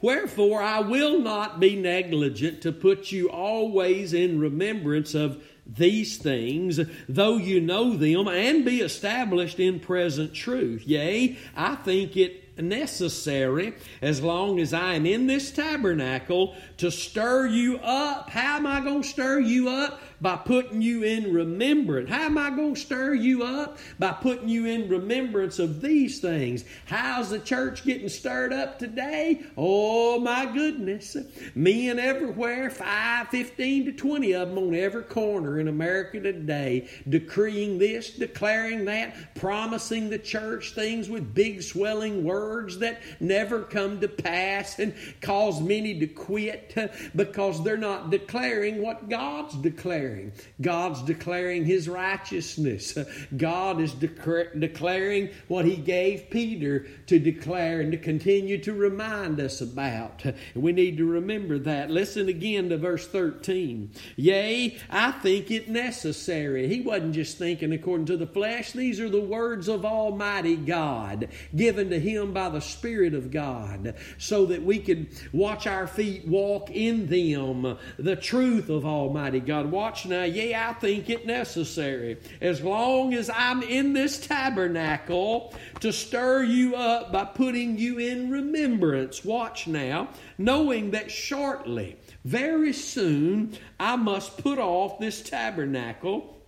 Wherefore 0.00 0.60
I 0.60 0.80
will 0.80 1.20
not 1.20 1.60
be 1.60 1.76
negligent 1.76 2.62
to 2.62 2.72
put 2.72 3.12
you 3.12 3.30
always 3.30 4.12
in 4.12 4.40
remembrance 4.40 5.14
of 5.14 5.40
these 5.64 6.16
things, 6.16 6.80
though 7.08 7.36
you 7.36 7.60
know 7.60 7.96
them, 7.96 8.26
and 8.26 8.64
be 8.64 8.80
established 8.80 9.60
in 9.60 9.78
present 9.78 10.34
truth. 10.34 10.82
Yea, 10.84 11.38
I 11.54 11.76
think 11.76 12.16
it 12.16 12.39
necessary 12.62 13.74
as 14.02 14.22
long 14.22 14.60
as 14.60 14.72
I 14.72 14.94
am 14.94 15.06
in 15.06 15.26
this 15.26 15.50
tabernacle 15.50 16.54
to 16.78 16.90
stir 16.90 17.46
you 17.46 17.78
up. 17.78 18.30
How 18.30 18.56
am 18.56 18.66
I 18.66 18.80
going 18.80 19.02
to 19.02 19.08
stir 19.08 19.40
you 19.40 19.68
up? 19.68 20.00
By 20.20 20.36
putting 20.36 20.82
you 20.82 21.02
in 21.02 21.32
remembrance. 21.32 22.10
How 22.10 22.22
am 22.22 22.36
I 22.36 22.50
going 22.50 22.74
to 22.74 22.80
stir 22.80 23.14
you 23.14 23.42
up? 23.42 23.78
By 23.98 24.12
putting 24.12 24.48
you 24.48 24.66
in 24.66 24.88
remembrance 24.88 25.58
of 25.58 25.80
these 25.80 26.20
things. 26.20 26.64
How's 26.84 27.30
the 27.30 27.38
church 27.38 27.84
getting 27.84 28.08
stirred 28.08 28.52
up 28.52 28.78
today? 28.78 29.42
Oh 29.56 30.20
my 30.20 30.46
goodness. 30.46 31.16
Men 31.54 31.98
everywhere, 31.98 32.70
5, 32.70 33.28
15 33.28 33.86
to 33.86 33.92
20 33.92 34.34
of 34.34 34.48
them 34.48 34.58
on 34.58 34.74
every 34.74 35.04
corner 35.04 35.58
in 35.58 35.68
America 35.68 36.20
today, 36.20 36.88
decreeing 37.08 37.78
this, 37.78 38.10
declaring 38.10 38.84
that, 38.86 39.34
promising 39.34 40.10
the 40.10 40.18
church 40.18 40.72
things 40.74 41.08
with 41.08 41.34
big 41.34 41.62
swelling 41.62 42.24
words 42.24 42.78
that 42.78 43.00
never 43.20 43.62
come 43.62 44.00
to 44.00 44.08
pass 44.08 44.78
and 44.78 44.94
cause 45.20 45.60
many 45.60 45.98
to 45.98 46.06
quit 46.06 46.76
because 47.14 47.62
they're 47.64 47.76
not 47.76 48.10
declaring 48.10 48.82
what 48.82 49.08
God's 49.08 49.54
declaring 49.56 50.09
declaring. 50.10 50.32
God's 50.60 51.02
declaring 51.02 51.64
his 51.64 51.88
righteousness. 51.88 52.96
God 53.36 53.80
is 53.80 53.92
declaring 53.92 55.30
what 55.48 55.64
he 55.64 55.76
gave 55.76 56.30
Peter 56.30 56.86
to 57.06 57.18
declare 57.18 57.80
and 57.80 57.92
to 57.92 57.98
continue 57.98 58.58
to 58.58 58.72
remind 58.72 59.40
us 59.40 59.60
about. 59.60 60.22
We 60.54 60.72
need 60.72 60.96
to 60.98 61.06
remember 61.06 61.58
that. 61.60 61.90
Listen 61.90 62.28
again 62.28 62.68
to 62.70 62.78
verse 62.78 63.06
13. 63.06 63.90
Yea, 64.16 64.78
I 64.88 65.12
think 65.12 65.50
it 65.50 65.68
necessary. 65.68 66.68
He 66.68 66.80
wasn't 66.80 67.14
just 67.14 67.38
thinking 67.38 67.72
according 67.72 68.06
to 68.06 68.16
the 68.16 68.26
flesh. 68.26 68.72
These 68.72 69.00
are 69.00 69.08
the 69.08 69.20
words 69.20 69.68
of 69.68 69.84
Almighty 69.84 70.56
God 70.56 71.28
given 71.54 71.90
to 71.90 71.98
him 71.98 72.32
by 72.32 72.48
the 72.48 72.60
Spirit 72.60 73.14
of 73.14 73.30
God 73.30 73.94
so 74.18 74.46
that 74.46 74.62
we 74.62 74.78
can 74.78 75.08
watch 75.32 75.66
our 75.66 75.86
feet 75.86 76.26
walk 76.26 76.70
in 76.70 77.06
them 77.06 77.78
the 77.98 78.16
truth 78.16 78.68
of 78.68 78.84
Almighty 78.84 79.40
God. 79.40 79.70
Watch 79.70 79.99
now, 80.06 80.22
uh, 80.22 80.24
yea, 80.24 80.54
I 80.54 80.72
think 80.74 81.10
it 81.10 81.26
necessary, 81.26 82.18
as 82.40 82.62
long 82.62 83.14
as 83.14 83.30
I'm 83.30 83.62
in 83.62 83.92
this 83.92 84.26
tabernacle, 84.26 85.54
to 85.80 85.92
stir 85.92 86.42
you 86.44 86.76
up 86.76 87.12
by 87.12 87.24
putting 87.24 87.78
you 87.78 87.98
in 87.98 88.30
remembrance. 88.30 89.24
Watch 89.24 89.66
now, 89.66 90.08
knowing 90.38 90.90
that 90.92 91.10
shortly, 91.10 91.96
very 92.24 92.72
soon, 92.72 93.56
I 93.78 93.96
must 93.96 94.38
put 94.38 94.58
off 94.58 94.98
this 94.98 95.22
tabernacle 95.22 96.39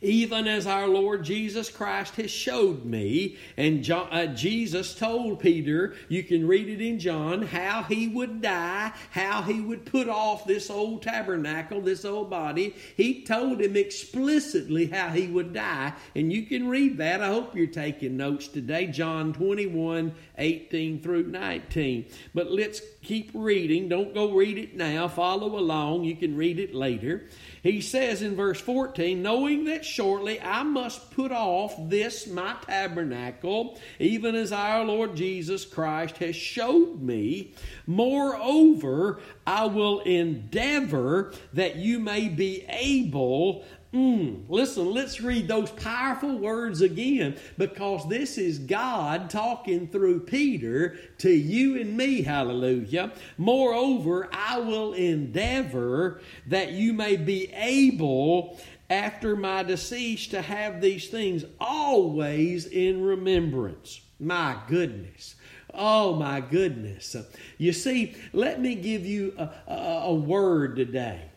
even 0.00 0.46
as 0.46 0.66
our 0.66 0.86
Lord 0.86 1.24
Jesus 1.24 1.70
Christ 1.70 2.16
has 2.16 2.30
showed 2.30 2.84
me. 2.84 3.36
And 3.56 3.82
John, 3.82 4.08
uh, 4.10 4.26
Jesus 4.26 4.94
told 4.94 5.40
Peter, 5.40 5.94
you 6.08 6.22
can 6.22 6.46
read 6.46 6.68
it 6.68 6.80
in 6.80 6.98
John, 6.98 7.42
how 7.42 7.82
he 7.82 8.08
would 8.08 8.40
die, 8.40 8.92
how 9.10 9.42
he 9.42 9.60
would 9.60 9.86
put 9.86 10.08
off 10.08 10.44
this 10.44 10.70
old 10.70 11.02
tabernacle, 11.02 11.80
this 11.80 12.04
old 12.04 12.30
body. 12.30 12.74
He 12.96 13.22
told 13.24 13.60
him 13.60 13.76
explicitly 13.76 14.86
how 14.86 15.08
he 15.08 15.26
would 15.26 15.52
die. 15.52 15.94
And 16.14 16.32
you 16.32 16.46
can 16.46 16.68
read 16.68 16.98
that. 16.98 17.22
I 17.22 17.28
hope 17.28 17.54
you're 17.54 17.66
taking 17.66 18.16
notes 18.16 18.48
today. 18.48 18.86
John 18.86 19.32
21, 19.32 20.14
18 20.38 21.02
through 21.02 21.24
19. 21.24 22.06
But 22.34 22.50
let's 22.50 22.80
keep 23.02 23.30
reading. 23.34 23.88
Don't 23.88 24.14
go 24.14 24.32
read 24.32 24.58
it 24.58 24.76
now. 24.76 25.08
Follow 25.08 25.58
along. 25.58 26.04
You 26.04 26.16
can 26.16 26.36
read 26.36 26.58
it 26.58 26.74
later. 26.74 27.24
He 27.62 27.80
says 27.80 28.22
in 28.22 28.36
verse 28.36 28.60
14, 28.60 29.20
knowing 29.20 29.64
that 29.64 29.84
shortly 29.84 30.40
I 30.40 30.62
must 30.62 31.10
put 31.10 31.32
off 31.32 31.74
this 31.88 32.26
my 32.26 32.56
tabernacle, 32.66 33.78
even 33.98 34.34
as 34.34 34.52
our 34.52 34.84
Lord 34.84 35.16
Jesus 35.16 35.64
Christ 35.64 36.18
has 36.18 36.36
showed 36.36 37.00
me. 37.00 37.54
Moreover, 37.86 39.20
I 39.46 39.66
will 39.66 40.00
endeavor 40.00 41.32
that 41.52 41.76
you 41.76 41.98
may 41.98 42.28
be 42.28 42.64
able 42.68 43.64
Mm, 43.94 44.42
listen, 44.50 44.92
let's 44.92 45.22
read 45.22 45.48
those 45.48 45.70
powerful 45.70 46.36
words 46.38 46.82
again 46.82 47.38
because 47.56 48.06
this 48.06 48.36
is 48.36 48.58
God 48.58 49.30
talking 49.30 49.88
through 49.88 50.20
Peter 50.20 50.98
to 51.18 51.30
you 51.30 51.80
and 51.80 51.96
me. 51.96 52.20
Hallelujah. 52.20 53.12
Moreover, 53.38 54.28
I 54.30 54.58
will 54.58 54.92
endeavor 54.92 56.20
that 56.48 56.72
you 56.72 56.92
may 56.92 57.16
be 57.16 57.50
able 57.54 58.60
after 58.90 59.34
my 59.34 59.62
decease 59.62 60.26
to 60.28 60.42
have 60.42 60.82
these 60.82 61.08
things 61.08 61.46
always 61.58 62.66
in 62.66 63.02
remembrance. 63.02 64.02
My 64.20 64.58
goodness. 64.68 65.34
Oh 65.72 66.14
my 66.14 66.40
goodness. 66.40 67.16
You 67.56 67.72
see, 67.72 68.16
let 68.34 68.60
me 68.60 68.74
give 68.74 69.06
you 69.06 69.32
a, 69.38 69.50
a, 69.66 70.02
a 70.08 70.14
word 70.14 70.76
today 70.76 71.27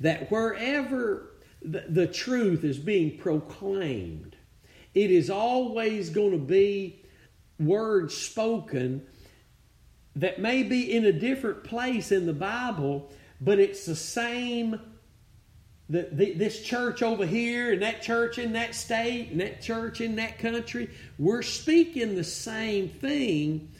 that 0.00 0.30
wherever 0.30 1.32
the, 1.62 1.84
the 1.88 2.06
truth 2.06 2.64
is 2.64 2.78
being 2.78 3.18
proclaimed, 3.18 4.36
it 4.94 5.10
is 5.10 5.30
always 5.30 6.10
going 6.10 6.32
to 6.32 6.38
be 6.38 7.02
words 7.58 8.16
spoken 8.16 9.06
that 10.16 10.40
may 10.40 10.62
be 10.62 10.92
in 10.94 11.04
a 11.04 11.12
different 11.12 11.64
place 11.64 12.10
in 12.10 12.26
the 12.26 12.32
Bible, 12.32 13.10
but 13.40 13.58
it's 13.58 13.84
the 13.84 13.96
same. 13.96 14.80
The, 15.88 16.08
the, 16.10 16.32
this 16.32 16.62
church 16.62 17.00
over 17.00 17.24
here, 17.24 17.72
and 17.72 17.82
that 17.82 18.02
church 18.02 18.38
in 18.38 18.54
that 18.54 18.74
state, 18.74 19.30
and 19.30 19.40
that 19.40 19.62
church 19.62 20.00
in 20.00 20.16
that 20.16 20.38
country, 20.38 20.90
we're 21.16 21.42
speaking 21.42 22.16
the 22.16 22.24
same 22.24 22.88
thing 22.88 23.70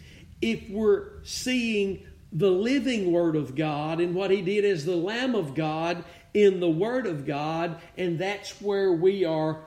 if 0.41 0.71
we're 0.71 1.25
seeing 1.25 2.07
the 2.37 2.51
living 2.51 3.13
Word 3.13 3.35
of 3.35 3.55
God 3.55 3.99
and 3.99 4.15
what 4.15 4.31
He 4.31 4.43
did 4.43 4.65
as 4.67 4.85
the 4.85 4.95
Lamb 4.95 5.35
of 5.35 5.55
God 5.55 6.05
in 6.35 6.61
the 6.61 6.69
Word 6.69 7.07
of 7.07 7.27
God, 7.27 7.81
and 7.97 8.19
that's 8.19 8.61
where 8.61 8.93
we 8.93 9.25
are 9.25 9.65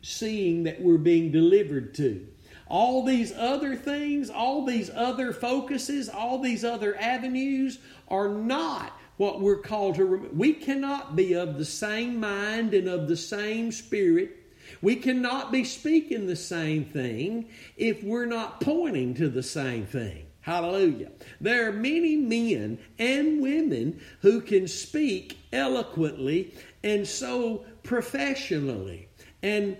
seeing 0.00 0.62
that 0.62 0.80
we're 0.80 0.98
being 0.98 1.32
delivered 1.32 1.94
to. 1.94 2.28
All 2.68 3.04
these 3.04 3.32
other 3.32 3.74
things, 3.74 4.30
all 4.30 4.64
these 4.64 4.88
other 4.88 5.32
focuses, 5.32 6.08
all 6.08 6.38
these 6.38 6.64
other 6.64 6.96
avenues 6.96 7.80
are 8.06 8.28
not 8.28 8.92
what 9.16 9.40
we're 9.40 9.58
called 9.58 9.96
to 9.96 10.04
remember. 10.04 10.34
We 10.34 10.52
cannot 10.52 11.16
be 11.16 11.34
of 11.34 11.58
the 11.58 11.64
same 11.64 12.20
mind 12.20 12.72
and 12.72 12.86
of 12.86 13.08
the 13.08 13.16
same 13.16 13.72
spirit. 13.72 14.36
We 14.80 14.94
cannot 14.94 15.50
be 15.50 15.64
speaking 15.64 16.26
the 16.26 16.36
same 16.36 16.84
thing 16.84 17.48
if 17.76 18.04
we're 18.04 18.26
not 18.26 18.60
pointing 18.60 19.14
to 19.14 19.28
the 19.28 19.42
same 19.42 19.86
thing. 19.86 20.29
Hallelujah. 20.42 21.10
There 21.40 21.68
are 21.68 21.72
many 21.72 22.16
men 22.16 22.78
and 22.98 23.42
women 23.42 24.00
who 24.20 24.40
can 24.40 24.68
speak 24.68 25.38
eloquently 25.52 26.54
and 26.82 27.06
so 27.06 27.64
professionally. 27.82 29.08
And 29.42 29.76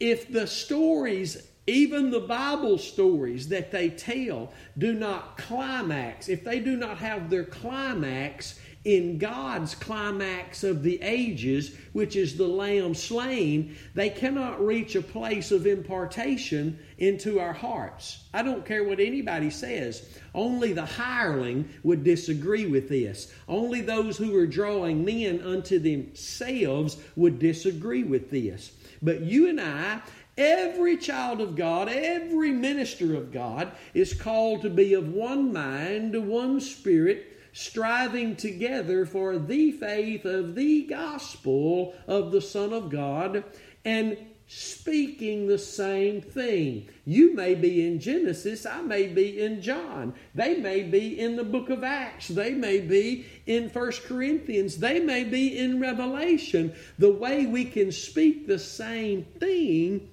if 0.00 0.30
the 0.30 0.46
stories, 0.46 1.46
even 1.66 2.10
the 2.10 2.20
Bible 2.20 2.78
stories 2.78 3.48
that 3.48 3.70
they 3.70 3.90
tell, 3.90 4.52
do 4.78 4.94
not 4.94 5.36
climax, 5.36 6.28
if 6.28 6.42
they 6.42 6.60
do 6.60 6.76
not 6.76 6.98
have 6.98 7.28
their 7.28 7.44
climax 7.44 8.58
in 8.86 9.18
God's 9.18 9.74
climax 9.74 10.62
of 10.62 10.84
the 10.84 11.02
ages, 11.02 11.74
which 11.92 12.14
is 12.14 12.36
the 12.36 12.46
Lamb 12.46 12.94
slain, 12.94 13.76
they 13.94 14.08
cannot 14.08 14.64
reach 14.64 14.94
a 14.94 15.02
place 15.02 15.50
of 15.50 15.66
impartation 15.66 16.78
into 16.96 17.40
our 17.40 17.52
hearts. 17.52 18.22
I 18.32 18.44
don't 18.44 18.64
care 18.64 18.84
what 18.84 19.00
anybody 19.00 19.50
says. 19.50 20.08
Only 20.36 20.72
the 20.72 20.86
hireling 20.86 21.68
would 21.82 22.04
disagree 22.04 22.66
with 22.66 22.88
this. 22.88 23.34
Only 23.48 23.80
those 23.80 24.16
who 24.16 24.36
are 24.36 24.46
drawing 24.46 25.04
men 25.04 25.40
unto 25.40 25.80
themselves 25.80 26.96
would 27.16 27.40
disagree 27.40 28.04
with 28.04 28.30
this. 28.30 28.70
But 29.02 29.22
you 29.22 29.48
and 29.48 29.60
I, 29.60 30.00
every 30.38 30.96
child 30.96 31.40
of 31.40 31.56
God, 31.56 31.88
every 31.88 32.52
minister 32.52 33.16
of 33.16 33.32
God, 33.32 33.72
is 33.94 34.14
called 34.14 34.62
to 34.62 34.70
be 34.70 34.94
of 34.94 35.12
one 35.12 35.52
mind, 35.52 36.14
one 36.28 36.60
spirit, 36.60 37.32
striving 37.56 38.36
together 38.36 39.06
for 39.06 39.38
the 39.38 39.72
faith 39.72 40.26
of 40.26 40.54
the 40.54 40.82
gospel 40.82 41.94
of 42.06 42.30
the 42.30 42.40
Son 42.40 42.70
of 42.70 42.90
God 42.90 43.42
and 43.82 44.18
speaking 44.46 45.46
the 45.46 45.56
same 45.56 46.20
thing. 46.20 46.86
You 47.06 47.34
may 47.34 47.54
be 47.54 47.86
in 47.86 47.98
Genesis, 47.98 48.66
I 48.66 48.82
may 48.82 49.06
be 49.06 49.40
in 49.40 49.62
John. 49.62 50.12
They 50.34 50.58
may 50.58 50.82
be 50.82 51.18
in 51.18 51.36
the 51.36 51.44
book 51.44 51.70
of 51.70 51.82
Acts, 51.82 52.28
they 52.28 52.52
may 52.52 52.78
be 52.80 53.24
in 53.46 53.70
First 53.70 54.04
Corinthians, 54.04 54.76
they 54.76 55.00
may 55.00 55.24
be 55.24 55.58
in 55.58 55.80
Revelation. 55.80 56.74
The 56.98 57.10
way 57.10 57.46
we 57.46 57.64
can 57.64 57.90
speak 57.90 58.46
the 58.46 58.58
same 58.58 59.24
thing 59.40 60.10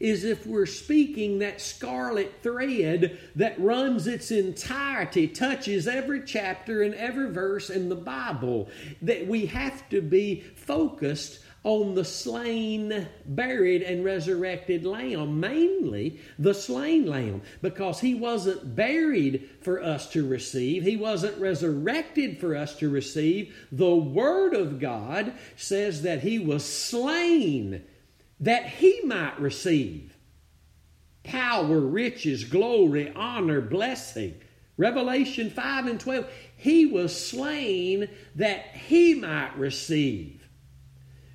is 0.00 0.24
if 0.24 0.46
we're 0.46 0.66
speaking 0.66 1.38
that 1.38 1.60
scarlet 1.60 2.32
thread 2.42 3.18
that 3.36 3.60
runs 3.60 4.06
its 4.06 4.30
entirety, 4.30 5.28
touches 5.28 5.86
every 5.86 6.22
chapter 6.24 6.82
and 6.82 6.94
every 6.94 7.30
verse 7.30 7.70
in 7.70 7.88
the 7.90 7.94
Bible, 7.94 8.68
that 9.02 9.26
we 9.26 9.46
have 9.46 9.88
to 9.90 10.00
be 10.00 10.40
focused 10.56 11.40
on 11.62 11.94
the 11.94 12.04
slain, 12.04 13.06
buried, 13.26 13.82
and 13.82 14.02
resurrected 14.02 14.86
lamb, 14.86 15.38
mainly 15.38 16.18
the 16.38 16.54
slain 16.54 17.04
lamb, 17.04 17.42
because 17.60 18.00
he 18.00 18.14
wasn't 18.14 18.74
buried 18.74 19.46
for 19.60 19.82
us 19.82 20.10
to 20.10 20.26
receive, 20.26 20.82
he 20.82 20.96
wasn't 20.96 21.36
resurrected 21.38 22.38
for 22.38 22.56
us 22.56 22.76
to 22.76 22.88
receive. 22.88 23.54
The 23.70 23.94
Word 23.94 24.54
of 24.54 24.80
God 24.80 25.34
says 25.56 26.00
that 26.02 26.22
he 26.22 26.38
was 26.38 26.64
slain 26.64 27.84
that 28.40 28.66
he 28.66 29.00
might 29.04 29.38
receive 29.40 30.16
power, 31.22 31.78
riches, 31.78 32.44
glory, 32.44 33.12
honor, 33.14 33.60
blessing. 33.60 34.34
Revelation 34.76 35.50
5 35.50 35.86
and 35.86 36.00
12. 36.00 36.26
He 36.56 36.86
was 36.86 37.28
slain 37.28 38.08
that 38.34 38.64
he 38.74 39.14
might 39.14 39.56
receive 39.58 40.40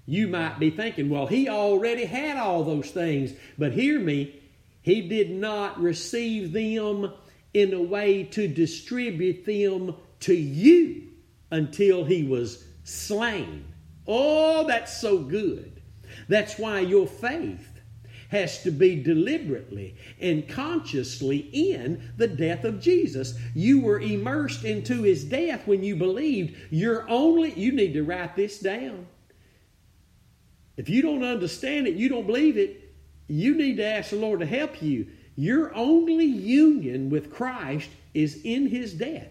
you 0.05 0.27
might 0.27 0.59
be 0.59 0.69
thinking, 0.69 1.09
well, 1.09 1.25
he 1.25 1.49
already 1.49 2.05
had 2.05 2.37
all 2.37 2.63
those 2.63 2.91
things. 2.91 3.33
But 3.57 3.73
hear 3.73 3.99
me, 3.99 4.39
he 4.81 5.07
did 5.07 5.31
not 5.31 5.81
receive 5.81 6.53
them 6.53 7.11
in 7.53 7.73
a 7.73 7.81
way 7.81 8.23
to 8.23 8.47
distribute 8.47 9.45
them 9.45 9.95
to 10.21 10.33
you 10.33 11.09
until 11.49 12.05
he 12.05 12.23
was 12.23 12.63
slain. 12.83 13.65
Oh, 14.05 14.67
that's 14.67 14.99
so 15.01 15.19
good. 15.19 15.74
That's 16.27 16.57
why 16.57 16.81
your 16.81 17.07
faith 17.07 17.75
has 18.29 18.63
to 18.63 18.71
be 18.71 19.01
deliberately 19.01 19.95
and 20.19 20.47
consciously 20.47 21.49
in 21.53 22.11
the 22.17 22.27
death 22.27 22.63
of 22.63 22.81
Jesus. 22.81 23.37
You 23.53 23.81
were 23.81 23.99
immersed 23.99 24.63
into 24.65 25.03
his 25.03 25.23
death 25.23 25.67
when 25.67 25.83
you 25.83 25.95
believed. 25.95 26.57
You're 26.69 27.07
only, 27.09 27.53
you 27.53 27.71
need 27.71 27.93
to 27.93 28.03
write 28.03 28.35
this 28.35 28.59
down. 28.59 29.07
If 30.77 30.89
you 30.89 31.01
don't 31.01 31.23
understand 31.23 31.87
it, 31.87 31.95
you 31.95 32.09
don't 32.09 32.27
believe 32.27 32.57
it, 32.57 32.93
you 33.27 33.55
need 33.55 33.77
to 33.77 33.85
ask 33.85 34.09
the 34.09 34.17
Lord 34.17 34.41
to 34.41 34.45
help 34.45 34.81
you. 34.81 35.07
Your 35.35 35.73
only 35.75 36.25
union 36.25 37.09
with 37.09 37.33
Christ 37.33 37.89
is 38.13 38.41
in 38.43 38.67
his 38.67 38.93
death. 38.93 39.27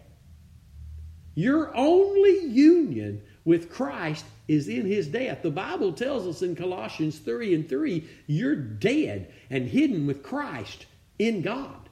Your 1.35 1.75
only 1.77 2.45
union 2.47 3.23
with 3.45 3.71
Christ 3.71 4.25
is 4.47 4.69
in 4.69 4.87
his 4.87 5.09
death. 5.09 5.43
The 5.43 5.51
Bible 5.51 5.93
tells 5.93 6.27
us 6.27 6.43
in 6.43 6.55
Colossians 6.55 7.19
3 7.19 7.55
and 7.55 7.69
3 7.69 8.09
you're 8.27 8.57
dead 8.57 9.33
and 9.51 9.67
hidden 9.67 10.07
with 10.07 10.23
Christ 10.23 10.87
in 11.19 11.43
God. 11.43 11.89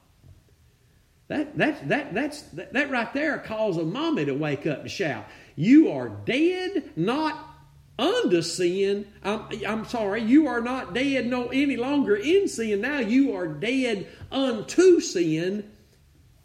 That, 1.29 1.57
that, 1.57 1.87
that, 1.89 2.13
that's, 2.13 2.41
that, 2.41 2.73
that 2.73 2.91
right 2.91 3.11
there 3.13 3.39
calls 3.39 3.77
a 3.77 3.83
mommy 3.83 4.25
to 4.25 4.33
wake 4.33 4.67
up 4.67 4.81
and 4.81 4.91
shout. 4.91 5.25
You 5.55 5.91
are 5.91 6.09
dead, 6.09 6.91
not 6.95 7.53
unto 7.97 8.41
sin. 8.41 9.07
I'm, 9.23 9.47
I'm 9.65 9.85
sorry, 9.85 10.21
you 10.21 10.47
are 10.47 10.61
not 10.61 10.93
dead 10.93 11.27
no 11.27 11.47
any 11.47 11.77
longer 11.77 12.15
in 12.15 12.47
sin. 12.47 12.81
Now 12.81 12.99
you 12.99 13.35
are 13.35 13.47
dead 13.47 14.07
unto 14.31 14.99
sin 14.99 15.71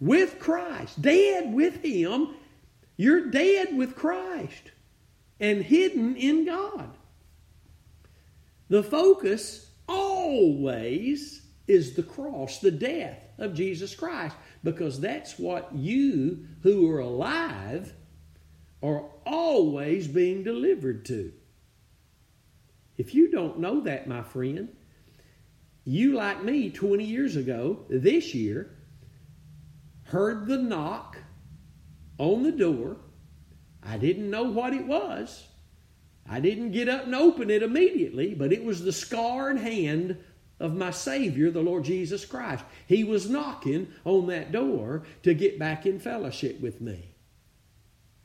with 0.01 0.39
Christ. 0.39 1.03
Dead 1.03 1.53
with 1.53 1.83
Him. 1.83 2.35
You're 2.97 3.31
dead 3.31 3.77
with 3.77 3.95
Christ 3.95 4.71
and 5.41 5.63
hidden 5.63 6.17
in 6.17 6.45
God. 6.45 6.97
The 8.69 8.83
focus 8.83 9.71
always 9.89 11.43
is 11.67 11.95
the 11.95 12.03
cross, 12.03 12.59
the 12.59 12.71
death 12.71 13.19
of 13.39 13.55
Jesus 13.55 13.95
Christ, 13.95 14.37
because 14.65 15.01
that's 15.01 15.39
what 15.39 15.75
you 15.75 16.47
who 16.63 16.91
are 16.91 17.01
alive 17.01 17.95
are 18.83 19.05
always 19.27 20.07
being 20.07 20.45
delivered 20.45 21.05
to. 21.07 21.33
If 22.97 23.15
you 23.15 23.31
don't 23.31 23.61
know 23.61 23.81
that, 23.83 24.09
my 24.09 24.23
friend, 24.23 24.69
you, 25.85 26.15
like 26.15 26.45
me 26.45 26.71
20 26.71 27.05
years 27.05 27.37
ago, 27.37 27.85
this 27.89 28.35
year, 28.35 28.77
heard 30.05 30.47
the 30.47 30.59
knock 30.59 31.17
on 32.19 32.43
the 32.43 32.53
door. 32.53 32.97
I 33.89 33.97
didn't 33.97 34.31
know 34.31 34.45
what 34.45 34.75
it 34.75 34.87
was. 34.87 35.47
I 36.29 36.41
didn't 36.41 36.73
get 36.73 36.91
up 36.91 37.05
and 37.05 37.15
open 37.15 37.49
it 37.49 37.63
immediately, 37.63 38.35
but 38.35 38.53
it 38.53 38.63
was 38.63 38.83
the 38.83 38.93
scarred 38.93 39.59
hand 39.59 40.19
of 40.61 40.77
my 40.77 40.91
Savior, 40.91 41.51
the 41.51 41.63
Lord 41.63 41.85
Jesus 41.85 42.27
Christ. 42.27 42.65
He 42.87 43.03
was 43.03 43.31
knocking 43.31 43.89
on 44.05 44.27
that 44.27 44.53
door 44.53 45.05
to 45.23 45.33
get 45.33 45.59
back 45.59 45.87
in 45.87 46.01
fellowship 46.01 46.61
with 46.61 46.83
me. 46.83 47.15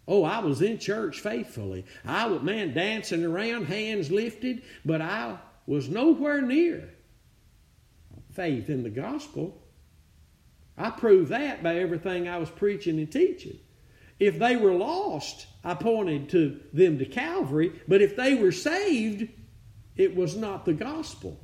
Oh, 0.06 0.26
I 0.26 0.40
was 0.40 0.62
in 0.62 0.80
church 0.80 1.22
faithfully. 1.22 1.86
I 2.04 2.26
was, 2.26 2.42
man, 2.42 2.74
dancing 2.74 3.24
around, 3.24 3.68
hands 3.68 4.12
lifted, 4.12 4.64
but 4.84 5.02
I 5.02 5.38
was 5.66 5.88
nowhere 5.88 6.42
near 6.42 6.90
faith 8.34 8.70
in 8.70 8.84
the 8.84 8.90
gospel. 8.90 9.62
I 10.78 10.90
proved 10.90 11.30
that 11.30 11.64
by 11.64 11.78
everything 11.78 12.28
I 12.28 12.38
was 12.38 12.50
preaching 12.50 13.00
and 13.00 13.10
teaching. 13.10 13.60
If 14.24 14.40
they 14.40 14.56
were 14.56 14.72
lost, 14.74 15.48
I 15.66 15.74
pointed 15.74 16.30
to 16.30 16.58
them 16.72 16.98
to 17.00 17.06
Calvary, 17.06 17.74
but 17.90 18.02
if 18.02 18.16
they 18.16 18.36
were 18.36 18.54
saved, 18.54 19.28
it 19.98 20.16
was 20.16 20.38
not 20.38 20.64
the 20.64 20.72
gospel. 20.72 21.42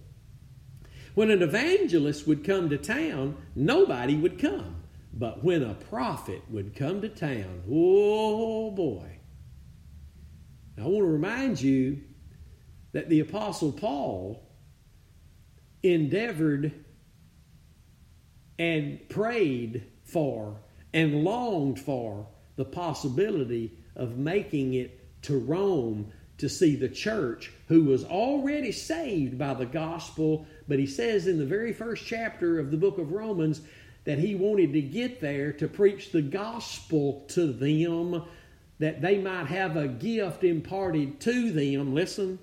When 1.13 1.29
an 1.29 1.41
evangelist 1.41 2.25
would 2.25 2.45
come 2.45 2.69
to 2.69 2.77
town, 2.77 3.35
nobody 3.53 4.15
would 4.15 4.39
come. 4.39 4.77
But 5.11 5.43
when 5.43 5.61
a 5.61 5.73
prophet 5.73 6.41
would 6.49 6.73
come 6.73 7.01
to 7.01 7.09
town, 7.09 7.63
oh 7.69 8.71
boy. 8.71 9.19
I 10.77 10.83
want 10.83 10.99
to 10.99 11.03
remind 11.03 11.61
you 11.61 12.01
that 12.93 13.09
the 13.09 13.19
Apostle 13.19 13.73
Paul 13.73 14.41
endeavored 15.83 16.85
and 18.57 19.09
prayed 19.09 19.83
for 20.05 20.61
and 20.93 21.25
longed 21.25 21.77
for 21.81 22.29
the 22.59 22.65
possibility 22.65 23.71
of 23.95 24.17
making 24.17 24.73
it 24.73 24.99
to 25.21 25.39
Rome 25.39 26.11
to 26.39 26.49
see 26.49 26.75
the 26.75 26.89
church 26.89 27.53
who 27.69 27.85
was 27.85 28.03
already 28.03 28.73
saved 28.73 29.37
by 29.37 29.53
the 29.53 29.65
gospel. 29.65 30.45
But 30.67 30.77
he 30.77 30.85
says 30.85 31.25
in 31.25 31.37
the 31.37 31.45
very 31.45 31.71
first 31.71 32.05
chapter 32.05 32.59
of 32.59 32.69
the 32.69 32.75
book 32.75 32.97
of 32.97 33.13
Romans 33.13 33.61
that 34.03 34.19
he 34.19 34.35
wanted 34.35 34.73
to 34.73 34.81
get 34.81 35.21
there 35.21 35.53
to 35.53 35.69
preach 35.69 36.11
the 36.11 36.21
gospel 36.21 37.23
to 37.29 37.47
them 37.47 38.23
that 38.79 39.01
they 39.01 39.19
might 39.19 39.45
have 39.45 39.77
a 39.77 39.87
gift 39.87 40.43
imparted 40.43 41.21
to 41.21 41.51
them. 41.51 41.95
Listen, 41.95 42.39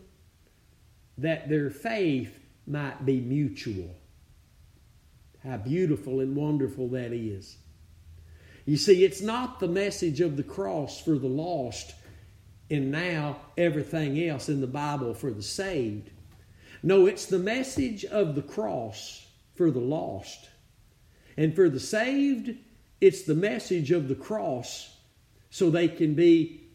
that 1.19 1.51
their 1.51 1.69
faith 1.69 2.41
might 2.67 3.05
be 3.05 3.21
mutual. 3.21 3.95
How 5.45 5.59
beautiful 5.59 6.21
and 6.21 6.35
wonderful 6.35 6.89
that 6.89 7.13
is. 7.13 7.59
You 8.67 8.77
see, 8.77 9.05
it's 9.05 9.23
not 9.23 9.61
the 9.61 9.69
message 9.69 10.21
of 10.21 10.37
the 10.37 10.43
cross 10.43 11.01
for 11.01 11.13
the 11.13 11.29
lost 11.29 11.95
and 12.69 12.91
now 12.91 13.37
everything 13.57 14.23
else 14.29 14.49
in 14.49 14.61
the 14.61 14.67
Bible 14.67 15.15
for 15.15 15.31
the 15.31 15.43
saved. 15.43 16.11
No, 16.83 17.07
it's 17.07 17.27
the 17.27 17.39
message 17.39 18.05
of 18.05 18.35
the 18.35 18.43
cross 18.43 19.25
for 19.55 19.71
the 19.71 19.81
lost. 19.81 20.49
And 21.37 21.55
for 21.55 21.69
the 21.69 21.81
saved, 21.81 22.57
it's 23.01 23.23
the 23.23 23.37
message 23.37 23.93
of 23.93 24.09
the 24.09 24.15
cross 24.17 24.93
so 25.51 25.71
they 25.71 25.87
can 25.87 26.15
be 26.15 26.69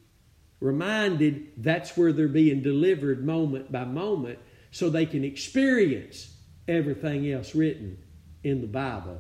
reminded 0.62 1.52
that's 1.58 1.98
where 1.98 2.14
they're 2.14 2.28
being 2.30 2.62
delivered 2.62 3.26
moment 3.26 3.70
by 3.72 3.84
moment 3.84 4.40
so 4.72 4.90
they 4.90 5.06
can 5.06 5.26
experience 5.26 6.34
everything 6.68 7.30
else 7.30 7.54
written 7.54 7.98
in 8.44 8.62
the 8.62 8.68
Bible. 8.68 9.20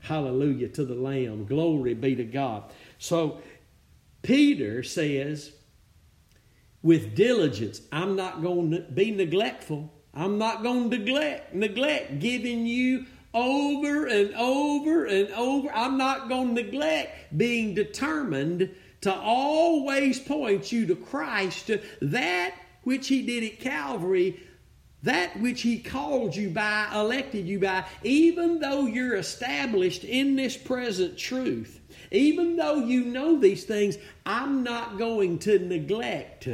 Hallelujah 0.00 0.68
to 0.68 0.84
the 0.84 0.94
Lamb. 0.94 1.46
Glory 1.46 1.94
be 1.94 2.14
to 2.16 2.24
God. 2.24 2.64
So 2.98 3.40
Peter 4.22 4.82
says, 4.82 5.52
with 6.82 7.14
diligence, 7.14 7.82
I'm 7.92 8.16
not 8.16 8.42
going 8.42 8.70
to 8.70 8.80
be 8.80 9.10
neglectful. 9.10 9.92
I'm 10.14 10.38
not 10.38 10.62
going 10.62 10.90
to 10.90 10.98
neglect, 10.98 11.54
neglect 11.54 12.18
giving 12.18 12.66
you 12.66 13.06
over 13.32 14.06
and 14.06 14.34
over 14.34 15.04
and 15.04 15.30
over. 15.30 15.72
I'm 15.72 15.96
not 15.96 16.28
going 16.28 16.54
to 16.54 16.62
neglect 16.62 17.36
being 17.36 17.74
determined 17.74 18.74
to 19.02 19.14
always 19.14 20.18
point 20.18 20.72
you 20.72 20.86
to 20.86 20.96
Christ, 20.96 21.70
that 22.02 22.54
which 22.82 23.08
He 23.08 23.22
did 23.22 23.44
at 23.44 23.60
Calvary 23.60 24.40
that 25.02 25.40
which 25.40 25.62
he 25.62 25.78
called 25.78 26.36
you 26.36 26.50
by, 26.50 26.88
elected 26.94 27.46
you 27.46 27.58
by, 27.58 27.84
even 28.02 28.60
though 28.60 28.86
you're 28.86 29.16
established 29.16 30.04
in 30.04 30.36
this 30.36 30.56
present 30.56 31.16
truth, 31.16 31.80
even 32.10 32.56
though 32.56 32.76
you 32.76 33.04
know 33.04 33.38
these 33.38 33.64
things, 33.64 33.96
I'm 34.26 34.62
not 34.62 34.98
going 34.98 35.38
to 35.40 35.58
neglect 35.58 36.48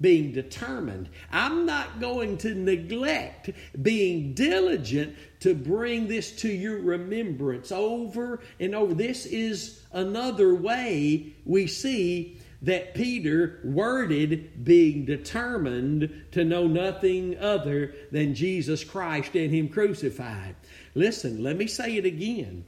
being 0.00 0.32
determined. 0.32 1.08
I'm 1.32 1.64
not 1.64 2.00
going 2.00 2.36
to 2.38 2.54
neglect 2.54 3.50
being 3.80 4.34
diligent 4.34 5.16
to 5.40 5.54
bring 5.54 6.06
this 6.06 6.32
to 6.42 6.48
your 6.48 6.80
remembrance 6.80 7.72
over 7.72 8.40
and 8.60 8.74
over. 8.74 8.92
This 8.94 9.26
is 9.26 9.82
another 9.92 10.54
way 10.54 11.34
we 11.44 11.66
see 11.66 12.38
that 12.62 12.94
Peter 12.94 13.60
worded 13.64 14.64
being 14.64 15.04
determined 15.04 16.24
to 16.32 16.44
know 16.44 16.66
nothing 16.66 17.38
other 17.38 17.94
than 18.10 18.34
Jesus 18.34 18.82
Christ 18.82 19.34
and 19.34 19.52
Him 19.52 19.68
crucified. 19.68 20.56
Listen, 20.94 21.42
let 21.42 21.56
me 21.56 21.66
say 21.66 21.96
it 21.96 22.06
again. 22.06 22.64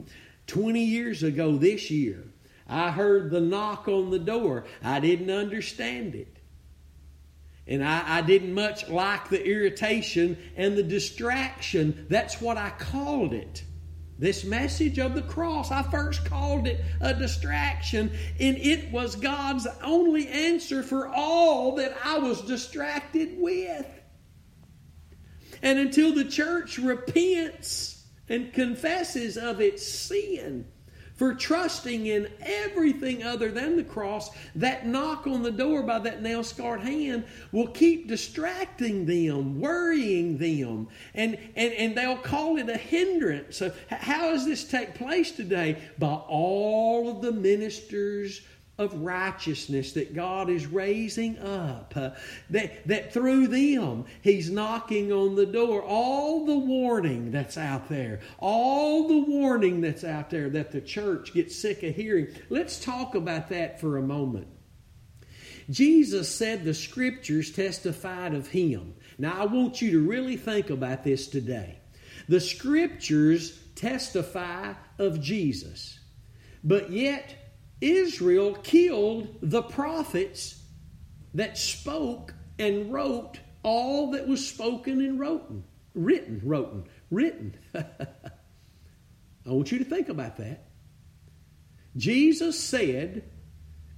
20 0.47 0.83
years 0.83 1.23
ago 1.23 1.57
this 1.57 1.89
year, 1.91 2.23
I 2.67 2.91
heard 2.91 3.31
the 3.31 3.41
knock 3.41 3.87
on 3.87 4.11
the 4.11 4.19
door. 4.19 4.65
I 4.83 4.99
didn't 4.99 5.31
understand 5.31 6.15
it. 6.15 6.37
And 7.67 7.83
I, 7.83 8.17
I, 8.17 8.21
didn't 8.21 8.55
much 8.55 8.89
like 8.89 9.29
the 9.29 9.43
irritation 9.45 10.37
and 10.55 10.75
the 10.75 10.81
distraction. 10.81 12.07
That's 12.09 12.41
what 12.41 12.57
I 12.57 12.71
called 12.71 13.33
it. 13.33 13.63
This 14.19 14.43
message 14.43 14.99
of 14.99 15.15
the 15.15 15.21
cross, 15.21 15.71
I 15.71 15.81
first 15.81 16.25
called 16.25 16.67
it 16.67 16.83
a 16.99 17.13
distraction, 17.13 18.11
and 18.37 18.57
it 18.57 18.91
was 18.91 19.15
God's 19.15 19.65
only 19.81 20.27
answer 20.27 20.83
for 20.83 21.07
all 21.07 21.77
that 21.77 21.95
I 22.03 22.19
was 22.19 22.41
distracted 22.41 23.39
with. 23.39 23.85
And 25.61 25.79
until 25.79 26.13
the 26.13 26.25
church 26.25 26.77
repents 26.77 28.05
and 28.27 28.51
confesses 28.51 29.37
of 29.37 29.61
its 29.61 29.87
sin, 29.87 30.67
for 31.19 31.35
trusting 31.35 32.05
in 32.05 32.29
everything 32.39 33.23
other 33.23 33.51
than 33.51 33.75
the 33.75 33.83
cross, 33.83 34.29
that 34.55 34.87
knock 34.87 35.27
on 35.27 35.43
the 35.43 35.51
door 35.51 35.83
by 35.83 35.99
that 35.99 36.21
nail 36.21 36.45
scarred 36.45 36.79
hand 36.79 37.25
will 37.51 37.67
keep 37.67 38.07
distracting 38.07 39.05
them, 39.05 39.59
worrying 39.59 40.37
them, 40.37 40.87
and, 41.13 41.37
and, 41.57 41.73
and 41.73 41.97
they'll 41.97 42.15
call 42.15 42.57
it 42.57 42.69
a 42.69 42.77
hindrance. 42.77 43.57
So 43.57 43.73
how 43.89 44.31
does 44.31 44.45
this 44.45 44.63
take 44.63 44.95
place 44.95 45.33
today? 45.33 45.77
By 45.97 46.07
all 46.07 47.09
of 47.09 47.21
the 47.21 47.33
ministers 47.33 48.39
of 48.79 49.01
righteousness 49.01 49.91
that 49.91 50.15
God 50.15 50.49
is 50.49 50.65
raising 50.65 51.37
up. 51.37 51.93
Uh, 51.95 52.11
that, 52.49 52.87
that 52.87 53.13
through 53.13 53.47
them, 53.47 54.05
He's 54.21 54.49
knocking 54.49 55.11
on 55.11 55.35
the 55.35 55.45
door. 55.45 55.83
All 55.83 56.45
the 56.45 56.57
warning 56.57 57.29
that's 57.29 57.57
out 57.57 57.89
there, 57.89 58.21
all 58.39 59.09
the 59.09 59.19
warning 59.19 59.81
that's 59.81 60.05
out 60.05 60.29
there 60.29 60.49
that 60.49 60.71
the 60.71 60.81
church 60.81 61.33
gets 61.33 61.55
sick 61.55 61.83
of 61.83 61.93
hearing. 61.93 62.29
Let's 62.49 62.79
talk 62.79 63.15
about 63.15 63.49
that 63.49 63.81
for 63.81 63.97
a 63.97 64.01
moment. 64.01 64.47
Jesus 65.69 66.33
said 66.33 66.63
the 66.63 66.73
scriptures 66.73 67.51
testified 67.51 68.33
of 68.33 68.47
Him. 68.47 68.95
Now, 69.17 69.41
I 69.41 69.45
want 69.45 69.81
you 69.81 69.91
to 69.91 70.07
really 70.07 70.37
think 70.37 70.69
about 70.69 71.03
this 71.03 71.27
today. 71.27 71.79
The 72.29 72.39
scriptures 72.39 73.59
testify 73.75 74.73
of 74.97 75.21
Jesus, 75.21 75.99
but 76.63 76.89
yet 76.89 77.48
Israel 77.81 78.55
killed 78.55 79.37
the 79.41 79.61
prophets 79.61 80.61
that 81.33 81.57
spoke 81.57 82.33
and 82.57 82.91
wrote 82.91 83.39
all 83.63 84.11
that 84.11 84.27
was 84.27 84.47
spoken 84.47 85.01
and 85.01 85.19
written. 85.19 85.63
Written, 85.93 86.41
written, 86.43 86.85
written. 87.09 87.55
I 87.73 87.85
want 89.45 89.71
you 89.71 89.79
to 89.79 89.85
think 89.85 90.09
about 90.09 90.37
that. 90.37 90.65
Jesus 91.95 92.59
said 92.61 93.23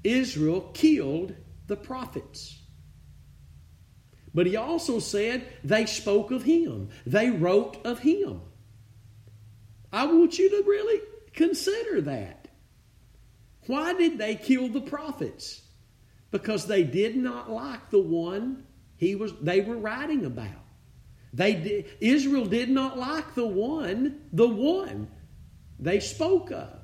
Israel 0.04 0.62
killed 0.74 1.36
the 1.68 1.76
prophets. 1.76 2.58
But 4.34 4.48
he 4.48 4.56
also 4.56 5.00
said 5.00 5.46
they 5.64 5.86
spoke 5.86 6.32
of 6.32 6.44
him, 6.44 6.90
they 7.06 7.30
wrote 7.30 7.86
of 7.86 8.00
him. 8.00 8.42
I 9.92 10.06
want 10.06 10.40
you 10.40 10.50
to 10.50 10.64
really 10.68 11.02
consider 11.34 12.02
that. 12.02 12.41
Why 13.68 13.94
did 13.94 14.18
they 14.18 14.36
kill 14.36 14.70
the 14.70 14.82
prophets? 14.82 15.62
Because 16.32 16.66
they 16.66 16.84
did 16.84 17.16
not 17.16 17.52
like 17.52 17.90
the 17.90 18.00
one 18.00 18.66
he 18.98 19.16
was 19.16 19.34
they 19.42 19.62
were 19.62 19.78
writing 19.78 20.26
about. 20.26 20.50
They 21.34 21.54
did, 21.56 21.86
Israel 22.00 22.46
did 22.46 22.70
not 22.70 22.98
like 22.98 23.36
the 23.36 23.48
one, 23.48 24.22
the 24.34 24.48
one 24.48 25.10
they 25.80 26.00
spoke 26.00 26.52
of. 26.52 26.80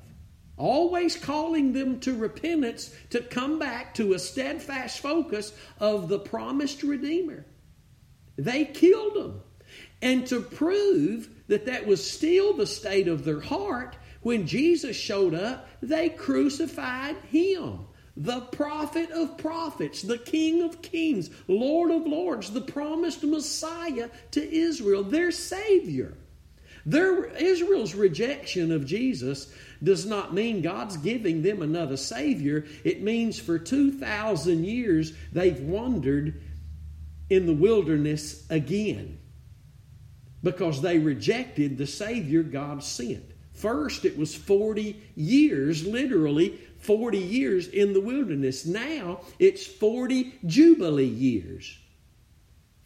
Always 0.56 1.16
calling 1.16 1.72
them 1.72 2.00
to 2.00 2.16
repentance, 2.16 2.92
to 3.10 3.20
come 3.20 3.58
back 3.58 3.94
to 3.94 4.14
a 4.14 4.18
steadfast 4.18 4.98
focus 4.98 5.52
of 5.78 6.08
the 6.08 6.18
promised 6.18 6.82
Redeemer. 6.82 7.46
They 8.36 8.64
killed 8.64 9.14
them. 9.14 9.42
And 10.02 10.26
to 10.28 10.40
prove 10.40 11.28
that 11.48 11.66
that 11.66 11.86
was 11.86 12.08
still 12.08 12.54
the 12.54 12.66
state 12.66 13.08
of 13.08 13.24
their 13.24 13.40
heart, 13.40 13.96
when 14.28 14.46
Jesus 14.46 14.94
showed 14.94 15.32
up, 15.32 15.66
they 15.80 16.10
crucified 16.10 17.16
him. 17.30 17.86
The 18.14 18.42
prophet 18.42 19.10
of 19.10 19.38
prophets, 19.38 20.02
the 20.02 20.18
king 20.18 20.60
of 20.60 20.82
kings, 20.82 21.30
Lord 21.48 21.90
of 21.90 22.06
lords, 22.06 22.50
the 22.50 22.60
promised 22.60 23.24
Messiah 23.24 24.10
to 24.32 24.54
Israel, 24.54 25.02
their 25.02 25.30
Savior. 25.30 26.12
Their, 26.84 27.24
Israel's 27.36 27.94
rejection 27.94 28.70
of 28.70 28.84
Jesus 28.84 29.50
does 29.82 30.04
not 30.04 30.34
mean 30.34 30.60
God's 30.60 30.98
giving 30.98 31.40
them 31.40 31.62
another 31.62 31.96
Savior. 31.96 32.66
It 32.84 33.02
means 33.02 33.38
for 33.38 33.58
2,000 33.58 34.62
years 34.62 35.14
they've 35.32 35.60
wandered 35.60 36.42
in 37.30 37.46
the 37.46 37.54
wilderness 37.54 38.44
again 38.50 39.20
because 40.42 40.82
they 40.82 40.98
rejected 40.98 41.78
the 41.78 41.86
Savior 41.86 42.42
God 42.42 42.84
sent. 42.84 43.32
First, 43.58 44.04
it 44.04 44.16
was 44.16 44.34
40 44.34 45.02
years, 45.16 45.84
literally 45.84 46.60
40 46.78 47.18
years 47.18 47.66
in 47.66 47.92
the 47.92 48.00
wilderness. 48.00 48.64
Now, 48.64 49.20
it's 49.40 49.66
40 49.66 50.38
Jubilee 50.46 51.04
years. 51.04 51.76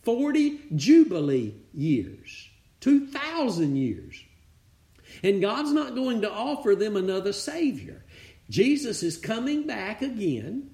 40 0.03 0.61
Jubilee 0.75 1.55
years. 1.75 2.49
2,000 2.81 3.77
years. 3.77 4.25
And 5.23 5.43
God's 5.43 5.73
not 5.73 5.95
going 5.95 6.23
to 6.23 6.33
offer 6.33 6.75
them 6.75 6.97
another 6.97 7.35
Savior. 7.35 8.03
Jesus 8.49 9.03
is 9.03 9.18
coming 9.18 9.66
back 9.66 10.01
again 10.01 10.70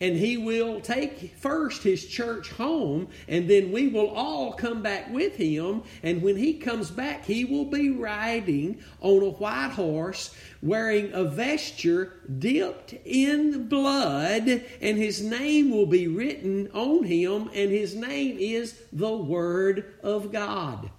and 0.00 0.16
he 0.16 0.36
will 0.36 0.80
take 0.80 1.36
first 1.36 1.82
his 1.82 2.04
church 2.04 2.50
home, 2.50 3.08
and 3.28 3.48
then 3.48 3.70
we 3.70 3.88
will 3.88 4.10
all 4.10 4.52
come 4.52 4.82
back 4.82 5.10
with 5.12 5.36
him. 5.36 5.82
And 6.02 6.20
when 6.20 6.36
he 6.36 6.54
comes 6.54 6.90
back, 6.90 7.24
he 7.24 7.44
will 7.44 7.66
be 7.66 7.90
riding 7.90 8.80
on 9.00 9.22
a 9.22 9.30
white 9.30 9.70
horse, 9.70 10.34
wearing 10.60 11.12
a 11.12 11.24
vesture 11.24 12.14
dipped 12.38 12.94
in 13.04 13.68
blood, 13.68 14.64
and 14.80 14.98
his 14.98 15.22
name 15.22 15.70
will 15.70 15.86
be 15.86 16.08
written 16.08 16.68
on 16.72 17.04
him, 17.04 17.48
and 17.54 17.70
his 17.70 17.94
name 17.94 18.36
is 18.38 18.80
the 18.92 19.16
Word 19.16 19.94
of 20.02 20.32
God. 20.32 20.90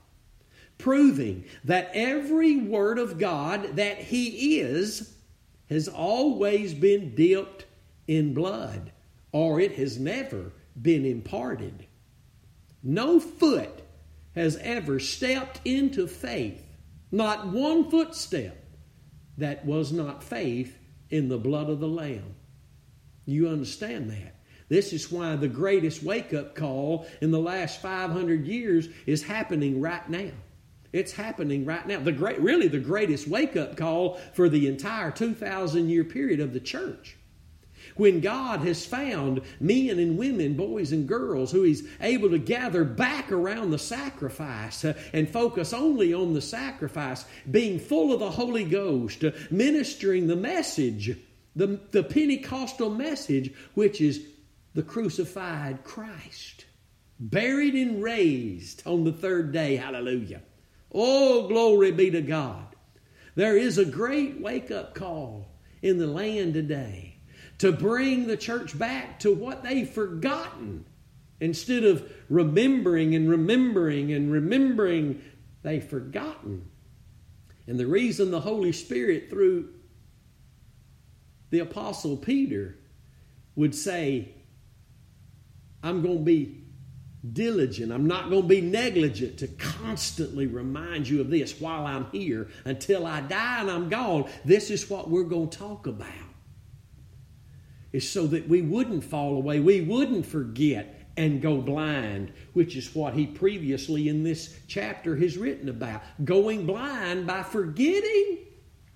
Proving 0.78 1.44
that 1.66 1.92
every 1.94 2.58
Word 2.58 2.98
of 2.98 3.18
God 3.20 3.76
that 3.76 3.98
he 3.98 4.60
is 4.60 5.16
has 5.70 5.88
always 5.88 6.74
been 6.74 7.14
dipped 7.16 7.65
in 8.08 8.34
blood 8.34 8.92
or 9.32 9.60
it 9.60 9.74
has 9.74 10.00
never 10.00 10.54
been 10.82 11.06
imparted. 11.06 11.88
No 12.82 13.20
foot 13.20 13.82
has 14.34 14.58
ever 14.62 15.00
stepped 15.00 15.60
into 15.66 16.08
faith, 16.08 16.64
not 17.12 17.48
one 17.48 17.90
footstep 17.90 18.64
that 19.38 19.66
was 19.66 19.92
not 19.92 20.24
faith 20.24 20.78
in 21.10 21.28
the 21.28 21.38
blood 21.38 21.70
of 21.70 21.82
the 21.82 21.88
Lamb. 21.88 22.36
You 23.26 23.50
understand 23.50 24.10
that? 24.12 24.36
This 24.70 24.94
is 24.94 25.12
why 25.12 25.36
the 25.36 25.48
greatest 25.48 26.02
wake 26.02 26.34
up 26.34 26.56
call 26.56 27.06
in 27.22 27.32
the 27.32 27.40
last 27.40 27.82
500 27.82 28.48
years 28.48 28.88
is 29.06 29.22
happening 29.22 29.82
right 29.82 30.10
now. 30.10 30.32
It's 30.94 31.12
happening 31.12 31.66
right 31.66 31.86
now. 31.86 32.00
The 32.00 32.14
great, 32.14 32.40
really, 32.40 32.70
the 32.70 32.80
greatest 32.80 33.28
wake 33.28 33.58
up 33.58 33.76
call 33.76 34.18
for 34.34 34.48
the 34.48 34.68
entire 34.68 35.12
2,000 35.12 35.90
year 35.90 36.06
period 36.06 36.40
of 36.40 36.54
the 36.54 36.60
church 36.62 37.18
when 37.96 38.20
God 38.20 38.62
has 38.62 38.86
found 38.86 39.42
men 39.60 40.00
and 40.00 40.18
women, 40.18 40.56
boys 40.56 40.92
and 40.92 41.08
girls, 41.08 41.52
who 41.52 41.64
He's 41.64 41.88
able 42.02 42.30
to 42.30 42.38
gather 42.38 42.84
back 42.84 43.32
around 43.32 43.72
the 43.72 43.80
sacrifice 43.80 44.84
uh, 44.84 44.94
and 45.14 45.30
focus 45.30 45.74
only 45.74 46.14
on 46.14 46.34
the 46.34 46.42
sacrifice, 46.42 47.26
being 47.50 47.80
full 47.80 48.14
of 48.14 48.20
the 48.20 48.32
Holy 48.32 48.66
Ghost, 48.66 49.24
uh, 49.24 49.32
ministering 49.50 50.28
the 50.28 50.36
message, 50.36 51.18
the, 51.56 51.80
the 51.92 52.04
Pentecostal 52.04 52.90
message, 52.90 53.54
which 53.74 54.02
is 54.02 54.26
the 54.74 54.84
crucified 54.84 55.84
Christ, 55.84 56.66
buried 57.20 57.76
and 57.76 58.04
raised 58.04 58.84
on 58.86 59.06
the 59.06 59.14
third 59.14 59.54
day. 59.54 59.78
Hallelujah. 59.78 60.42
Oh, 60.92 61.48
glory 61.48 61.92
be 61.92 62.12
to 62.12 62.22
God. 62.22 62.68
There 63.36 63.58
is 63.58 63.78
a 63.78 63.86
great 63.86 64.40
wake 64.42 64.72
up 64.72 64.96
call 64.96 65.48
in 65.82 65.98
the 65.98 66.08
land 66.08 66.54
today 66.54 67.05
to 67.60 67.72
bring 67.72 68.28
the 68.28 68.38
church 68.38 68.78
back 68.78 69.20
to 69.20 69.34
what 69.34 69.64
they've 69.64 69.90
forgotten. 69.90 70.86
Instead 71.40 71.84
of 71.84 72.12
remembering 72.30 73.16
and 73.16 73.30
remembering 73.30 74.12
and 74.14 74.32
remembering, 74.32 75.22
they've 75.64 75.84
forgotten. 75.84 76.70
And 77.68 77.80
the 77.80 77.88
reason 77.88 78.32
the 78.32 78.42
Holy 78.42 78.72
Spirit, 78.72 79.30
through 79.30 79.70
the 81.50 81.60
Apostle 81.60 82.18
Peter, 82.18 82.78
would 83.56 83.74
say, 83.74 84.34
I'm 85.84 86.02
going 86.02 86.20
to 86.20 86.24
be 86.24 86.64
diligent. 87.34 87.92
I'm 87.92 88.08
not 88.08 88.30
going 88.30 88.44
to 88.44 88.48
be 88.48 88.62
negligent 88.62 89.40
to 89.40 89.48
constantly 89.48 90.48
remind 90.48 91.08
you 91.08 91.22
of 91.22 91.30
this 91.30 91.60
while 91.60 91.86
I'm 91.86 92.08
here 92.12 92.50
until 92.66 93.06
I 93.06 93.22
die 93.22 93.62
and 93.62 93.72
I'm 93.72 93.90
gone. 93.90 94.30
This 94.44 94.70
is 94.70 94.90
what 94.90 95.10
we're 95.10 95.24
going 95.24 95.50
to 95.50 95.58
talk 95.58 95.88
about 95.88 96.25
is 97.96 98.10
so 98.10 98.28
that 98.28 98.50
we 98.50 98.62
wouldn't 98.62 99.06
fall 99.06 99.36
away, 99.36 99.62
we 99.62 99.80
wouldn't 99.80 100.26
forget 100.26 101.08
and 101.16 101.42
go 101.42 101.62
blind, 101.62 102.34
which 102.52 102.76
is 102.76 102.94
what 102.94 103.14
he 103.14 103.26
previously 103.26 104.10
in 104.10 104.22
this 104.22 104.60
chapter 104.68 105.16
has 105.16 105.38
written 105.38 105.70
about. 105.70 106.02
Going 106.26 106.66
blind 106.66 107.26
by 107.26 107.42
forgetting 107.42 108.40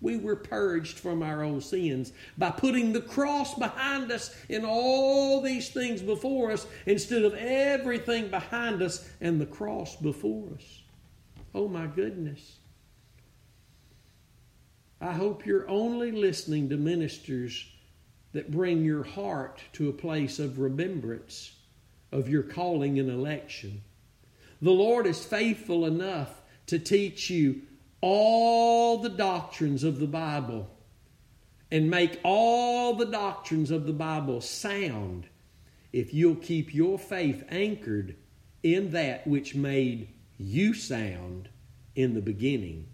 we 0.01 0.17
were 0.17 0.35
purged 0.35 0.99
from 0.99 1.23
our 1.23 1.43
old 1.43 1.63
sins 1.63 2.11
by 2.37 2.51
putting 2.51 2.91
the 2.91 2.99
cross 2.99 3.53
behind 3.53 4.11
us 4.11 4.35
and 4.49 4.65
all 4.65 5.39
these 5.39 5.69
things 5.69 6.01
before 6.01 6.51
us 6.51 6.67
instead 6.85 7.23
of 7.23 7.33
everything 7.35 8.29
behind 8.29 8.81
us 8.81 9.09
and 9.21 9.39
the 9.39 9.45
cross 9.45 9.95
before 9.95 10.49
us. 10.55 10.81
Oh 11.55 11.69
my 11.69 11.87
goodness. 11.87 12.57
I 14.99 15.13
hope 15.13 15.45
you're 15.45 15.69
only 15.69 16.11
listening 16.11 16.67
to 16.69 16.75
ministers 16.75 17.65
that 18.33 18.51
bring 18.51 18.83
your 18.83 19.03
heart 19.03 19.61
to 19.73 19.89
a 19.89 19.93
place 19.93 20.39
of 20.39 20.59
remembrance 20.59 21.53
of 22.11 22.29
your 22.29 22.43
calling 22.43 22.99
and 22.99 23.09
election. 23.09 23.81
The 24.61 24.71
Lord 24.71 25.07
is 25.07 25.23
faithful 25.23 25.85
enough 25.85 26.41
to 26.67 26.79
teach 26.79 27.29
you 27.29 27.61
all 28.01 28.97
the 28.97 29.09
doctrines 29.09 29.83
of 29.83 29.99
the 29.99 30.07
Bible 30.07 30.69
and 31.71 31.89
make 31.89 32.19
all 32.23 32.95
the 32.95 33.05
doctrines 33.05 33.71
of 33.71 33.85
the 33.85 33.93
Bible 33.93 34.41
sound 34.41 35.27
if 35.91 36.13
you'll 36.13 36.35
keep 36.35 36.73
your 36.73 36.97
faith 36.99 37.43
anchored 37.49 38.15
in 38.63 38.91
that 38.91 39.25
which 39.25 39.55
made 39.55 40.09
you 40.37 40.73
sound 40.73 41.49
in 41.95 42.13
the 42.13 42.21
beginning. 42.21 42.87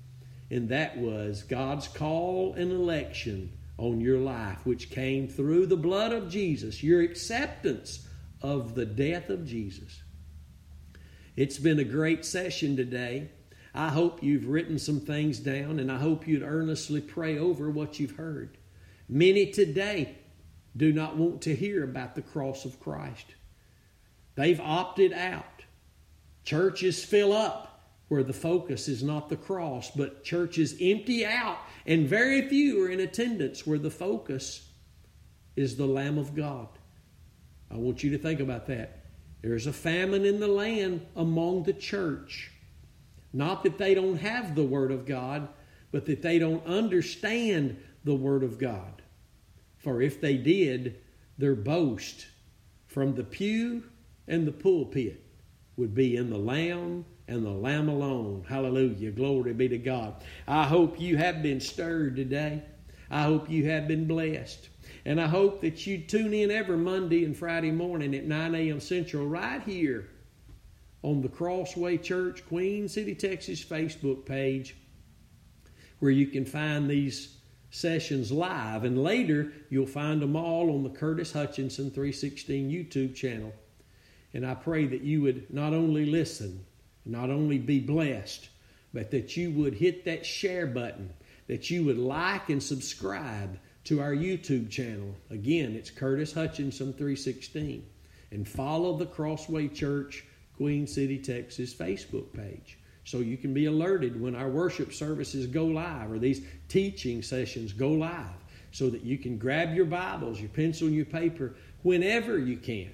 And 0.49 0.69
that 0.69 0.97
was 0.97 1.43
God's 1.43 1.87
call 1.87 2.53
and 2.53 2.71
election 2.71 3.51
on 3.77 3.99
your 3.99 4.19
life, 4.19 4.65
which 4.65 4.89
came 4.89 5.27
through 5.27 5.65
the 5.65 5.77
blood 5.77 6.13
of 6.13 6.29
Jesus, 6.29 6.81
your 6.81 7.01
acceptance 7.01 8.07
of 8.41 8.75
the 8.75 8.85
death 8.85 9.29
of 9.29 9.45
Jesus. 9.45 10.01
It's 11.35 11.59
been 11.59 11.79
a 11.79 11.83
great 11.83 12.23
session 12.23 12.77
today. 12.77 13.29
I 13.73 13.89
hope 13.89 14.23
you've 14.23 14.47
written 14.47 14.79
some 14.79 15.01
things 15.01 15.39
down 15.39 15.79
and 15.79 15.91
I 15.91 15.97
hope 15.97 16.27
you'd 16.27 16.43
earnestly 16.43 17.01
pray 17.01 17.37
over 17.37 17.69
what 17.69 17.99
you've 17.99 18.15
heard. 18.15 18.57
Many 19.09 19.47
today 19.47 20.15
do 20.77 20.93
not 20.93 21.17
want 21.17 21.41
to 21.43 21.55
hear 21.55 21.83
about 21.83 22.15
the 22.15 22.21
cross 22.21 22.63
of 22.63 22.79
Christ. 22.79 23.25
They've 24.35 24.59
opted 24.59 25.11
out. 25.11 25.63
Churches 26.45 27.03
fill 27.03 27.33
up 27.33 27.74
where 28.07 28.23
the 28.23 28.33
focus 28.33 28.87
is 28.87 29.03
not 29.03 29.29
the 29.29 29.35
cross, 29.35 29.91
but 29.91 30.23
churches 30.23 30.75
empty 30.79 31.25
out, 31.25 31.57
and 31.85 32.07
very 32.07 32.47
few 32.47 32.83
are 32.83 32.89
in 32.89 32.99
attendance 32.99 33.65
where 33.65 33.79
the 33.79 33.89
focus 33.89 34.69
is 35.55 35.75
the 35.75 35.85
Lamb 35.85 36.17
of 36.17 36.35
God. 36.35 36.67
I 37.71 37.77
want 37.77 38.03
you 38.03 38.11
to 38.11 38.17
think 38.17 38.39
about 38.39 38.67
that. 38.67 39.05
There's 39.41 39.67
a 39.67 39.73
famine 39.73 40.25
in 40.25 40.39
the 40.39 40.47
land 40.47 41.05
among 41.15 41.63
the 41.63 41.73
church. 41.73 42.51
Not 43.33 43.63
that 43.63 43.77
they 43.77 43.93
don't 43.93 44.17
have 44.17 44.55
the 44.55 44.63
Word 44.63 44.91
of 44.91 45.05
God, 45.05 45.47
but 45.91 46.05
that 46.05 46.21
they 46.21 46.39
don't 46.39 46.65
understand 46.65 47.77
the 48.03 48.15
Word 48.15 48.43
of 48.43 48.57
God. 48.57 49.01
For 49.77 50.01
if 50.01 50.21
they 50.21 50.37
did, 50.37 51.01
their 51.37 51.55
boast 51.55 52.27
from 52.87 53.15
the 53.15 53.23
pew 53.23 53.83
and 54.27 54.47
the 54.47 54.51
pulpit 54.51 55.21
would 55.75 55.93
be 55.93 56.15
in 56.15 56.29
the 56.29 56.37
Lamb 56.37 57.05
and 57.27 57.45
the 57.45 57.49
Lamb 57.49 57.89
alone. 57.89 58.45
Hallelujah. 58.47 59.11
Glory 59.11 59.53
be 59.53 59.67
to 59.69 59.77
God. 59.77 60.23
I 60.47 60.65
hope 60.65 60.99
you 60.99 61.17
have 61.17 61.41
been 61.41 61.59
stirred 61.59 62.15
today. 62.15 62.63
I 63.09 63.23
hope 63.23 63.49
you 63.49 63.69
have 63.69 63.87
been 63.87 64.07
blessed. 64.07 64.69
And 65.05 65.21
I 65.21 65.27
hope 65.27 65.61
that 65.61 65.85
you 65.85 65.99
tune 65.99 66.33
in 66.33 66.51
every 66.51 66.77
Monday 66.77 67.25
and 67.25 67.37
Friday 67.37 67.71
morning 67.71 68.15
at 68.15 68.25
9 68.25 68.55
a.m. 68.55 68.79
Central 68.79 69.27
right 69.27 69.61
here 69.61 70.09
on 71.03 71.21
the 71.21 71.29
Crossway 71.29 71.97
Church, 71.97 72.45
Queen 72.47 72.87
City, 72.87 73.13
Texas 73.13 73.63
Facebook 73.63 74.25
page 74.25 74.75
where 75.99 76.11
you 76.11 76.27
can 76.27 76.45
find 76.45 76.89
these 76.89 77.37
sessions 77.71 78.31
live. 78.31 78.83
And 78.83 79.03
later, 79.03 79.51
you'll 79.69 79.85
find 79.85 80.21
them 80.21 80.35
all 80.35 80.71
on 80.71 80.83
the 80.83 80.89
Curtis 80.89 81.33
Hutchinson 81.33 81.91
316 81.91 82.69
YouTube 82.69 83.15
channel. 83.15 83.53
And 84.33 84.45
I 84.45 84.53
pray 84.53 84.85
that 84.87 85.01
you 85.01 85.21
would 85.21 85.51
not 85.53 85.73
only 85.73 86.05
listen, 86.05 86.65
not 87.05 87.29
only 87.29 87.57
be 87.57 87.79
blessed, 87.79 88.49
but 88.93 89.11
that 89.11 89.35
you 89.37 89.51
would 89.51 89.73
hit 89.73 90.05
that 90.05 90.25
share 90.25 90.65
button, 90.67 91.13
that 91.47 91.69
you 91.69 91.83
would 91.85 91.97
like 91.97 92.49
and 92.49 92.61
subscribe 92.61 93.57
to 93.83 94.01
our 94.01 94.15
YouTube 94.15 94.69
channel. 94.69 95.15
Again, 95.29 95.75
it's 95.75 95.91
Curtis 95.91 96.33
Hutchinson 96.33 96.93
316. 96.93 97.85
And 98.31 98.47
follow 98.47 98.97
the 98.97 99.05
Crossway 99.05 99.67
Church, 99.67 100.25
Queen 100.57 100.87
City, 100.87 101.19
Texas 101.19 101.73
Facebook 101.73 102.33
page 102.33 102.77
so 103.05 103.19
you 103.19 103.37
can 103.37 103.53
be 103.53 103.67
alerted 103.67 104.19
when 104.19 104.35
our 104.35 104.49
worship 104.49 104.91
services 104.91 105.45
go 105.45 105.65
live 105.65 106.11
or 106.11 106.17
these 106.17 106.41
teaching 106.67 107.21
sessions 107.21 107.71
go 107.71 107.91
live 107.91 108.43
so 108.71 108.89
that 108.89 109.03
you 109.03 109.17
can 109.17 109.37
grab 109.37 109.73
your 109.73 109.85
Bibles, 109.85 110.39
your 110.39 110.49
pencil, 110.49 110.87
and 110.87 110.95
your 110.95 111.05
paper 111.05 111.55
whenever 111.83 112.37
you 112.37 112.57
can 112.57 112.91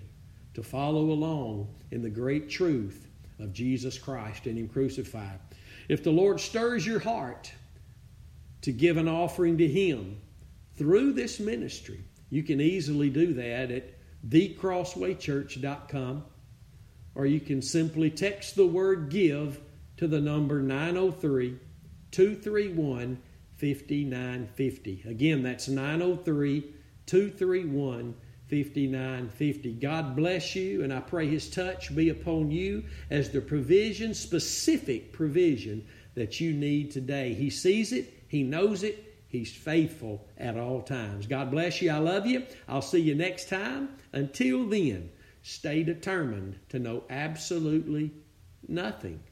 to 0.54 0.62
follow 0.62 1.12
along 1.12 1.70
in 1.92 2.04
the 2.04 2.10
great 2.10 2.50
truth 2.50 3.08
of 3.42 3.54
Jesus 3.54 3.98
Christ 3.98 4.46
and 4.46 4.58
Him 4.58 4.68
crucified. 4.68 5.40
If 5.90 6.04
the 6.04 6.12
Lord 6.12 6.40
stirs 6.40 6.86
your 6.86 7.00
heart 7.00 7.52
to 8.62 8.72
give 8.72 8.98
an 8.98 9.08
offering 9.08 9.58
to 9.58 9.68
Him 9.68 10.22
through 10.76 11.14
this 11.14 11.40
ministry, 11.40 12.04
you 12.30 12.44
can 12.44 12.62
easily 12.62 13.10
do 13.10 13.34
that 13.34 13.72
at 13.72 13.96
thecrosswaychurch.com 14.28 16.24
or 17.14 17.26
you 17.26 17.40
can 17.40 17.62
simply 17.62 18.10
text 18.10 18.56
the 18.56 18.66
word 18.66 19.10
give 19.10 19.60
to 19.98 20.08
the 20.08 20.22
number 20.22 20.62
903 20.62 21.58
231 22.12 23.22
5950. 23.58 25.04
Again, 25.06 25.44
that's 25.44 25.68
903 25.68 26.62
231 27.06 28.16
5950. 28.52 29.76
God 29.76 30.14
bless 30.14 30.58
you, 30.58 30.84
and 30.84 30.94
I 30.94 31.00
pray 31.00 31.26
His 31.26 31.50
touch 31.50 31.96
be 31.96 32.10
upon 32.10 32.52
you 32.52 32.84
as 33.10 33.30
the 33.30 33.40
provision, 33.40 34.14
specific 34.14 35.14
provision 35.14 35.88
that 36.16 36.42
you 36.42 36.52
need 36.52 36.92
today. 36.92 37.34
He 37.34 37.50
sees 37.50 37.94
it, 37.94 38.26
He 38.28 38.44
knows 38.44 38.84
it, 38.84 39.24
He's 39.30 39.54
faithful 39.54 40.28
at 40.38 40.58
all 40.58 40.82
times. 40.82 41.28
God 41.28 41.50
bless 41.50 41.82
you. 41.82 41.92
I 41.92 42.00
love 42.00 42.26
you. 42.26 42.46
I'll 42.68 42.82
see 42.82 43.00
you 43.00 43.16
next 43.16 43.48
time. 43.48 43.88
Until 44.12 44.68
then, 44.68 45.10
stay 45.44 45.84
determined 45.84 46.60
to 46.70 46.80
know 46.80 47.06
absolutely 47.10 48.12
nothing 48.68 49.24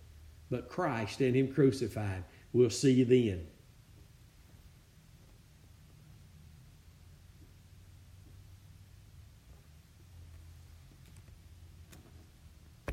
but 0.49 0.69
Christ 0.69 1.19
and 1.19 1.35
Him 1.35 1.53
crucified. 1.53 2.23
We'll 2.53 2.69
see 2.69 2.93
you 2.93 3.03
then. 3.03 3.47